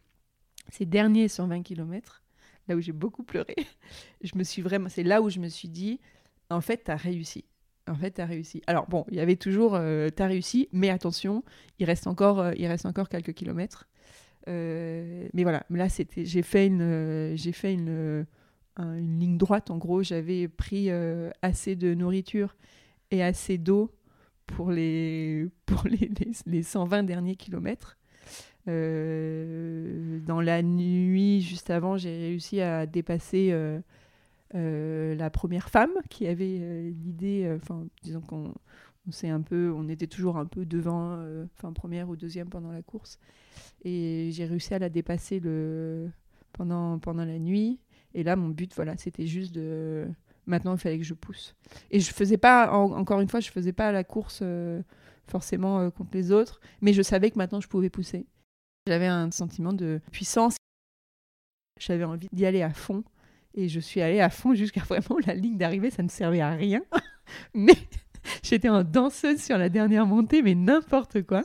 ces 0.71 0.87
derniers 0.87 1.29
120 1.29 1.63
km, 1.63 2.23
là 2.69 2.77
où 2.77 2.81
j'ai 2.81 2.93
beaucoup 2.93 3.23
pleuré, 3.23 3.55
je 4.25 4.37
me 4.37 4.43
suis 4.43 4.63
vraiment, 4.63 4.89
c'est 4.89 5.05
là 5.05 5.23
où 5.23 5.31
je 5.31 5.39
me 5.39 5.49
suis 5.49 5.69
dit, 5.69 6.01
en 6.51 6.61
fait, 6.61 6.85
tu 6.85 6.91
as 6.91 6.97
réussi. 6.97 7.45
En 7.93 7.97
fait, 7.97 8.13
tu 8.13 8.21
as 8.23 8.27
réussi. 8.27 8.63
Alors, 8.67 8.89
bon, 8.89 9.05
il 9.11 9.19
y 9.19 9.21
avait 9.21 9.37
toujours, 9.37 9.75
euh, 9.75 10.09
tu 10.15 10.23
as 10.23 10.27
réussi, 10.27 10.67
mais 10.73 10.89
attention, 10.89 11.45
il 11.79 11.85
reste 11.85 12.07
encore, 12.07 12.41
euh, 12.41 12.53
il 12.57 12.67
reste 12.67 12.87
encore 12.87 13.11
quelques 13.11 13.35
kilomètres. 13.35 13.87
mais 14.47 15.43
voilà, 15.43 15.65
là, 15.69 15.89
j'ai 16.17 16.43
fait 16.43 16.67
une, 16.67 17.33
j'ai 17.37 17.53
fait 17.53 17.75
une 17.75 18.27
ligne 18.79 19.37
droite. 19.37 19.71
En 19.71 19.77
gros, 19.77 20.03
j'avais 20.03 20.49
pris 20.49 20.89
assez 21.43 21.77
de 21.77 21.93
nourriture 21.93 22.57
et 23.11 23.23
assez 23.23 23.59
d'eau 23.59 23.91
pour 24.47 24.71
les, 24.71 25.49
pour 25.67 25.87
les, 25.87 26.11
les, 26.47 26.63
120 26.63 27.03
derniers 27.03 27.37
kilomètres. 27.37 27.99
dans 28.67 30.41
la 30.41 30.63
nuit, 30.63 31.43
juste 31.43 31.69
avant, 31.69 31.99
j'ai 31.99 32.17
réussi 32.17 32.63
à 32.63 32.87
dépasser 32.87 33.53
la 34.55 35.31
première 35.31 35.71
femme 35.71 35.93
qui 36.11 36.27
avait 36.27 36.93
l'idée, 36.93 37.51
enfin, 37.61 37.87
disons 38.03 38.21
qu'on 38.21 38.53
on 39.07 39.29
un 39.29 39.41
peu, 39.41 39.73
on 39.77 39.89
était 39.89 40.07
toujours 40.07 40.37
un 40.37 40.47
peu 40.47 40.65
devant, 40.65 41.17
euh, 41.19 41.47
enfin 41.57 41.73
première 41.73 42.09
ou 42.09 42.17
deuxième 42.17 42.49
pendant 42.49 42.71
la 42.71 42.83
course, 42.83 43.19
et 43.85 44.31
j'ai 44.33 44.45
réussi 44.45 44.75
à 44.75 44.79
la 44.79 44.89
dépasser 44.89 45.41
le 45.41 46.11
pendant 46.53 46.99
pendant 46.99 47.25
la 47.25 47.39
nuit. 47.39 47.81
Et 48.15 48.23
là, 48.23 48.37
mon 48.37 48.49
but, 48.49 48.75
voilà, 48.77 48.97
c'était 48.97 49.27
juste 49.27 49.55
de 49.55 50.07
maintenant 50.47 50.75
il 50.75 50.79
fallait 50.79 50.99
que 50.99 51.05
je 51.05 51.15
pousse. 51.15 51.55
Et 51.91 52.01
je 52.01 52.13
faisais 52.13 52.37
pas, 52.37 52.71
encore 52.73 53.21
une 53.21 53.29
fois, 53.29 53.41
je 53.41 53.51
faisais 53.51 53.73
pas 53.73 53.91
la 53.91 54.05
course 54.05 54.41
euh, 54.43 54.83
forcément 55.27 55.81
euh, 55.81 55.91
contre 55.91 56.11
les 56.13 56.31
autres, 56.31 56.61
mais 56.81 56.93
je 56.93 57.03
savais 57.03 57.31
que 57.31 57.39
maintenant 57.39 57.61
je 57.61 57.69
pouvais 57.69 57.91
pousser. 57.91 58.27
J'avais 58.87 59.07
un 59.07 59.31
sentiment 59.31 59.73
de 59.73 60.01
puissance. 60.11 60.57
J'avais 61.81 62.05
envie 62.05 62.29
d'y 62.33 62.47
aller 62.47 62.63
à 62.63 62.73
fond. 62.73 63.03
Et 63.55 63.69
je 63.69 63.81
suis 63.81 64.01
allée 64.01 64.21
à 64.21 64.31
fond 64.31 64.55
jusqu'à 64.55 64.81
vraiment 64.89 65.19
la 65.27 65.35
ligne 65.35 65.57
d'arrivée, 65.57 65.91
ça 65.91 66.03
ne 66.03 66.09
servait 66.09 66.41
à 66.41 66.51
rien. 66.51 66.83
mais 67.55 67.77
J'étais 68.43 68.69
en 68.69 68.85
danseuse 68.85 69.43
sur 69.43 69.59
la 69.59 69.69
dernière 69.69 70.07
montée, 70.07 70.43
mais 70.43 70.55
n'importe 70.55 71.23
quoi. 71.23 71.43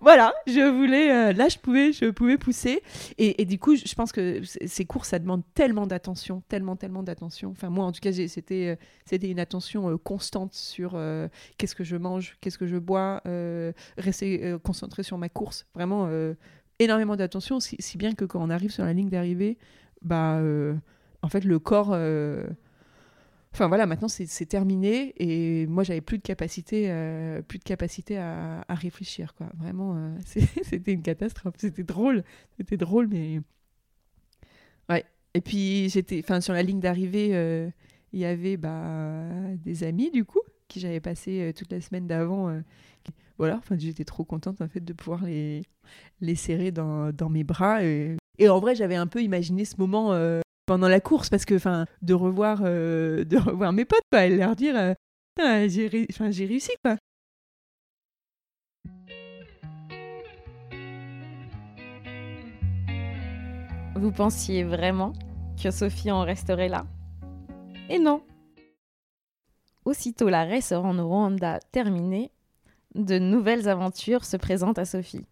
Voilà, 0.00 0.32
je 0.46 0.60
voulais, 0.60 1.10
euh, 1.10 1.32
là 1.32 1.48
je 1.48 1.58
pouvais, 1.58 1.92
je 1.92 2.10
pouvais 2.10 2.38
pousser, 2.38 2.82
et, 3.18 3.44
du 3.44 3.58
coup 3.58 3.74
je 3.74 3.94
pense 3.96 4.12
que 4.12 4.40
ces 4.44 4.84
courses 4.84 5.08
ça 5.08 5.18
demande 5.18 5.42
tellement 5.54 5.88
d'attention, 5.88 6.40
tellement, 6.48 6.76
tellement 6.76 7.02
d'attention. 7.02 7.50
Enfin 7.50 7.68
moi 7.68 7.84
en 7.84 7.90
tout 7.90 7.98
cas 7.98 8.12
c'était, 8.12 8.68
euh, 8.68 8.84
c'était 9.06 9.28
une 9.28 9.40
attention 9.40 9.90
euh, 9.90 9.96
constante 9.96 10.54
sur 10.54 10.96
qu'est-ce 11.56 11.74
que 11.74 11.82
je 11.82 11.96
mange, 11.96 12.36
qu'est-ce 12.40 12.58
que 12.58 12.68
je 12.68 12.76
bois, 12.76 13.20
rester 13.96 14.56
concentré 14.62 15.02
sur 15.02 15.18
ma 15.18 15.28
course, 15.28 15.66
vraiment 15.74 16.08
énormément 16.78 17.16
d'attention, 17.16 17.58
si, 17.58 17.98
bien 17.98 18.14
que 18.14 18.24
quand 18.24 18.40
on 18.40 18.50
arrive 18.50 18.70
sur 18.70 18.84
la 18.84 18.92
ligne 18.92 19.08
d'arrivée, 19.08 19.58
bah 20.02 20.40
en 21.22 21.28
fait 21.28 21.44
le 21.44 21.58
corps 21.58 21.94
Enfin 23.52 23.66
voilà, 23.68 23.86
maintenant 23.86 24.08
c'est 24.08 24.46
terminé 24.46 25.14
et 25.16 25.66
moi 25.66 25.82
j'avais 25.82 26.00
plus 26.00 26.18
de 26.18 26.22
capacité, 26.22 26.90
euh, 26.90 27.42
plus 27.42 27.58
de 27.58 27.64
capacité 27.64 28.18
à, 28.18 28.64
réfléchir 28.68 29.34
quoi. 29.34 29.48
Vraiment, 29.58 29.96
euh, 29.96 30.16
c'était 30.62 30.92
une 30.92 31.02
catastrophe. 31.02 31.54
C'était 31.58 31.82
drôle, 31.82 32.24
c'était 32.56 32.76
drôle, 32.76 33.08
mais 33.08 33.40
ouais. 34.88 35.04
Et 35.34 35.40
puis 35.40 35.88
j'étais, 35.88 36.20
enfin 36.22 36.40
sur 36.40 36.52
la 36.52 36.62
ligne 36.62 36.80
d'arrivée, 36.80 37.30
euh, 37.34 37.70
il 38.12 38.20
y 38.20 38.24
avait 38.24 38.56
bah, 38.56 39.24
des 39.56 39.82
amis 39.84 40.10
du 40.10 40.24
coup 40.24 40.40
qui 40.68 40.80
j'avais 40.80 41.00
passé 41.00 41.52
toute 41.56 41.72
la 41.72 41.80
semaine 41.80 42.06
d'avant. 42.06 42.54
voilà, 43.38 43.56
enfin 43.56 43.76
j'étais 43.78 44.04
trop 44.04 44.24
contente 44.24 44.60
en 44.60 44.68
fait 44.68 44.84
de 44.84 44.92
pouvoir 44.92 45.24
les 45.24 45.62
les 46.20 46.34
serrer 46.34 46.70
dans, 46.70 47.12
dans 47.12 47.30
mes 47.30 47.44
bras 47.44 47.80
et 48.38 48.48
en 48.48 48.60
vrai 48.60 48.74
j'avais 48.74 48.96
un 48.96 49.06
peu 49.06 49.22
imaginé 49.22 49.64
ce 49.64 49.76
moment 49.78 50.12
pendant 50.68 50.88
la 50.88 51.00
course 51.00 51.30
parce 51.30 51.44
que 51.44 51.54
enfin 51.54 51.86
de 52.02 52.14
revoir 52.14 52.60
euh, 52.62 53.24
de 53.24 53.38
revoir 53.38 53.72
mes 53.72 53.84
potes 53.84 54.00
et 54.12 54.28
leur 54.28 54.54
dire 54.54 54.76
euh, 54.76 55.68
j'ai 55.68 55.88
réussi 55.88 56.72
quoi. 56.84 56.96
Vous 63.96 64.12
pensiez 64.12 64.62
vraiment 64.62 65.12
que 65.60 65.72
Sophie 65.72 66.12
en 66.12 66.20
resterait 66.20 66.68
là? 66.68 66.86
Et 67.88 67.98
non. 67.98 68.22
Aussitôt 69.84 70.28
la 70.28 70.44
race 70.44 70.70
en 70.70 70.92
Rwanda 70.92 71.58
terminée, 71.72 72.30
de 72.94 73.18
nouvelles 73.18 73.68
aventures 73.68 74.24
se 74.24 74.36
présentent 74.36 74.78
à 74.78 74.84
Sophie. 74.84 75.26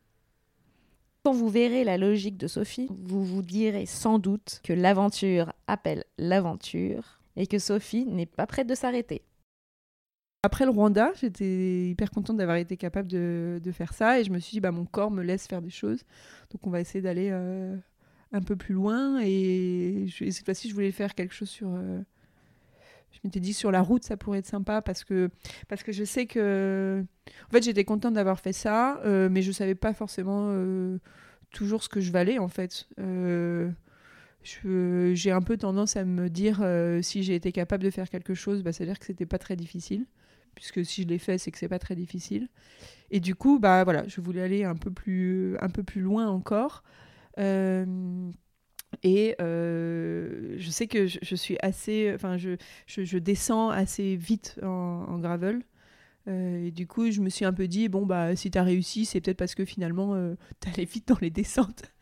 Quand 1.27 1.33
vous 1.33 1.49
verrez 1.49 1.83
la 1.83 1.99
logique 1.99 2.37
de 2.37 2.47
Sophie, 2.47 2.87
vous 2.89 3.25
vous 3.25 3.43
direz 3.43 3.85
sans 3.85 4.21
doute 4.21 4.61
que 4.63 4.73
l'aventure 4.73 5.53
appelle 5.67 6.05
l'aventure 6.19 7.21
et 7.35 7.49
que 7.49 7.59
Sophie 7.59 8.07
n'est 8.07 8.27
pas 8.27 8.47
prête 8.47 8.69
de 8.69 8.77
s'arrêter. 8.77 9.23
Après 10.45 10.67
le 10.67 10.71
Rwanda, 10.71 11.11
j'étais 11.21 11.89
hyper 11.89 12.13
contente 12.13 12.37
d'avoir 12.37 12.59
été 12.59 12.77
capable 12.77 13.09
de, 13.09 13.61
faire 13.73 13.93
ça 13.93 14.21
et 14.21 14.25
je 14.25 14.31
me 14.31 14.39
suis 14.39 14.53
dit, 14.53 14.61
bah, 14.61 14.71
mon 14.71 14.85
corps 14.85 15.11
me 15.11 15.25
laisse 15.25 15.49
faire 15.49 15.63
des 15.63 15.71
choses. 15.71 16.05
Donc 16.53 16.65
on 16.65 16.71
va 16.71 16.81
essayer 16.81 17.01
d'aller 17.01 17.31
euh, 17.33 17.77
un 18.31 18.41
peu 18.41 18.55
plus 18.55 18.75
loin 18.77 19.19
et, 19.21 20.07
cette 20.31 20.45
fois-ci, 20.45 20.69
je 20.69 20.75
voulais 20.75 20.93
faire 20.93 21.17
quelque 21.17 21.35
chose 21.35 21.51
sur... 21.51 21.71
Euh, 21.75 22.03
je 23.17 23.21
m'étais 23.25 23.41
dit 23.41 23.55
sur 23.55 23.71
la 23.71 23.81
route 23.81 24.05
ça 24.05 24.17
pourrait 24.17 24.41
être 24.41 24.47
sympa 24.47 24.83
parce 24.83 25.05
que 25.05 25.31
parce 25.69 25.83
que 25.83 25.93
je 25.93 26.05
sais 26.05 26.27
que 26.27 27.05
en 27.49 27.51
fait 27.51 27.63
j'étais 27.63 27.85
contente 27.85 28.15
d'avoir 28.15 28.41
fait 28.41 28.53
ça 28.53 29.01
euh, 29.05 29.29
mais 29.31 29.43
je 29.43 29.53
savais 29.53 29.75
pas 29.75 29.95
forcément 29.95 30.49
euh, 30.51 30.99
toujours 31.51 31.83
ce 31.83 31.89
que 31.89 32.01
je 32.01 32.13
valais 32.13 32.39
en 32.39 32.49
fait. 32.49 32.89
Euh, 33.01 33.71
j'ai 34.43 35.33
un 35.33 35.43
peu 35.43 35.57
tendance 35.57 35.97
à 35.97 36.05
me 36.05 36.29
dire 36.29 36.65
si 37.03 37.25
j'ai 37.25 37.35
été 37.35 37.51
capable 37.51 37.83
de 37.83 37.91
faire 37.91 38.09
quelque 38.09 38.35
chose 38.35 38.63
bah, 38.63 38.73
c'est 38.73 38.85
à 38.85 38.87
dire 38.87 38.99
que 38.99 39.07
c'était 39.07 39.27
pas 39.27 39.39
très 39.39 39.57
difficile 39.57 40.07
puisque 40.55 40.85
si 40.85 41.03
je 41.03 41.09
l'ai 41.09 41.19
fait 41.19 41.37
c'est 41.39 41.51
que 41.51 41.59
c'est 41.59 41.69
pas 41.69 41.81
très 41.81 41.97
difficile. 41.97 42.49
Et 43.11 43.19
du 43.19 43.35
coup 43.35 43.59
bah 43.59 43.83
voilà 43.83 44.07
je 44.07 44.21
voulais 44.21 44.43
aller 44.43 44.65
un 44.65 44.77
peu 44.77 44.93
plus 44.93 45.57
un 45.61 45.69
peu 45.69 45.83
plus 45.83 46.01
loin 46.01 46.29
encore 46.29 46.85
et 49.03 49.35
euh, 49.41 50.55
je 50.59 50.71
sais 50.71 50.87
que 50.87 51.07
je, 51.07 51.35
suis 51.35 51.57
assez. 51.61 52.13
Enfin, 52.15 52.37
je, 52.37 52.57
je, 52.87 53.19
descends 53.19 53.71
assez 53.71 54.17
vite 54.17 54.59
en, 54.63 55.19
gravel. 55.19 55.63
Euh, 56.29 56.67
et 56.67 56.71
du 56.71 56.87
coup, 56.87 57.11
je 57.11 57.21
me 57.21 57.29
suis 57.29 57.45
un 57.45 57.53
peu 57.53 57.69
dit 57.69 57.89
bon, 57.89 58.07
bah, 58.07 58.35
si 58.37 58.51
t'as 58.51 58.63
réussi, 58.63 59.05
c'est 59.05 59.21
peut-être 59.21 59.37
parce 59.37 59.55
que 59.55 59.65
finalement, 59.65 60.15
euh, 60.15 60.35
t'allais 60.61 60.85
vite 60.85 61.09
dans 61.09 61.19
les 61.21 61.31
descentes. 61.31 61.93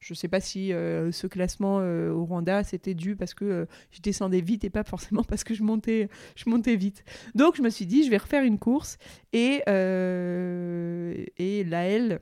Je 0.00 0.14
sais 0.14 0.28
pas 0.28 0.38
si 0.40 0.68
ce 0.68 1.26
classement 1.26 1.78
au 1.78 2.24
Rwanda, 2.24 2.62
c'était 2.62 2.94
dû 2.94 3.16
parce 3.16 3.34
que 3.34 3.66
je 3.90 4.00
descendais 4.00 4.40
vite 4.40 4.62
et 4.62 4.70
pas 4.70 4.84
forcément 4.84 5.24
parce 5.24 5.42
que 5.42 5.54
je 5.54 5.64
montais, 5.64 6.08
je 6.36 6.48
montais 6.48 6.76
vite. 6.76 7.02
Donc, 7.34 7.56
je 7.56 7.62
me 7.62 7.68
suis 7.68 7.84
dit, 7.84 8.04
je 8.04 8.10
vais 8.10 8.18
refaire 8.18 8.44
une 8.44 8.60
course. 8.60 8.96
Et, 9.32 9.60
et 9.66 11.64
la 11.64 11.84
L 11.88 12.20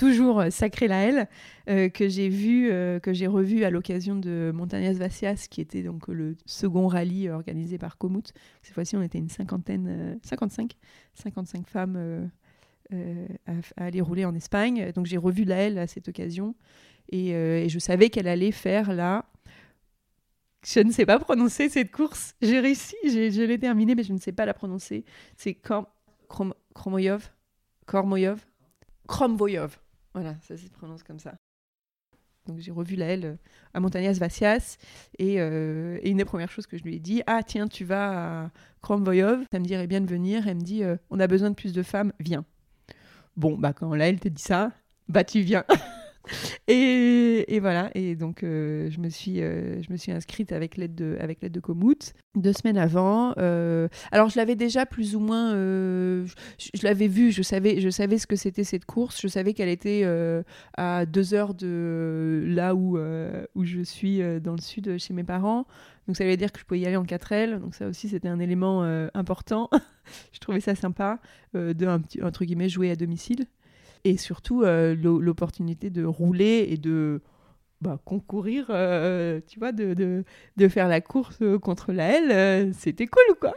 toujours 0.00 0.40
euh, 0.40 0.50
Sacré 0.50 0.88
la 0.88 1.28
euh, 1.68 1.88
que 1.90 2.08
j'ai 2.08 2.28
vu, 2.28 2.70
euh, 2.70 2.98
que 3.00 3.12
j'ai 3.12 3.26
revu 3.26 3.64
à 3.64 3.70
l'occasion 3.70 4.16
de 4.16 4.50
Montañas 4.54 4.94
Vacias, 4.94 5.46
qui 5.48 5.60
était 5.60 5.82
donc 5.82 6.08
le 6.08 6.36
second 6.46 6.88
rallye 6.88 7.28
organisé 7.28 7.76
par 7.76 7.98
Komoot. 7.98 8.32
Cette 8.62 8.74
fois-ci, 8.74 8.96
on 8.96 9.02
était 9.02 9.18
une 9.18 9.28
cinquantaine, 9.28 10.18
55, 10.22 10.72
55 11.14 11.68
femmes 11.68 12.30
à, 13.46 13.52
aller 13.76 14.00
rouler 14.00 14.24
en 14.24 14.34
Espagne. 14.34 14.90
Donc 14.94 15.06
j'ai 15.06 15.18
revu 15.18 15.44
la 15.44 15.82
à 15.82 15.86
cette 15.86 16.08
occasion 16.08 16.54
et, 17.10 17.68
je 17.68 17.78
savais 17.78 18.08
qu'elle 18.08 18.28
allait 18.28 18.52
faire 18.52 18.92
là. 18.92 19.26
Je 20.66 20.80
ne 20.80 20.92
sais 20.92 21.06
pas 21.06 21.18
prononcer 21.18 21.68
cette 21.68 21.90
course. 21.90 22.34
J'ai 22.42 22.60
réussi, 22.60 22.96
je 23.04 23.42
l'ai 23.42 23.58
terminée, 23.58 23.94
mais 23.94 24.02
je 24.02 24.12
ne 24.12 24.18
sais 24.18 24.32
pas 24.32 24.46
la 24.46 24.54
prononcer. 24.54 25.04
C'est 25.36 25.58
Kromoyov 26.74 27.30
Kormoyov 27.86 28.40
Kromvoyov. 29.06 29.78
Voilà, 30.12 30.36
ça 30.42 30.56
se 30.56 30.68
prononce 30.68 31.02
comme 31.02 31.18
ça. 31.18 31.34
Donc 32.46 32.58
j'ai 32.58 32.72
revu 32.72 32.96
la 32.96 33.06
L 33.06 33.24
euh, 33.24 33.36
à 33.74 33.80
Montañas 33.80 34.14
Vacias 34.14 34.76
euh, 35.20 35.98
et, 36.02 36.10
une 36.10 36.16
des 36.16 36.24
premières 36.24 36.50
choses 36.50 36.66
que 36.66 36.76
je 36.76 36.82
lui 36.82 36.96
ai 36.96 36.98
dit, 36.98 37.22
ah 37.26 37.42
tiens, 37.42 37.68
tu 37.68 37.84
vas 37.84 38.44
à 38.44 38.50
Kromvoyov, 38.82 39.44
ça 39.52 39.58
me 39.58 39.64
dirait 39.64 39.86
bien 39.86 40.00
de 40.00 40.10
venir. 40.10 40.48
Elle 40.48 40.56
me 40.56 40.62
dit, 40.62 40.82
euh, 40.82 40.96
on 41.10 41.20
a 41.20 41.26
besoin 41.26 41.50
de 41.50 41.54
plus 41.54 41.72
de 41.72 41.82
femmes, 41.82 42.12
viens. 42.18 42.44
Bon, 43.36 43.56
bah 43.56 43.72
quand 43.72 43.94
la 43.94 44.08
L 44.08 44.18
te 44.18 44.28
dit 44.28 44.42
ça, 44.42 44.72
bah 45.08 45.24
tu 45.24 45.40
viens. 45.40 45.64
Et, 46.68 47.58
voilà, 47.60 47.90
et 47.94 48.14
donc 48.14 48.42
euh, 48.42 48.90
je, 48.90 49.00
me 49.00 49.08
suis, 49.08 49.40
euh, 49.40 49.82
je 49.82 49.92
me 49.92 49.96
suis 49.96 50.12
inscrite 50.12 50.52
avec 50.52 50.76
l'aide 50.76 50.94
de, 50.94 51.16
avec 51.20 51.42
l'aide 51.42 51.52
de 51.52 51.60
Komoot 51.60 52.14
deux 52.36 52.52
semaines 52.52 52.78
avant. 52.78 53.34
Euh, 53.38 53.88
alors 54.12 54.28
je 54.28 54.36
l'avais 54.36 54.54
déjà 54.54 54.86
plus 54.86 55.16
ou 55.16 55.20
moins, 55.20 55.52
je, 55.52 56.32
l'avais 56.82 57.08
vu, 57.08 57.32
je 57.32 57.42
savais, 57.42 57.80
je 57.80 57.90
savais 57.90 58.18
ce 58.18 58.26
que 58.26 58.36
c'était 58.36 58.64
cette 58.64 58.84
course, 58.84 59.20
je 59.20 59.28
savais 59.28 59.52
qu'elle 59.52 59.68
était 59.68 60.04
à 60.76 61.06
deux 61.06 61.34
heures 61.34 61.54
de 61.54 62.44
là 62.46 62.74
où, 62.74 62.98
où 62.98 63.64
je 63.64 63.82
suis 63.82 64.20
dans 64.40 64.52
le 64.52 64.60
sud 64.60 64.98
chez 64.98 65.12
mes 65.12 65.24
parents. 65.24 65.66
Donc 66.06 66.16
ça 66.16 66.24
veut 66.24 66.36
dire 66.36 66.50
que 66.50 66.58
je 66.58 66.64
pouvais 66.64 66.80
y 66.80 66.86
aller 66.86 66.96
en 66.96 67.04
4L, 67.04 67.60
donc 67.60 67.74
ça 67.74 67.86
aussi 67.86 68.08
c'était 68.08 68.28
un 68.28 68.38
élément 68.38 68.82
important. 69.14 69.68
je 70.32 70.38
trouvais 70.38 70.60
ça 70.60 70.74
sympa 70.74 71.18
de, 71.54 71.86
un 71.86 72.00
entre 72.22 72.44
guillemets, 72.44 72.68
jouer 72.68 72.90
à 72.90 72.96
domicile 72.96 73.46
et 74.04 74.16
surtout 74.16 74.62
euh, 74.62 74.94
l'opportunité 74.94 75.90
de 75.90 76.04
rouler 76.04 76.66
et 76.70 76.76
de 76.76 77.20
bah, 77.80 77.98
concourir, 78.04 78.66
euh, 78.70 79.40
tu 79.46 79.58
vois, 79.58 79.72
de, 79.72 79.94
de, 79.94 80.24
de, 80.56 80.68
faire 80.68 80.88
la 80.88 81.00
course 81.00 81.38
contre 81.62 81.92
la 81.92 82.18
L, 82.18 82.30
euh, 82.30 82.72
c'était 82.76 83.06
cool, 83.06 83.36
quoi? 83.40 83.54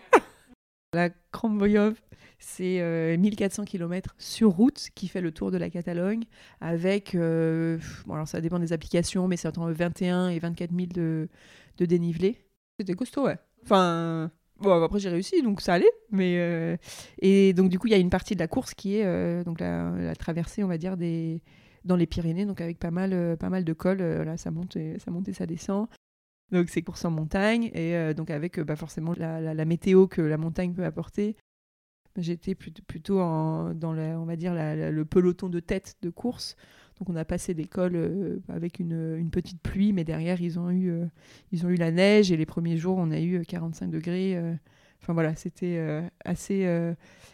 La 0.93 1.09
Kramboyov, 1.31 1.99
c'est 2.37 3.17
1400 3.17 3.65
km 3.65 4.13
sur 4.19 4.51
route 4.51 4.89
qui 4.93 5.07
fait 5.07 5.21
le 5.21 5.31
tour 5.31 5.49
de 5.49 5.57
la 5.57 5.71
Catalogne 5.71 6.23
avec, 6.61 7.15
bon 7.15 8.13
alors 8.13 8.27
ça 8.27 8.41
dépend 8.41 8.59
des 8.59 8.73
applications, 8.73 9.27
mais 9.27 9.35
c'est 9.35 9.47
entre 9.47 9.71
21 9.71 10.29
et 10.29 10.37
24 10.37 10.69
000 10.69 10.87
de, 10.93 11.29
de 11.79 11.85
dénivelé. 11.85 12.45
C'était 12.79 12.93
costaud, 12.93 13.25
ouais. 13.25 13.39
Enfin, 13.63 14.29
Bon, 14.59 14.83
après 14.83 14.99
j'ai 14.99 15.09
réussi, 15.09 15.41
donc 15.41 15.61
ça 15.61 15.73
allait. 15.73 15.91
Mais 16.11 16.37
euh, 16.37 16.77
et 17.19 17.53
donc 17.53 17.69
du 17.69 17.79
coup, 17.79 17.87
il 17.87 17.91
y 17.91 17.95
a 17.95 17.97
une 17.97 18.09
partie 18.09 18.35
de 18.35 18.39
la 18.39 18.47
course 18.47 18.73
qui 18.73 18.97
est 18.97 19.05
euh, 19.05 19.43
donc 19.43 19.59
la, 19.59 20.15
traversée, 20.15 20.63
on 20.63 20.67
va 20.67 20.77
dire, 20.77 20.97
des 20.97 21.41
dans 21.83 21.95
les 21.97 22.05
Pyrénées, 22.05 22.45
donc 22.45 22.61
avec 22.61 22.79
pas 22.79 22.91
mal, 22.91 23.11
euh, 23.13 23.35
pas 23.35 23.49
mal 23.49 23.65
de 23.65 23.73
cols. 23.73 24.01
là, 24.01 24.37
ça 24.37 24.51
monte, 24.51 24.77
et, 24.77 24.97
ça 24.99 25.11
monte 25.11 25.27
et 25.27 25.33
ça 25.33 25.45
descend. 25.45 25.87
Donc 26.51 26.69
c'est 26.69 26.81
course 26.81 27.03
en 27.03 27.11
montagne 27.11 27.71
et 27.73 28.13
donc 28.13 28.29
avec 28.29 28.59
bah, 28.59 28.75
forcément 28.75 29.13
la, 29.17 29.65
météo 29.65 30.07
que 30.07 30.21
la 30.21 30.37
montagne 30.37 30.73
peut 30.73 30.85
apporter. 30.85 31.35
J'étais 32.15 32.53
plutôt, 32.53 33.21
en, 33.21 33.73
dans 33.73 33.97
on 33.97 34.25
va 34.25 34.35
dire 34.35 34.53
le 34.53 35.03
peloton 35.03 35.49
de 35.49 35.59
tête 35.59 35.95
de 36.03 36.09
course. 36.09 36.55
Donc 36.99 37.09
on 37.09 37.15
a 37.15 37.25
passé 37.25 37.55
cols 37.65 37.95
euh, 37.95 38.39
avec 38.49 38.79
une, 38.79 39.29
petite 39.31 39.61
pluie, 39.61 39.93
mais 39.93 40.03
derrière 40.03 40.41
ils 40.41 40.59
ont, 40.59 40.69
eu, 40.69 40.91
euh, 40.91 41.05
ils 41.51 41.65
ont 41.65 41.69
eu 41.69 41.75
la 41.75 41.91
neige 41.91 42.31
et 42.31 42.37
les 42.37 42.45
premiers 42.45 42.77
jours 42.77 42.97
on 42.97 43.11
a 43.11 43.19
eu 43.19 43.43
45 43.45 43.85
euh, 43.85 43.91
degrés. 43.91 44.57
Enfin 45.01 45.13
voilà, 45.13 45.35
c'était 45.35 46.01
assez, 46.23 46.65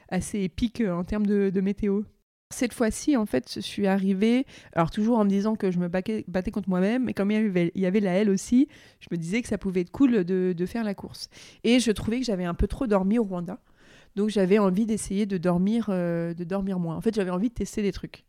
assez 0.10 0.40
épique 0.40 0.82
en 0.82 1.04
termes 1.04 1.28
de, 1.28 1.62
météo. 1.62 2.02
Cette 2.52 2.74
fois-ci, 2.74 3.16
en 3.16 3.28
fait, 3.28 3.48
je 3.54 3.60
suis 3.60 3.86
arrivée, 3.86 4.48
alors 4.74 4.90
toujours 4.90 5.20
en 5.20 5.24
me 5.24 5.30
disant 5.30 5.56
que 5.56 5.70
je 5.70 5.78
me 5.78 5.88
battais, 5.88 6.24
contre 6.52 6.68
moi-même, 6.68 7.04
mais 7.06 7.14
comme 7.14 7.30
il 7.30 7.36
y, 7.36 7.38
avait, 7.38 7.72
il 7.76 7.82
y 7.82 7.86
avait 7.86 8.00
la 8.00 8.14
L 8.14 8.32
aussi, 8.32 8.68
je 9.00 9.08
me 9.12 9.18
disais 9.18 9.44
que 9.44 9.48
ça 9.48 9.60
pouvait 9.60 9.82
être 9.82 9.92
cool 9.92 10.24
de, 10.24 10.56
de 10.58 10.66
faire 10.66 10.84
la 10.84 10.96
course. 10.96 11.30
Et 11.64 11.80
je 11.80 11.92
trouvais 11.92 12.18
que 12.20 12.26
j'avais 12.26 12.46
un 12.46 12.56
peu 12.56 12.66
trop 12.66 12.88
dormi 12.88 13.20
au 13.20 13.24
Rwanda. 13.24 13.62
Donc 14.16 14.30
j'avais 14.30 14.58
envie 14.58 14.88
d'essayer 14.88 15.28
de 15.28 15.38
dormir, 15.38 15.90
de 15.90 16.44
dormir 16.44 16.80
moins. 16.80 16.96
En 16.96 17.02
fait, 17.02 17.14
j'avais 17.14 17.30
envie 17.30 17.50
de 17.50 17.54
tester 17.54 17.84
des 17.84 17.92
trucs. 17.92 18.26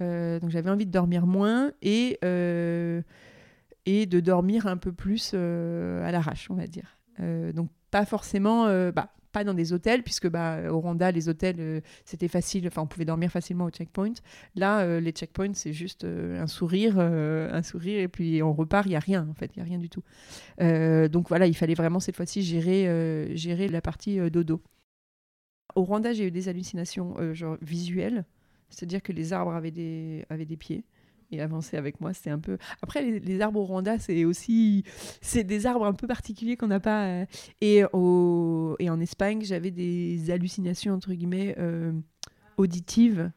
Euh, 0.00 0.40
donc 0.40 0.50
j'avais 0.50 0.70
envie 0.70 0.86
de 0.86 0.90
dormir 0.90 1.26
moins 1.26 1.72
et, 1.82 2.18
euh, 2.24 3.02
et 3.86 4.06
de 4.06 4.20
dormir 4.20 4.66
un 4.66 4.76
peu 4.76 4.92
plus 4.92 5.32
euh, 5.34 6.06
à 6.06 6.10
l'arrache, 6.10 6.50
on 6.50 6.54
va 6.54 6.66
dire. 6.66 6.98
donc 7.18 7.70
pas 7.90 8.04
forcément, 8.04 8.66
bah, 8.90 9.14
pas 9.30 9.44
dans 9.44 9.54
des 9.54 9.72
hôtels, 9.72 10.02
puisque 10.02 10.28
bah, 10.28 10.62
au 10.68 10.80
Rwanda, 10.80 11.12
les 11.12 11.28
hôtels, 11.28 11.80
c'était 12.04 12.26
facile, 12.26 12.66
enfin 12.66 12.82
on 12.82 12.86
pouvait 12.88 13.04
dormir 13.04 13.30
facilement 13.30 13.66
au 13.66 13.70
checkpoint. 13.70 14.14
Là, 14.56 14.98
les 14.98 15.12
checkpoints, 15.12 15.54
c'est 15.54 15.72
juste 15.72 16.04
un 16.04 16.48
sourire, 16.48 16.98
un 16.98 17.62
sourire, 17.62 18.00
et 18.00 18.08
puis 18.08 18.42
on 18.42 18.52
repart, 18.52 18.86
il 18.86 18.90
n'y 18.90 18.96
a 18.96 19.00
rien, 19.00 19.28
en 19.30 19.34
fait, 19.34 19.52
il 19.54 19.60
n'y 19.60 19.62
a 19.62 19.64
rien 19.64 19.78
du 19.78 19.90
tout. 19.90 20.02
donc 20.58 21.28
voilà, 21.28 21.46
il 21.46 21.54
fallait 21.54 21.74
vraiment 21.74 22.00
cette 22.00 22.16
fois-ci 22.16 22.42
gérer, 22.42 23.30
gérer 23.36 23.68
la 23.68 23.80
partie 23.80 24.18
dodo. 24.28 24.60
Au 25.76 25.84
Rwanda, 25.84 26.12
j'ai 26.12 26.26
eu 26.26 26.30
des 26.32 26.48
hallucinations 26.48 27.32
genre 27.32 27.58
visuelles. 27.62 28.24
C'est-à-dire 28.74 29.02
que 29.02 29.12
les 29.12 29.32
arbres 29.32 29.52
avaient 29.52 29.70
des, 29.70 30.24
avaient 30.28 30.44
des 30.44 30.56
pieds 30.56 30.84
et 31.30 31.40
avançaient 31.40 31.76
avec 31.76 32.00
moi. 32.00 32.12
C'était 32.12 32.30
un 32.30 32.38
peu. 32.38 32.58
Après, 32.82 33.02
les, 33.02 33.40
arbres 33.40 33.60
au 33.60 33.64
Rwanda, 33.64 33.98
c'est 33.98 34.24
aussi. 34.24 34.84
C'est 35.20 35.44
des 35.44 35.66
arbres 35.66 35.86
un 35.86 35.92
peu 35.92 36.06
particuliers 36.06 36.56
qu'on 36.56 36.68
n'a 36.68 36.80
pas. 36.80 37.06
Euh, 37.06 37.26
et, 37.60 37.84
au, 37.92 38.76
et 38.78 38.90
en 38.90 39.00
Espagne, 39.00 39.42
j'avais 39.42 39.70
des 39.70 40.30
hallucinations, 40.30 40.94
entre 40.94 41.12
guillemets, 41.12 41.54
euh, 41.58 41.92
auditives. 42.56 43.30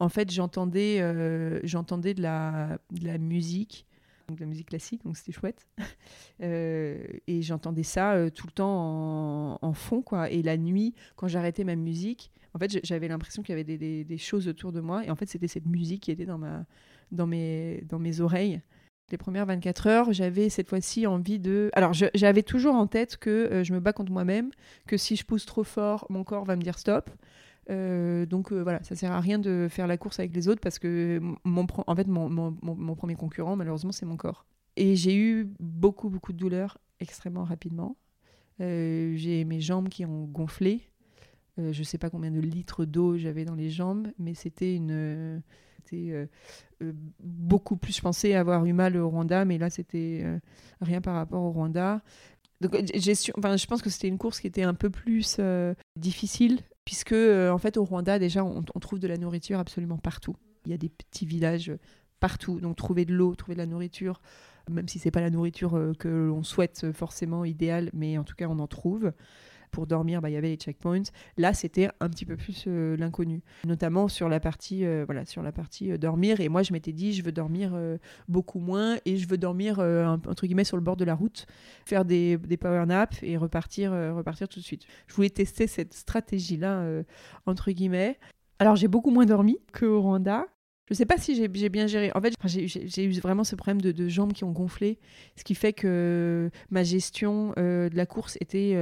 En 0.00 0.08
fait, 0.08 0.30
j'entendais 0.30 1.00
euh, 1.00 1.60
j'entendais 1.64 2.14
de 2.14 2.22
la, 2.22 2.78
de 2.92 3.04
la 3.04 3.18
musique 3.18 3.87
de 4.34 4.40
la 4.40 4.46
musique 4.46 4.68
classique, 4.68 5.02
donc 5.04 5.16
c'était 5.16 5.32
chouette. 5.32 5.66
et 6.40 7.42
j'entendais 7.42 7.82
ça 7.82 8.30
tout 8.30 8.46
le 8.46 8.52
temps 8.52 9.54
en, 9.54 9.58
en, 9.60 9.72
fond, 9.72 10.02
quoi. 10.02 10.30
Et 10.30 10.42
la 10.42 10.56
nuit, 10.56 10.94
quand 11.16 11.28
j'arrêtais 11.28 11.64
ma 11.64 11.76
musique, 11.76 12.30
en 12.54 12.58
fait, 12.58 12.80
j'avais 12.84 13.08
l'impression 13.08 13.42
qu'il 13.42 13.56
y 13.56 13.60
avait 13.60 14.04
des, 14.04 14.18
choses 14.18 14.48
autour 14.48 14.72
de 14.72 14.80
moi. 14.80 15.04
Et 15.04 15.10
en 15.10 15.16
fait, 15.16 15.28
c'était 15.28 15.48
cette 15.48 15.66
musique 15.66 16.02
qui 16.02 16.10
était 16.10 16.24
dans, 16.24 16.38
ma, 16.38 16.64
dans, 17.12 17.26
mes, 17.26 17.84
dans 17.88 17.98
mes 17.98 18.20
oreilles. 18.20 18.60
Les 19.10 19.16
premières 19.16 19.46
24 19.46 19.86
heures, 19.86 20.12
j'avais 20.12 20.48
cette 20.48 20.68
fois-ci 20.68 21.06
envie 21.06 21.38
de... 21.38 21.70
Alors, 21.72 21.92
j'avais 21.92 22.42
toujours 22.42 22.74
en 22.74 22.86
tête 22.86 23.16
que 23.16 23.30
euh, 23.30 23.64
je 23.64 23.72
me 23.72 23.80
bats 23.80 23.92
contre 23.92 24.12
moi-même, 24.12 24.50
que 24.86 24.96
si 24.96 25.16
je 25.16 25.24
pousse 25.24 25.46
trop 25.46 25.64
fort, 25.64 26.06
mon 26.10 26.24
corps 26.24 26.44
va 26.44 26.56
me 26.56 26.62
dire 26.62 26.78
stop. 26.78 27.10
Euh, 27.70 28.24
donc 28.24 28.52
euh, 28.52 28.62
voilà, 28.62 28.82
ça 28.82 28.96
sert 28.96 29.12
à 29.12 29.20
rien 29.20 29.38
de 29.38 29.68
faire 29.70 29.86
la 29.86 29.98
course 29.98 30.18
avec 30.18 30.34
les 30.34 30.48
autres 30.48 30.60
parce 30.60 30.78
que 30.78 31.20
mon, 31.44 31.66
en 31.86 31.94
fait, 31.94 32.06
mon, 32.06 32.28
mon, 32.28 32.56
mon 32.62 32.94
premier 32.94 33.14
concurrent, 33.14 33.56
malheureusement, 33.56 33.92
c'est 33.92 34.06
mon 34.06 34.16
corps. 34.16 34.46
Et 34.76 34.96
j'ai 34.96 35.16
eu 35.16 35.52
beaucoup, 35.60 36.08
beaucoup 36.08 36.32
de 36.32 36.38
douleurs 36.38 36.78
extrêmement 37.00 37.44
rapidement. 37.44 37.96
j'ai 38.58 39.44
mes 39.44 39.60
jambes 39.60 39.88
qui 39.88 40.04
ont 40.04 40.24
gonflé. 40.24 40.88
Euh, 41.58 41.72
je 41.72 41.80
ne 41.80 41.84
sais 41.84 41.98
pas 41.98 42.10
combien 42.10 42.30
de 42.30 42.40
litres 42.40 42.84
d'eau 42.84 43.16
j'avais 43.16 43.44
dans 43.44 43.54
les 43.54 43.70
jambes, 43.70 44.08
mais 44.18 44.34
c'était 44.34 44.74
une. 44.74 44.90
Euh, 44.92 45.38
euh, 45.92 46.26
beaucoup 47.20 47.76
plus. 47.76 47.96
Je 47.96 48.02
pensais 48.02 48.34
avoir 48.34 48.64
eu 48.66 48.72
mal 48.72 48.96
au 48.96 49.08
Rwanda, 49.08 49.44
mais 49.44 49.58
là, 49.58 49.70
c'était 49.70 50.24
rien 50.80 51.00
par 51.00 51.14
rapport 51.14 51.42
au 51.42 51.50
Rwanda. 51.50 52.02
Donc, 52.60 52.74
enfin, 53.36 53.56
je 53.56 53.66
pense 53.66 53.80
que 53.80 53.88
c'était 53.88 54.08
une 54.08 54.18
course 54.18 54.40
qui 54.40 54.46
était 54.46 54.64
un 54.64 54.74
peu 54.74 54.90
plus 54.90 55.40
difficile, 55.96 56.60
puisque 56.88 57.12
en 57.12 57.58
fait, 57.58 57.76
au 57.76 57.84
Rwanda, 57.84 58.18
déjà, 58.18 58.42
on, 58.42 58.62
trouve 58.62 58.98
de 58.98 59.06
la 59.06 59.18
nourriture 59.18 59.58
absolument 59.58 59.98
partout. 59.98 60.34
Il 60.64 60.70
y 60.70 60.74
a 60.74 60.78
des 60.78 60.88
petits 60.88 61.26
villages 61.26 61.70
partout, 62.18 62.60
donc 62.60 62.76
trouver 62.76 63.04
de 63.04 63.12
l'eau, 63.12 63.34
trouver 63.34 63.56
de 63.56 63.60
la 63.60 63.66
nourriture, 63.66 64.22
même 64.70 64.88
si 64.88 64.98
c'est 64.98 65.10
pas 65.10 65.20
la 65.20 65.28
nourriture 65.28 65.78
que 65.98 66.08
l'on 66.08 66.42
souhaite 66.42 66.90
forcément 66.92 67.44
idéale, 67.44 67.90
mais 67.92 68.16
en 68.16 68.24
tout 68.24 68.34
cas, 68.34 68.46
on 68.48 68.58
en 68.58 68.66
trouve 68.66 69.12
pour 69.68 69.86
dormir, 69.86 70.20
bah, 70.20 70.30
il 70.30 70.34
y 70.34 70.36
avait 70.36 70.48
les 70.48 70.56
checkpoints. 70.56 71.04
Là, 71.36 71.54
c'était 71.54 71.88
un 72.00 72.08
petit 72.08 72.24
peu 72.24 72.36
plus 72.36 72.64
euh, 72.66 72.96
l'inconnu, 72.96 73.42
notamment 73.64 74.08
sur 74.08 74.28
la 74.28 74.40
partie, 74.40 74.84
euh, 74.84 75.04
voilà, 75.04 75.24
sur 75.24 75.42
la 75.42 75.52
partie 75.52 75.92
euh, 75.92 75.98
dormir. 75.98 76.40
Et 76.40 76.48
moi, 76.48 76.62
je 76.62 76.72
m'étais 76.72 76.92
dit, 76.92 77.12
je 77.12 77.22
veux 77.22 77.32
dormir 77.32 77.78
beaucoup 78.28 78.58
moins 78.58 78.98
et 79.04 79.16
je 79.16 79.28
veux 79.28 79.38
dormir 79.38 79.78
entre 79.78 80.46
guillemets 80.46 80.64
sur 80.64 80.76
le 80.76 80.82
bord 80.82 80.96
de 80.96 81.04
la 81.04 81.14
route, 81.14 81.46
faire 81.84 82.04
des, 82.04 82.38
power 82.60 82.86
naps 82.86 83.22
et 83.22 83.36
repartir, 83.36 83.92
repartir 83.92 84.48
tout 84.48 84.60
de 84.60 84.64
suite. 84.64 84.84
Je 85.06 85.14
voulais 85.14 85.30
tester 85.30 85.66
cette 85.66 85.94
stratégie-là 85.94 87.02
entre 87.46 87.70
guillemets. 87.70 88.18
Alors, 88.58 88.76
j'ai 88.76 88.88
beaucoup 88.88 89.10
moins 89.10 89.26
dormi 89.26 89.58
qu'au 89.72 90.00
Rwanda. 90.00 90.46
Je 90.88 90.94
ne 90.94 90.96
sais 90.96 91.06
pas 91.06 91.18
si 91.18 91.34
j'ai 91.34 91.68
bien 91.68 91.86
géré. 91.86 92.10
En 92.14 92.20
fait, 92.20 92.34
j'ai 92.44 93.04
eu 93.04 93.12
vraiment 93.20 93.44
ce 93.44 93.54
problème 93.54 93.80
de, 93.80 93.92
de, 93.92 94.08
jambes 94.08 94.32
qui 94.32 94.44
ont 94.44 94.52
gonflé, 94.52 94.98
ce 95.36 95.44
qui 95.44 95.54
fait 95.54 95.74
que 95.74 96.50
ma 96.70 96.82
gestion 96.82 97.52
de 97.56 97.94
la 97.94 98.06
course 98.06 98.38
était 98.40 98.74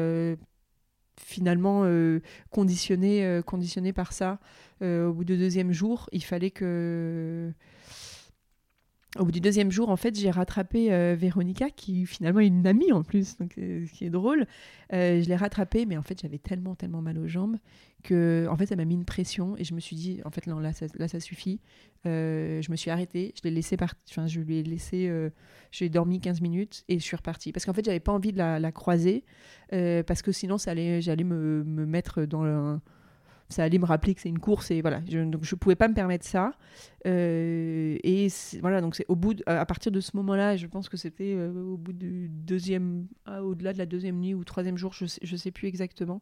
finalement 1.20 1.82
euh, 1.84 2.20
conditionné, 2.50 3.24
euh, 3.24 3.42
conditionné 3.42 3.92
par 3.92 4.12
ça. 4.12 4.38
Euh, 4.82 5.08
au 5.08 5.12
bout 5.12 5.24
du 5.24 5.36
deuxième 5.36 5.72
jour, 5.72 6.08
il 6.12 6.22
fallait 6.22 6.50
que 6.50 7.50
au 9.18 9.24
bout 9.24 9.32
du 9.32 9.40
deuxième 9.40 9.70
jour, 9.70 9.88
en 9.88 9.96
fait, 9.96 10.18
j'ai 10.18 10.30
rattrapé 10.30 10.92
euh, 10.92 11.16
Véronica, 11.18 11.70
qui 11.70 12.06
finalement 12.06 12.40
est 12.40 12.46
une 12.46 12.66
amie 12.66 12.92
en 12.92 13.02
plus, 13.02 13.36
donc 13.38 13.56
euh, 13.58 13.86
ce 13.86 13.92
qui 13.92 14.04
est 14.04 14.10
drôle. 14.10 14.46
Euh, 14.92 15.22
je 15.22 15.28
l'ai 15.28 15.36
rattrapée, 15.36 15.86
mais 15.86 15.96
en 15.96 16.02
fait, 16.02 16.20
j'avais 16.20 16.38
tellement, 16.38 16.74
tellement 16.74 17.02
mal 17.02 17.18
aux 17.18 17.26
jambes 17.26 17.56
que, 18.02 18.46
en 18.50 18.56
fait, 18.56 18.66
ça 18.66 18.76
m'a 18.76 18.84
mis 18.84 18.94
une 18.94 19.04
pression 19.04 19.56
et 19.56 19.64
je 19.64 19.74
me 19.74 19.80
suis 19.80 19.96
dit, 19.96 20.20
en 20.24 20.30
fait, 20.30 20.46
là, 20.46 20.72
ça, 20.72 21.20
suffit. 21.20 21.60
je 22.04 22.70
me 22.70 22.76
suis 22.76 22.90
arrêtée, 22.90 23.34
je 23.36 23.48
l'ai 23.48 23.54
laissé 23.54 23.76
partir, 23.76 24.28
je 24.28 24.40
lui 24.40 24.58
ai 24.58 24.62
laissé, 24.62 25.10
j'ai 25.72 25.88
dormi 25.88 26.20
15 26.20 26.40
minutes 26.40 26.84
et 26.88 26.98
je 26.98 27.04
suis 27.04 27.16
repartie. 27.16 27.52
Parce 27.52 27.64
qu'en 27.64 27.72
fait, 27.72 27.84
j'avais 27.84 28.00
pas 28.00 28.12
envie 28.12 28.32
de 28.32 28.38
la, 28.38 28.72
croiser, 28.72 29.24
parce 29.70 30.22
que 30.22 30.30
sinon, 30.30 30.56
ça 30.56 30.70
allait, 30.70 31.00
j'allais 31.00 31.24
me, 31.24 31.64
me 31.64 31.84
mettre 31.84 32.24
dans 32.26 32.44
le 32.44 32.78
ça 33.48 33.62
allait 33.62 33.78
me 33.78 33.84
rappeler 33.84 34.14
que 34.14 34.20
c'est 34.20 34.28
une 34.28 34.38
course 34.38 34.70
et 34.70 34.80
voilà 34.80 35.00
je, 35.08 35.20
donc 35.20 35.44
je 35.44 35.54
pouvais 35.54 35.76
pas 35.76 35.88
me 35.88 35.94
permettre 35.94 36.24
ça. 36.24 36.52
Euh, 37.06 37.96
et 38.02 38.28
voilà 38.60 38.80
donc 38.80 38.96
c'est 38.96 39.06
au 39.08 39.14
bout 39.14 39.40
à 39.46 39.64
partir 39.64 39.92
de 39.92 40.00
ce 40.00 40.16
moment-là 40.16 40.56
je 40.56 40.66
pense 40.66 40.88
que 40.88 40.96
c'était 40.96 41.34
euh, 41.36 41.52
au 41.52 41.76
bout 41.76 41.92
du 41.92 42.28
deuxième 42.28 43.06
ah, 43.26 43.44
au-delà 43.44 43.72
de 43.72 43.78
la 43.78 43.86
deuxième 43.86 44.18
nuit 44.18 44.34
ou 44.34 44.42
troisième 44.42 44.76
jour 44.76 44.92
je 44.92 45.06
sais, 45.06 45.20
je 45.22 45.36
sais 45.36 45.52
plus 45.52 45.68
exactement 45.68 46.20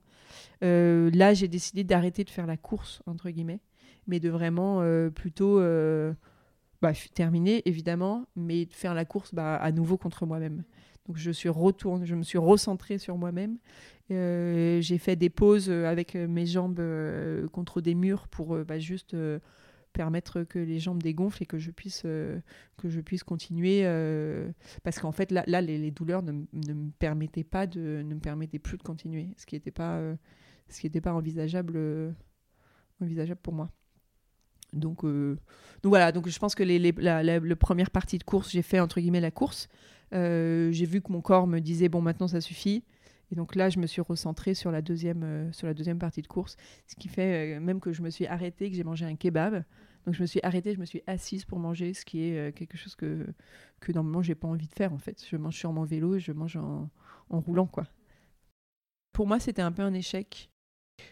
euh, 0.62 1.11
là 1.14 1.33
j'ai 1.33 1.49
décidé 1.49 1.85
d'arrêter 1.85 2.25
de 2.25 2.31
faire 2.31 2.47
la 2.47 2.59
course 2.59 3.03
entre 3.07 3.31
guillemets 3.31 3.61
mais 4.07 4.20
de 4.20 4.29
vraiment 4.29 4.83
plutôt 5.14 5.61
bah, 6.83 6.93
terminer 7.14 7.62
évidemment 7.66 8.27
mais 8.37 8.66
de 8.66 8.75
faire 8.75 8.93
la 8.93 9.07
course 9.07 9.35
bah, 9.35 9.57
à 9.57 9.72
nouveau 9.72 9.97
contre 9.97 10.27
moi-même 10.27 10.64
donc 11.07 11.17
je 11.17 11.31
suis 11.31 11.49
retourne, 11.49 12.05
je 12.05 12.15
me 12.15 12.23
suis 12.23 12.39
recentrée 12.39 12.99
sur 12.99 13.17
moi-même 13.19 13.59
euh, 14.11 14.83
j'ai 14.83 14.99
fait 14.99 15.17
des 15.17 15.31
pauses 15.31 15.71
euh, 15.71 15.87
avec 15.87 16.15
euh, 16.15 16.29
mes 16.29 16.45
jambes 16.45 16.83
contre 17.53 17.81
des 17.81 17.95
murs 17.95 18.29
pour 18.29 18.57
bah, 18.65 18.79
juste 18.79 19.17
permettre 19.93 20.43
que 20.43 20.59
les 20.59 20.81
jambes 20.81 21.03
dégonflent 21.03 21.43
et 21.43 21.47
que 21.47 21.59
je 21.59 21.71
puisse, 21.71 22.03
que 22.03 22.89
je 22.89 23.01
puisse 23.01 23.23
continuer. 23.23 23.85
parce 24.83 24.99
qu'en 24.99 25.13
fait, 25.13 25.31
là, 25.31 25.45
là 25.47 25.61
les, 25.61 25.91
douleurs 25.91 26.23
ne, 26.23 26.33
me 26.33 26.91
permettaient 26.99 27.45
pas 27.45 27.67
de, 27.67 28.03
ne 28.05 28.15
me 28.15 28.21
permettaient 28.21 28.59
plus 28.59 28.77
de 28.77 28.83
continuer, 28.83 29.29
ce 29.37 29.47
qui 29.47 29.55
n'était 29.55 29.71
pas, 29.71 30.01
ce 30.69 30.81
qui 30.81 30.91
pas 31.01 31.13
envisageable, 31.13 31.79
envisageable 33.01 33.41
pour 33.41 33.55
moi. 33.55 33.71
Donc, 34.73 35.05
donc 35.05 35.39
voilà, 35.85 36.11
donc 36.11 36.29
je 36.29 36.39
pense 36.41 36.57
que 36.57 36.65
les, 36.65 36.81
la, 36.99 37.23
la, 37.23 37.57
première 37.57 37.91
partie 37.91 38.19
de 38.19 38.25
course, 38.25 38.51
j'ai 38.51 38.63
fait 38.63 38.81
entre 38.81 39.01
guillemets 39.01 39.21
la 39.21 39.31
course. 39.31 39.69
J'ai 40.13 40.87
vu 40.87 41.01
que 41.01 41.13
mon 41.13 41.21
corps 41.21 41.47
me 41.47 41.61
disait 41.61 41.89
bon 41.89 42.01
maintenant 42.01 42.29
ça 42.29 42.41
suffit. 42.41 42.85
Et 43.33 43.37
donc 43.37 43.55
là, 43.55 43.71
je 43.71 43.79
me 43.79 43.87
suis 43.87 44.03
recentrée 44.03 44.55
sur 44.55 44.71
la 44.71 44.83
deuxième, 44.83 45.53
sur 45.53 45.67
la 45.67 45.75
deuxième 45.75 45.99
partie 45.99 46.21
de 46.21 46.27
course, 46.27 46.57
ce 46.87 46.95
qui 46.95 47.09
fait 47.09 47.59
même 47.59 47.81
que 47.81 47.93
je 47.93 48.03
me 48.03 48.11
suis 48.11 48.27
arrêtée, 48.27 48.71
que 48.71 48.77
j'ai 48.77 48.85
mangé 48.85 49.07
un 49.07 49.17
kebab. 49.17 49.65
Donc 50.05 50.15
je 50.15 50.21
me 50.21 50.27
suis 50.27 50.41
arrêtée, 50.43 50.75
je 50.75 50.79
me 50.79 50.85
suis 50.85 51.03
assise 51.07 51.47
pour 51.47 51.59
manger, 51.59 51.95
ce 51.95 52.05
qui 52.05 52.23
est 52.23 52.55
quelque 52.55 52.77
chose 52.77 52.95
que, 52.95 53.27
que 53.81 53.93
normalement 53.93 54.23
j'ai 54.23 54.35
pas 54.35 54.47
envie 54.47 54.69
de 54.69 54.75
faire 54.75 54.93
en 54.93 54.99
fait. 54.99 55.25
Je 55.29 55.37
mange 55.37 55.57
sur 55.57 55.73
mon 55.73 55.85
vélo 55.85 56.17
et 56.17 56.21
je 56.21 56.33
mange 56.33 56.57
en, 56.57 56.91
en 57.31 57.41
roulant 57.41 57.67
quoi. 57.67 57.87
Pour 59.13 59.27
moi, 59.27 59.41
c'était 59.41 59.63
un 59.63 59.73
peu 59.73 59.83
un 59.83 59.95
échec 59.95 60.51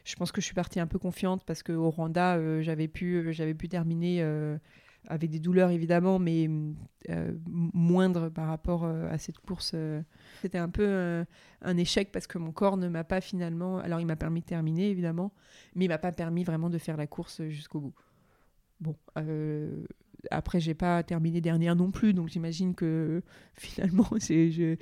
je 0.04 0.16
pense 0.16 0.32
que 0.32 0.40
je 0.40 0.46
suis 0.46 0.54
partie 0.54 0.80
un 0.80 0.86
peu 0.86 0.98
confiante 0.98 1.44
parce 1.44 1.62
qu'au 1.62 1.90
Rwanda, 1.90 2.36
euh, 2.36 2.62
j'avais 2.62 2.88
pu, 2.88 3.16
euh, 3.16 3.32
j'avais 3.32 3.54
pu 3.54 3.68
terminer 3.68 4.22
euh, 4.22 4.56
avec 5.08 5.30
des 5.30 5.40
douleurs 5.40 5.70
évidemment, 5.70 6.18
mais 6.18 6.48
moindres 7.48 8.30
par 8.30 8.46
rapport 8.46 8.84
à 8.84 9.18
cette 9.18 9.38
course. 9.38 9.74
C'était 10.40 10.58
un 10.58 10.68
peu 10.68 11.24
un 11.62 11.76
échec 11.76 12.12
parce 12.12 12.26
que 12.26 12.38
mon 12.38 12.52
corps 12.52 12.76
ne 12.76 12.88
m'a 12.88 13.04
pas 13.04 13.20
finalement. 13.20 13.78
Alors, 13.78 14.00
il 14.00 14.06
m'a 14.06 14.16
permis 14.16 14.40
de 14.40 14.46
terminer 14.46 14.90
évidemment, 14.90 15.32
mais 15.74 15.86
il 15.86 15.88
m'a 15.88 15.98
pas 15.98 16.12
permis 16.12 16.44
vraiment 16.44 16.70
de 16.70 16.78
faire 16.78 16.96
la 16.96 17.06
course 17.06 17.42
jusqu'au 17.48 17.80
bout. 17.80 17.94
Bon, 18.80 18.96
après, 20.30 20.60
j'ai 20.60 20.74
pas 20.74 21.02
terminé 21.02 21.40
dernière 21.40 21.76
non 21.76 21.90
plus, 21.90 22.14
donc 22.14 22.28
j'imagine 22.28 22.74
que 22.74 23.22
finalement, 23.54 24.08
je, 24.18 24.76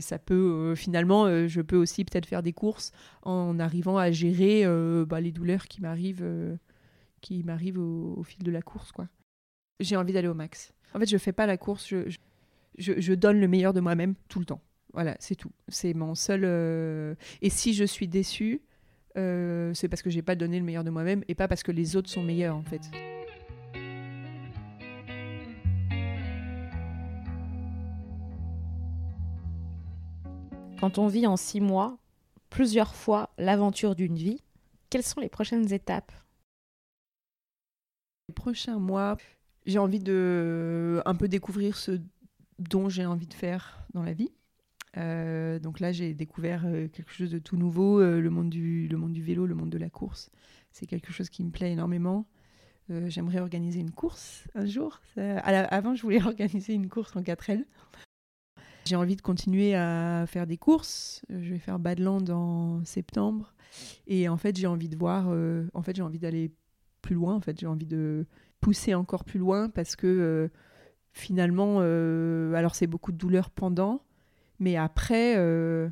ça 0.00 0.18
peut 0.18 0.34
euh, 0.34 0.74
finalement, 0.74 1.26
euh, 1.26 1.46
je 1.46 1.60
peux 1.60 1.76
aussi 1.76 2.04
peut-être 2.04 2.26
faire 2.26 2.42
des 2.42 2.52
courses 2.52 2.92
en 3.22 3.58
arrivant 3.58 3.96
à 3.96 4.10
gérer 4.10 4.64
euh, 4.64 5.04
bah, 5.06 5.20
les 5.20 5.32
douleurs 5.32 5.66
qui 5.66 5.80
m'arrivent, 5.80 6.24
qui 7.24 7.42
m'arrivent 7.42 7.78
au, 7.78 8.22
fil 8.22 8.42
de 8.42 8.50
la 8.50 8.60
course, 8.60 8.92
quoi. 8.92 9.08
J'ai 9.80 9.96
envie 9.96 10.12
d'aller 10.12 10.28
au 10.28 10.34
max. 10.34 10.74
En 10.94 10.98
fait, 10.98 11.08
je 11.08 11.16
fais 11.16 11.32
pas 11.32 11.46
la 11.46 11.56
course, 11.56 11.88
je, 11.88 12.14
je, 12.76 13.14
donne 13.14 13.40
le 13.40 13.48
meilleur 13.48 13.72
de 13.72 13.80
moi-même 13.80 14.14
tout 14.28 14.40
le 14.40 14.44
temps. 14.44 14.60
Voilà, 14.92 15.16
c'est 15.20 15.34
tout. 15.34 15.50
C'est 15.68 15.94
mon 15.94 16.14
seul. 16.14 16.44
Et 17.40 17.48
si 17.48 17.72
je 17.72 17.84
suis 17.84 18.06
déçue, 18.06 18.60
c'est 19.16 19.88
parce 19.88 20.02
que 20.02 20.10
j'ai 20.10 20.20
pas 20.20 20.36
donné 20.36 20.58
le 20.58 20.64
meilleur 20.66 20.84
de 20.84 20.90
moi-même 20.90 21.24
et 21.26 21.34
pas 21.34 21.48
parce 21.48 21.62
que 21.62 21.72
les 21.72 21.96
autres 21.96 22.10
sont 22.10 22.22
meilleurs, 22.22 22.56
en 22.56 22.62
fait. 22.62 22.82
Quand 30.78 30.98
on 30.98 31.06
vit 31.06 31.26
en 31.26 31.38
six 31.38 31.62
mois, 31.62 31.96
plusieurs 32.50 32.94
fois 32.94 33.30
l'aventure 33.38 33.94
d'une 33.94 34.16
vie, 34.16 34.42
quelles 34.90 35.02
sont 35.02 35.20
les 35.20 35.30
prochaines 35.30 35.72
étapes? 35.72 36.12
Prochains 38.44 38.78
mois, 38.78 39.16
j'ai 39.64 39.78
envie 39.78 40.00
de 40.00 41.00
un 41.06 41.14
peu 41.14 41.28
découvrir 41.28 41.78
ce 41.78 41.98
dont 42.58 42.90
j'ai 42.90 43.06
envie 43.06 43.26
de 43.26 43.32
faire 43.32 43.86
dans 43.94 44.02
la 44.02 44.12
vie. 44.12 44.32
Euh, 44.98 45.58
donc 45.58 45.80
là, 45.80 45.92
j'ai 45.92 46.12
découvert 46.12 46.64
euh, 46.66 46.86
quelque 46.88 47.10
chose 47.10 47.30
de 47.30 47.38
tout 47.38 47.56
nouveau, 47.56 48.00
euh, 48.00 48.20
le, 48.20 48.28
monde 48.28 48.50
du, 48.50 48.86
le 48.86 48.98
monde 48.98 49.14
du 49.14 49.22
vélo, 49.22 49.46
le 49.46 49.54
monde 49.54 49.70
de 49.70 49.78
la 49.78 49.88
course. 49.88 50.30
C'est 50.72 50.84
quelque 50.84 51.10
chose 51.10 51.30
qui 51.30 51.42
me 51.42 51.50
plaît 51.50 51.72
énormément. 51.72 52.26
J'aimerais 53.06 53.40
organiser 53.40 53.80
une 53.80 53.92
course 53.92 54.44
un 54.54 54.66
jour. 54.66 55.00
avant, 55.16 55.94
je 55.94 56.02
voulais 56.02 56.22
organiser 56.26 56.74
une 56.74 56.90
course 56.90 57.16
en 57.16 57.22
4L. 57.22 57.64
J'ai 58.84 58.96
envie 58.96 59.16
de 59.16 59.22
continuer 59.22 59.74
à 59.74 60.26
faire 60.26 60.46
des 60.46 60.58
courses. 60.58 61.22
Je 61.30 61.50
vais 61.50 61.58
faire 61.58 61.78
Badland 61.78 62.28
en 62.28 62.84
septembre. 62.84 63.54
Et 64.06 64.28
en 64.28 64.36
fait, 64.36 64.56
j'ai 64.56 64.66
envie 64.66 64.88
de 64.88 64.96
voir. 64.96 65.26
Euh, 65.28 65.66
en 65.74 65.82
fait, 65.82 65.96
j'ai 65.96 66.02
envie 66.02 66.18
d'aller 66.18 66.52
plus 67.04 67.14
loin. 67.14 67.34
En 67.34 67.40
fait, 67.40 67.60
j'ai 67.60 67.66
envie 67.66 67.86
de 67.86 68.26
pousser 68.60 68.94
encore 68.94 69.24
plus 69.24 69.38
loin 69.38 69.68
parce 69.68 69.94
que 69.94 70.06
euh, 70.06 70.48
finalement, 71.12 71.78
euh, 71.80 72.54
alors 72.54 72.74
c'est 72.74 72.86
beaucoup 72.86 73.12
de 73.12 73.18
douleur 73.18 73.50
pendant, 73.50 74.02
mais 74.58 74.76
après, 74.76 75.34
je 75.34 75.90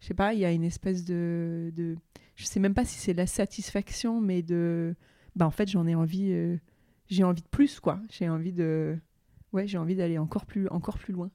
sais 0.00 0.14
pas, 0.14 0.32
il 0.32 0.40
y 0.40 0.46
a 0.46 0.50
une 0.50 0.64
espèce 0.64 1.04
de, 1.04 1.70
de, 1.76 1.96
je 2.34 2.46
sais 2.46 2.58
même 2.58 2.74
pas 2.74 2.86
si 2.86 2.98
c'est 2.98 3.12
la 3.12 3.26
satisfaction, 3.26 4.20
mais 4.20 4.42
de, 4.42 4.96
bah 5.36 5.46
en 5.46 5.50
fait, 5.50 5.68
j'en 5.68 5.86
ai 5.86 5.94
envie, 5.94 6.34
j'ai 7.08 7.22
envie 7.22 7.42
de 7.42 7.48
plus 7.48 7.78
quoi. 7.80 8.00
J'ai 8.10 8.28
envie 8.28 8.52
de, 8.52 8.96
ouais, 9.52 9.66
j'ai 9.66 9.78
envie 9.78 9.94
d'aller 9.94 10.18
encore 10.18 10.46
plus, 10.46 10.68
encore 10.68 10.98
plus 10.98 11.12
loin. 11.12 11.30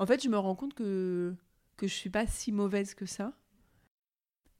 En 0.00 0.06
fait, 0.06 0.22
je 0.22 0.28
me 0.28 0.38
rends 0.38 0.56
compte 0.56 0.74
que, 0.74 1.34
que 1.76 1.86
je 1.86 1.94
suis 1.94 2.10
pas 2.10 2.26
si 2.26 2.50
mauvaise 2.50 2.94
que 2.94 3.06
ça. 3.06 3.32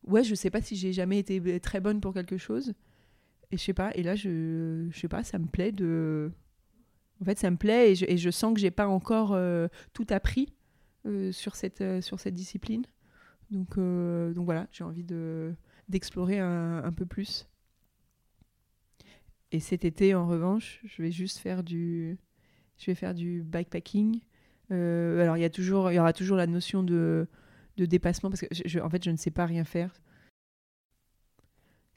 Ouais, 0.07 0.22
je 0.22 0.34
sais 0.34 0.51
pas 0.51 0.62
si 0.62 0.76
j'ai 0.76 0.92
jamais 0.92 1.18
été 1.18 1.61
très 1.61 1.80
bonne 1.80 2.01
pour 2.01 2.14
quelque 2.14 2.36
chose. 2.38 2.74
Et 3.53 3.57
je 3.57 3.62
sais 3.62 3.74
pas, 3.74 3.90
et 3.94 4.03
là, 4.03 4.14
je, 4.14 4.86
je 4.90 4.98
sais 4.98 5.09
pas, 5.09 5.24
ça 5.24 5.38
me 5.38 5.46
plaît 5.46 5.72
de. 5.72 6.30
En 7.20 7.24
fait, 7.24 7.38
ça 7.38 7.51
me 7.51 7.57
plaît 7.57 7.92
et 7.92 7.94
je, 7.94 8.16
je 8.16 8.30
sens 8.30 8.55
que 8.55 8.61
j'ai 8.61 8.70
pas 8.70 8.86
encore 8.86 9.32
euh, 9.32 9.68
tout 9.92 10.07
appris 10.11 10.55
euh, 11.07 11.32
sur, 11.32 11.55
cette, 11.55 11.82
euh, 11.82 12.01
sur 12.01 12.18
cette 12.18 12.34
discipline. 12.34 12.84
Donc, 13.51 13.76
donc 13.76 14.44
voilà, 14.44 14.68
j'ai 14.70 14.84
envie 14.84 15.03
de, 15.03 15.53
d'explorer 15.88 16.38
un, 16.38 16.92
peu 16.92 17.05
plus. 17.05 17.48
Et 19.51 19.59
cet 19.59 19.84
été, 19.84 20.14
en 20.14 20.28
revanche, 20.28 20.80
je 20.84 21.03
vais 21.03 21.11
juste 21.11 21.38
faire 21.38 21.64
du, 21.64 22.16
je 22.78 22.86
vais 22.86 22.94
faire 22.94 23.12
du 23.12 23.42
bikepacking 23.42 24.20
alors 24.70 25.36
il 25.36 25.40
y 25.40 25.44
a 25.44 25.51
toujours, 25.51 25.90
il 25.90 25.96
y 25.96 25.98
aura 25.98 26.12
toujours 26.12 26.36
la 26.36 26.46
notion 26.46 26.84
de, 26.84 27.26
de 27.76 27.86
dépassement 27.86 28.30
parce 28.30 28.42
que 28.42 28.46
je, 28.53 28.78
en 28.78 28.88
fait 28.88 29.03
je 29.03 29.11
ne 29.11 29.16
sais 29.16 29.30
pas 29.30 29.46
rien 29.46 29.64
faire. 29.64 29.92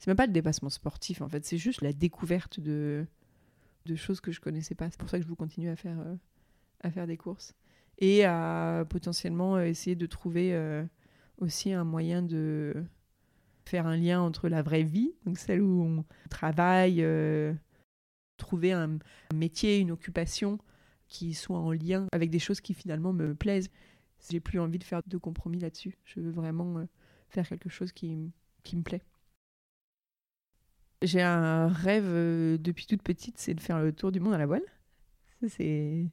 C'est 0.04 0.10
même 0.10 0.16
pas 0.16 0.26
le 0.26 0.32
dépassement 0.32 0.68
sportif 0.68 1.22
en 1.22 1.28
fait, 1.30 1.46
c'est 1.46 1.56
juste 1.56 1.80
la 1.80 1.94
découverte 1.94 2.60
de, 2.60 3.06
de 3.86 3.94
choses 3.94 4.20
que 4.20 4.32
je 4.32 4.40
connaissais 4.40 4.74
pas. 4.74 4.90
C'est 4.90 5.00
pour 5.00 5.08
ça 5.08 5.16
que 5.16 5.24
je 5.24 5.28
vous 5.28 5.34
continue 5.34 5.70
à 5.70 5.76
faire, 5.76 5.98
euh, 5.98 6.14
à 6.80 6.90
faire 6.90 7.06
des 7.06 7.16
courses 7.16 7.54
et 7.96 8.24
à 8.26 8.84
potentiellement 8.90 9.56
euh, 9.56 9.64
essayer 9.64 9.96
de 9.96 10.04
trouver 10.04 10.54
aussi 11.38 11.72
un 11.72 11.84
moyen 11.84 12.22
de 12.22 12.84
faire 13.64 13.86
un 13.86 13.96
lien 13.96 14.20
entre 14.20 14.50
la 14.50 14.60
vraie 14.60 14.82
vie, 14.82 15.14
donc 15.24 15.38
celle 15.38 15.62
où 15.62 15.82
on 15.82 16.04
travaille, 16.28 17.02
trouver 18.36 18.72
un 18.72 18.98
métier, 19.32 19.78
une 19.78 19.90
occupation 19.90 20.58
qui 21.08 21.32
soit 21.32 21.58
en 21.58 21.72
lien 21.72 22.08
avec 22.12 22.28
des 22.28 22.38
choses 22.38 22.60
qui 22.60 22.74
finalement 22.74 23.14
me 23.14 23.34
plaisent. 23.34 23.70
J'ai 24.30 24.40
plus 24.40 24.58
envie 24.58 24.78
de 24.78 24.84
faire 24.84 25.00
de 25.06 25.16
compromis 25.16 25.60
là-dessus. 25.60 25.96
Je 26.04 26.20
veux 26.20 26.30
vraiment 26.30 26.78
euh, 26.78 26.84
faire 27.28 27.48
quelque 27.48 27.68
chose 27.68 27.92
qui, 27.92 28.32
qui 28.62 28.76
me 28.76 28.82
plaît. 28.82 29.02
J'ai 31.04 31.20
un 31.20 31.68
rêve 31.68 32.06
euh, 32.06 32.56
depuis 32.58 32.86
toute 32.86 33.02
petite, 33.02 33.38
c'est 33.38 33.52
de 33.52 33.60
faire 33.60 33.78
le 33.78 33.92
tour 33.92 34.10
du 34.10 34.20
monde 34.20 34.32
à 34.32 34.38
la 34.38 34.46
voile. 34.46 34.62
Et 35.60 36.08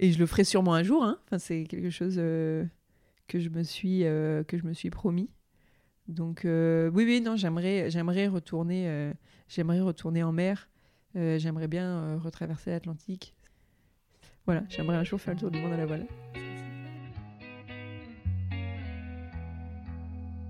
je 0.00 0.18
le 0.18 0.26
ferai 0.26 0.44
sûrement 0.44 0.74
un 0.74 0.82
jour. 0.82 1.02
Hein. 1.02 1.18
Enfin, 1.24 1.38
c'est 1.38 1.64
quelque 1.64 1.88
chose 1.88 2.16
euh, 2.18 2.64
que 3.26 3.40
je 3.40 3.48
me 3.48 3.62
suis 3.62 4.00
que 4.00 4.58
je 4.58 4.66
me 4.66 4.74
suis 4.74 4.90
promis. 4.90 5.30
Donc 6.08 6.42
oui, 6.44 7.04
oui, 7.04 7.20
non, 7.22 7.36
j'aimerais 7.36 7.90
j'aimerais 7.90 8.26
retourner 8.28 9.12
j'aimerais 9.48 9.80
retourner 9.80 10.22
en 10.22 10.32
mer. 10.32 10.68
j'aimerais 11.14 11.68
bien 11.68 12.18
retraverser 12.18 12.70
l'Atlantique. 12.70 13.34
Voilà, 14.44 14.64
j'aimerais 14.68 14.96
un 14.96 15.04
jour 15.04 15.20
faire 15.20 15.34
le 15.34 15.40
tour 15.40 15.50
du 15.50 15.58
monde 15.58 15.72
à 15.72 15.76
la 15.76 15.86
voile. 15.86 16.06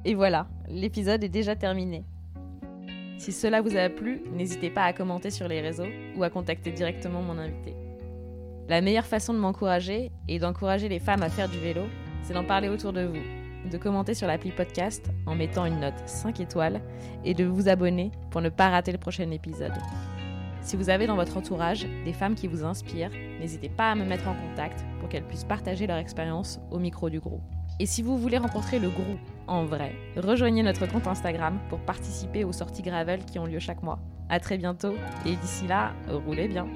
Et 0.04 0.14
voilà, 0.14 0.48
l'épisode 0.68 1.22
est 1.22 1.28
déjà 1.28 1.54
terminé. 1.54 2.04
Si 3.22 3.30
cela 3.30 3.60
vous 3.60 3.76
a 3.76 3.88
plu, 3.88 4.20
n'hésitez 4.32 4.68
pas 4.68 4.82
à 4.82 4.92
commenter 4.92 5.30
sur 5.30 5.46
les 5.46 5.60
réseaux 5.60 5.86
ou 6.16 6.24
à 6.24 6.28
contacter 6.28 6.72
directement 6.72 7.22
mon 7.22 7.38
invité. 7.38 7.76
La 8.68 8.80
meilleure 8.80 9.06
façon 9.06 9.32
de 9.32 9.38
m'encourager 9.38 10.10
et 10.26 10.40
d'encourager 10.40 10.88
les 10.88 10.98
femmes 10.98 11.22
à 11.22 11.28
faire 11.28 11.48
du 11.48 11.60
vélo, 11.60 11.82
c'est 12.24 12.34
d'en 12.34 12.42
parler 12.42 12.68
autour 12.68 12.92
de 12.92 13.04
vous, 13.04 13.70
de 13.70 13.78
commenter 13.78 14.14
sur 14.14 14.26
l'appli 14.26 14.50
podcast 14.50 15.08
en 15.26 15.36
mettant 15.36 15.66
une 15.66 15.78
note 15.78 16.02
5 16.04 16.40
étoiles 16.40 16.80
et 17.24 17.32
de 17.32 17.44
vous 17.44 17.68
abonner 17.68 18.10
pour 18.32 18.40
ne 18.40 18.48
pas 18.48 18.70
rater 18.70 18.90
le 18.90 18.98
prochain 18.98 19.30
épisode. 19.30 19.70
Si 20.60 20.74
vous 20.74 20.90
avez 20.90 21.06
dans 21.06 21.14
votre 21.14 21.36
entourage 21.36 21.86
des 22.04 22.12
femmes 22.12 22.34
qui 22.34 22.48
vous 22.48 22.64
inspirent, 22.64 23.12
n'hésitez 23.38 23.68
pas 23.68 23.92
à 23.92 23.94
me 23.94 24.04
mettre 24.04 24.26
en 24.26 24.34
contact 24.34 24.84
pour 24.98 25.08
qu'elles 25.08 25.28
puissent 25.28 25.44
partager 25.44 25.86
leur 25.86 25.98
expérience 25.98 26.58
au 26.72 26.80
micro 26.80 27.08
du 27.08 27.20
groupe. 27.20 27.44
Et 27.80 27.86
si 27.86 28.02
vous 28.02 28.18
voulez 28.18 28.38
rencontrer 28.38 28.78
le 28.78 28.88
groupe 28.88 29.18
en 29.48 29.64
vrai, 29.64 29.92
rejoignez 30.16 30.62
notre 30.62 30.86
compte 30.86 31.06
Instagram 31.06 31.58
pour 31.68 31.80
participer 31.80 32.44
aux 32.44 32.52
sorties 32.52 32.82
gravel 32.82 33.24
qui 33.24 33.38
ont 33.38 33.46
lieu 33.46 33.58
chaque 33.58 33.82
mois. 33.82 33.98
À 34.28 34.40
très 34.40 34.56
bientôt 34.56 34.94
et 35.26 35.36
d'ici 35.36 35.66
là, 35.66 35.92
roulez 36.08 36.48
bien. 36.48 36.66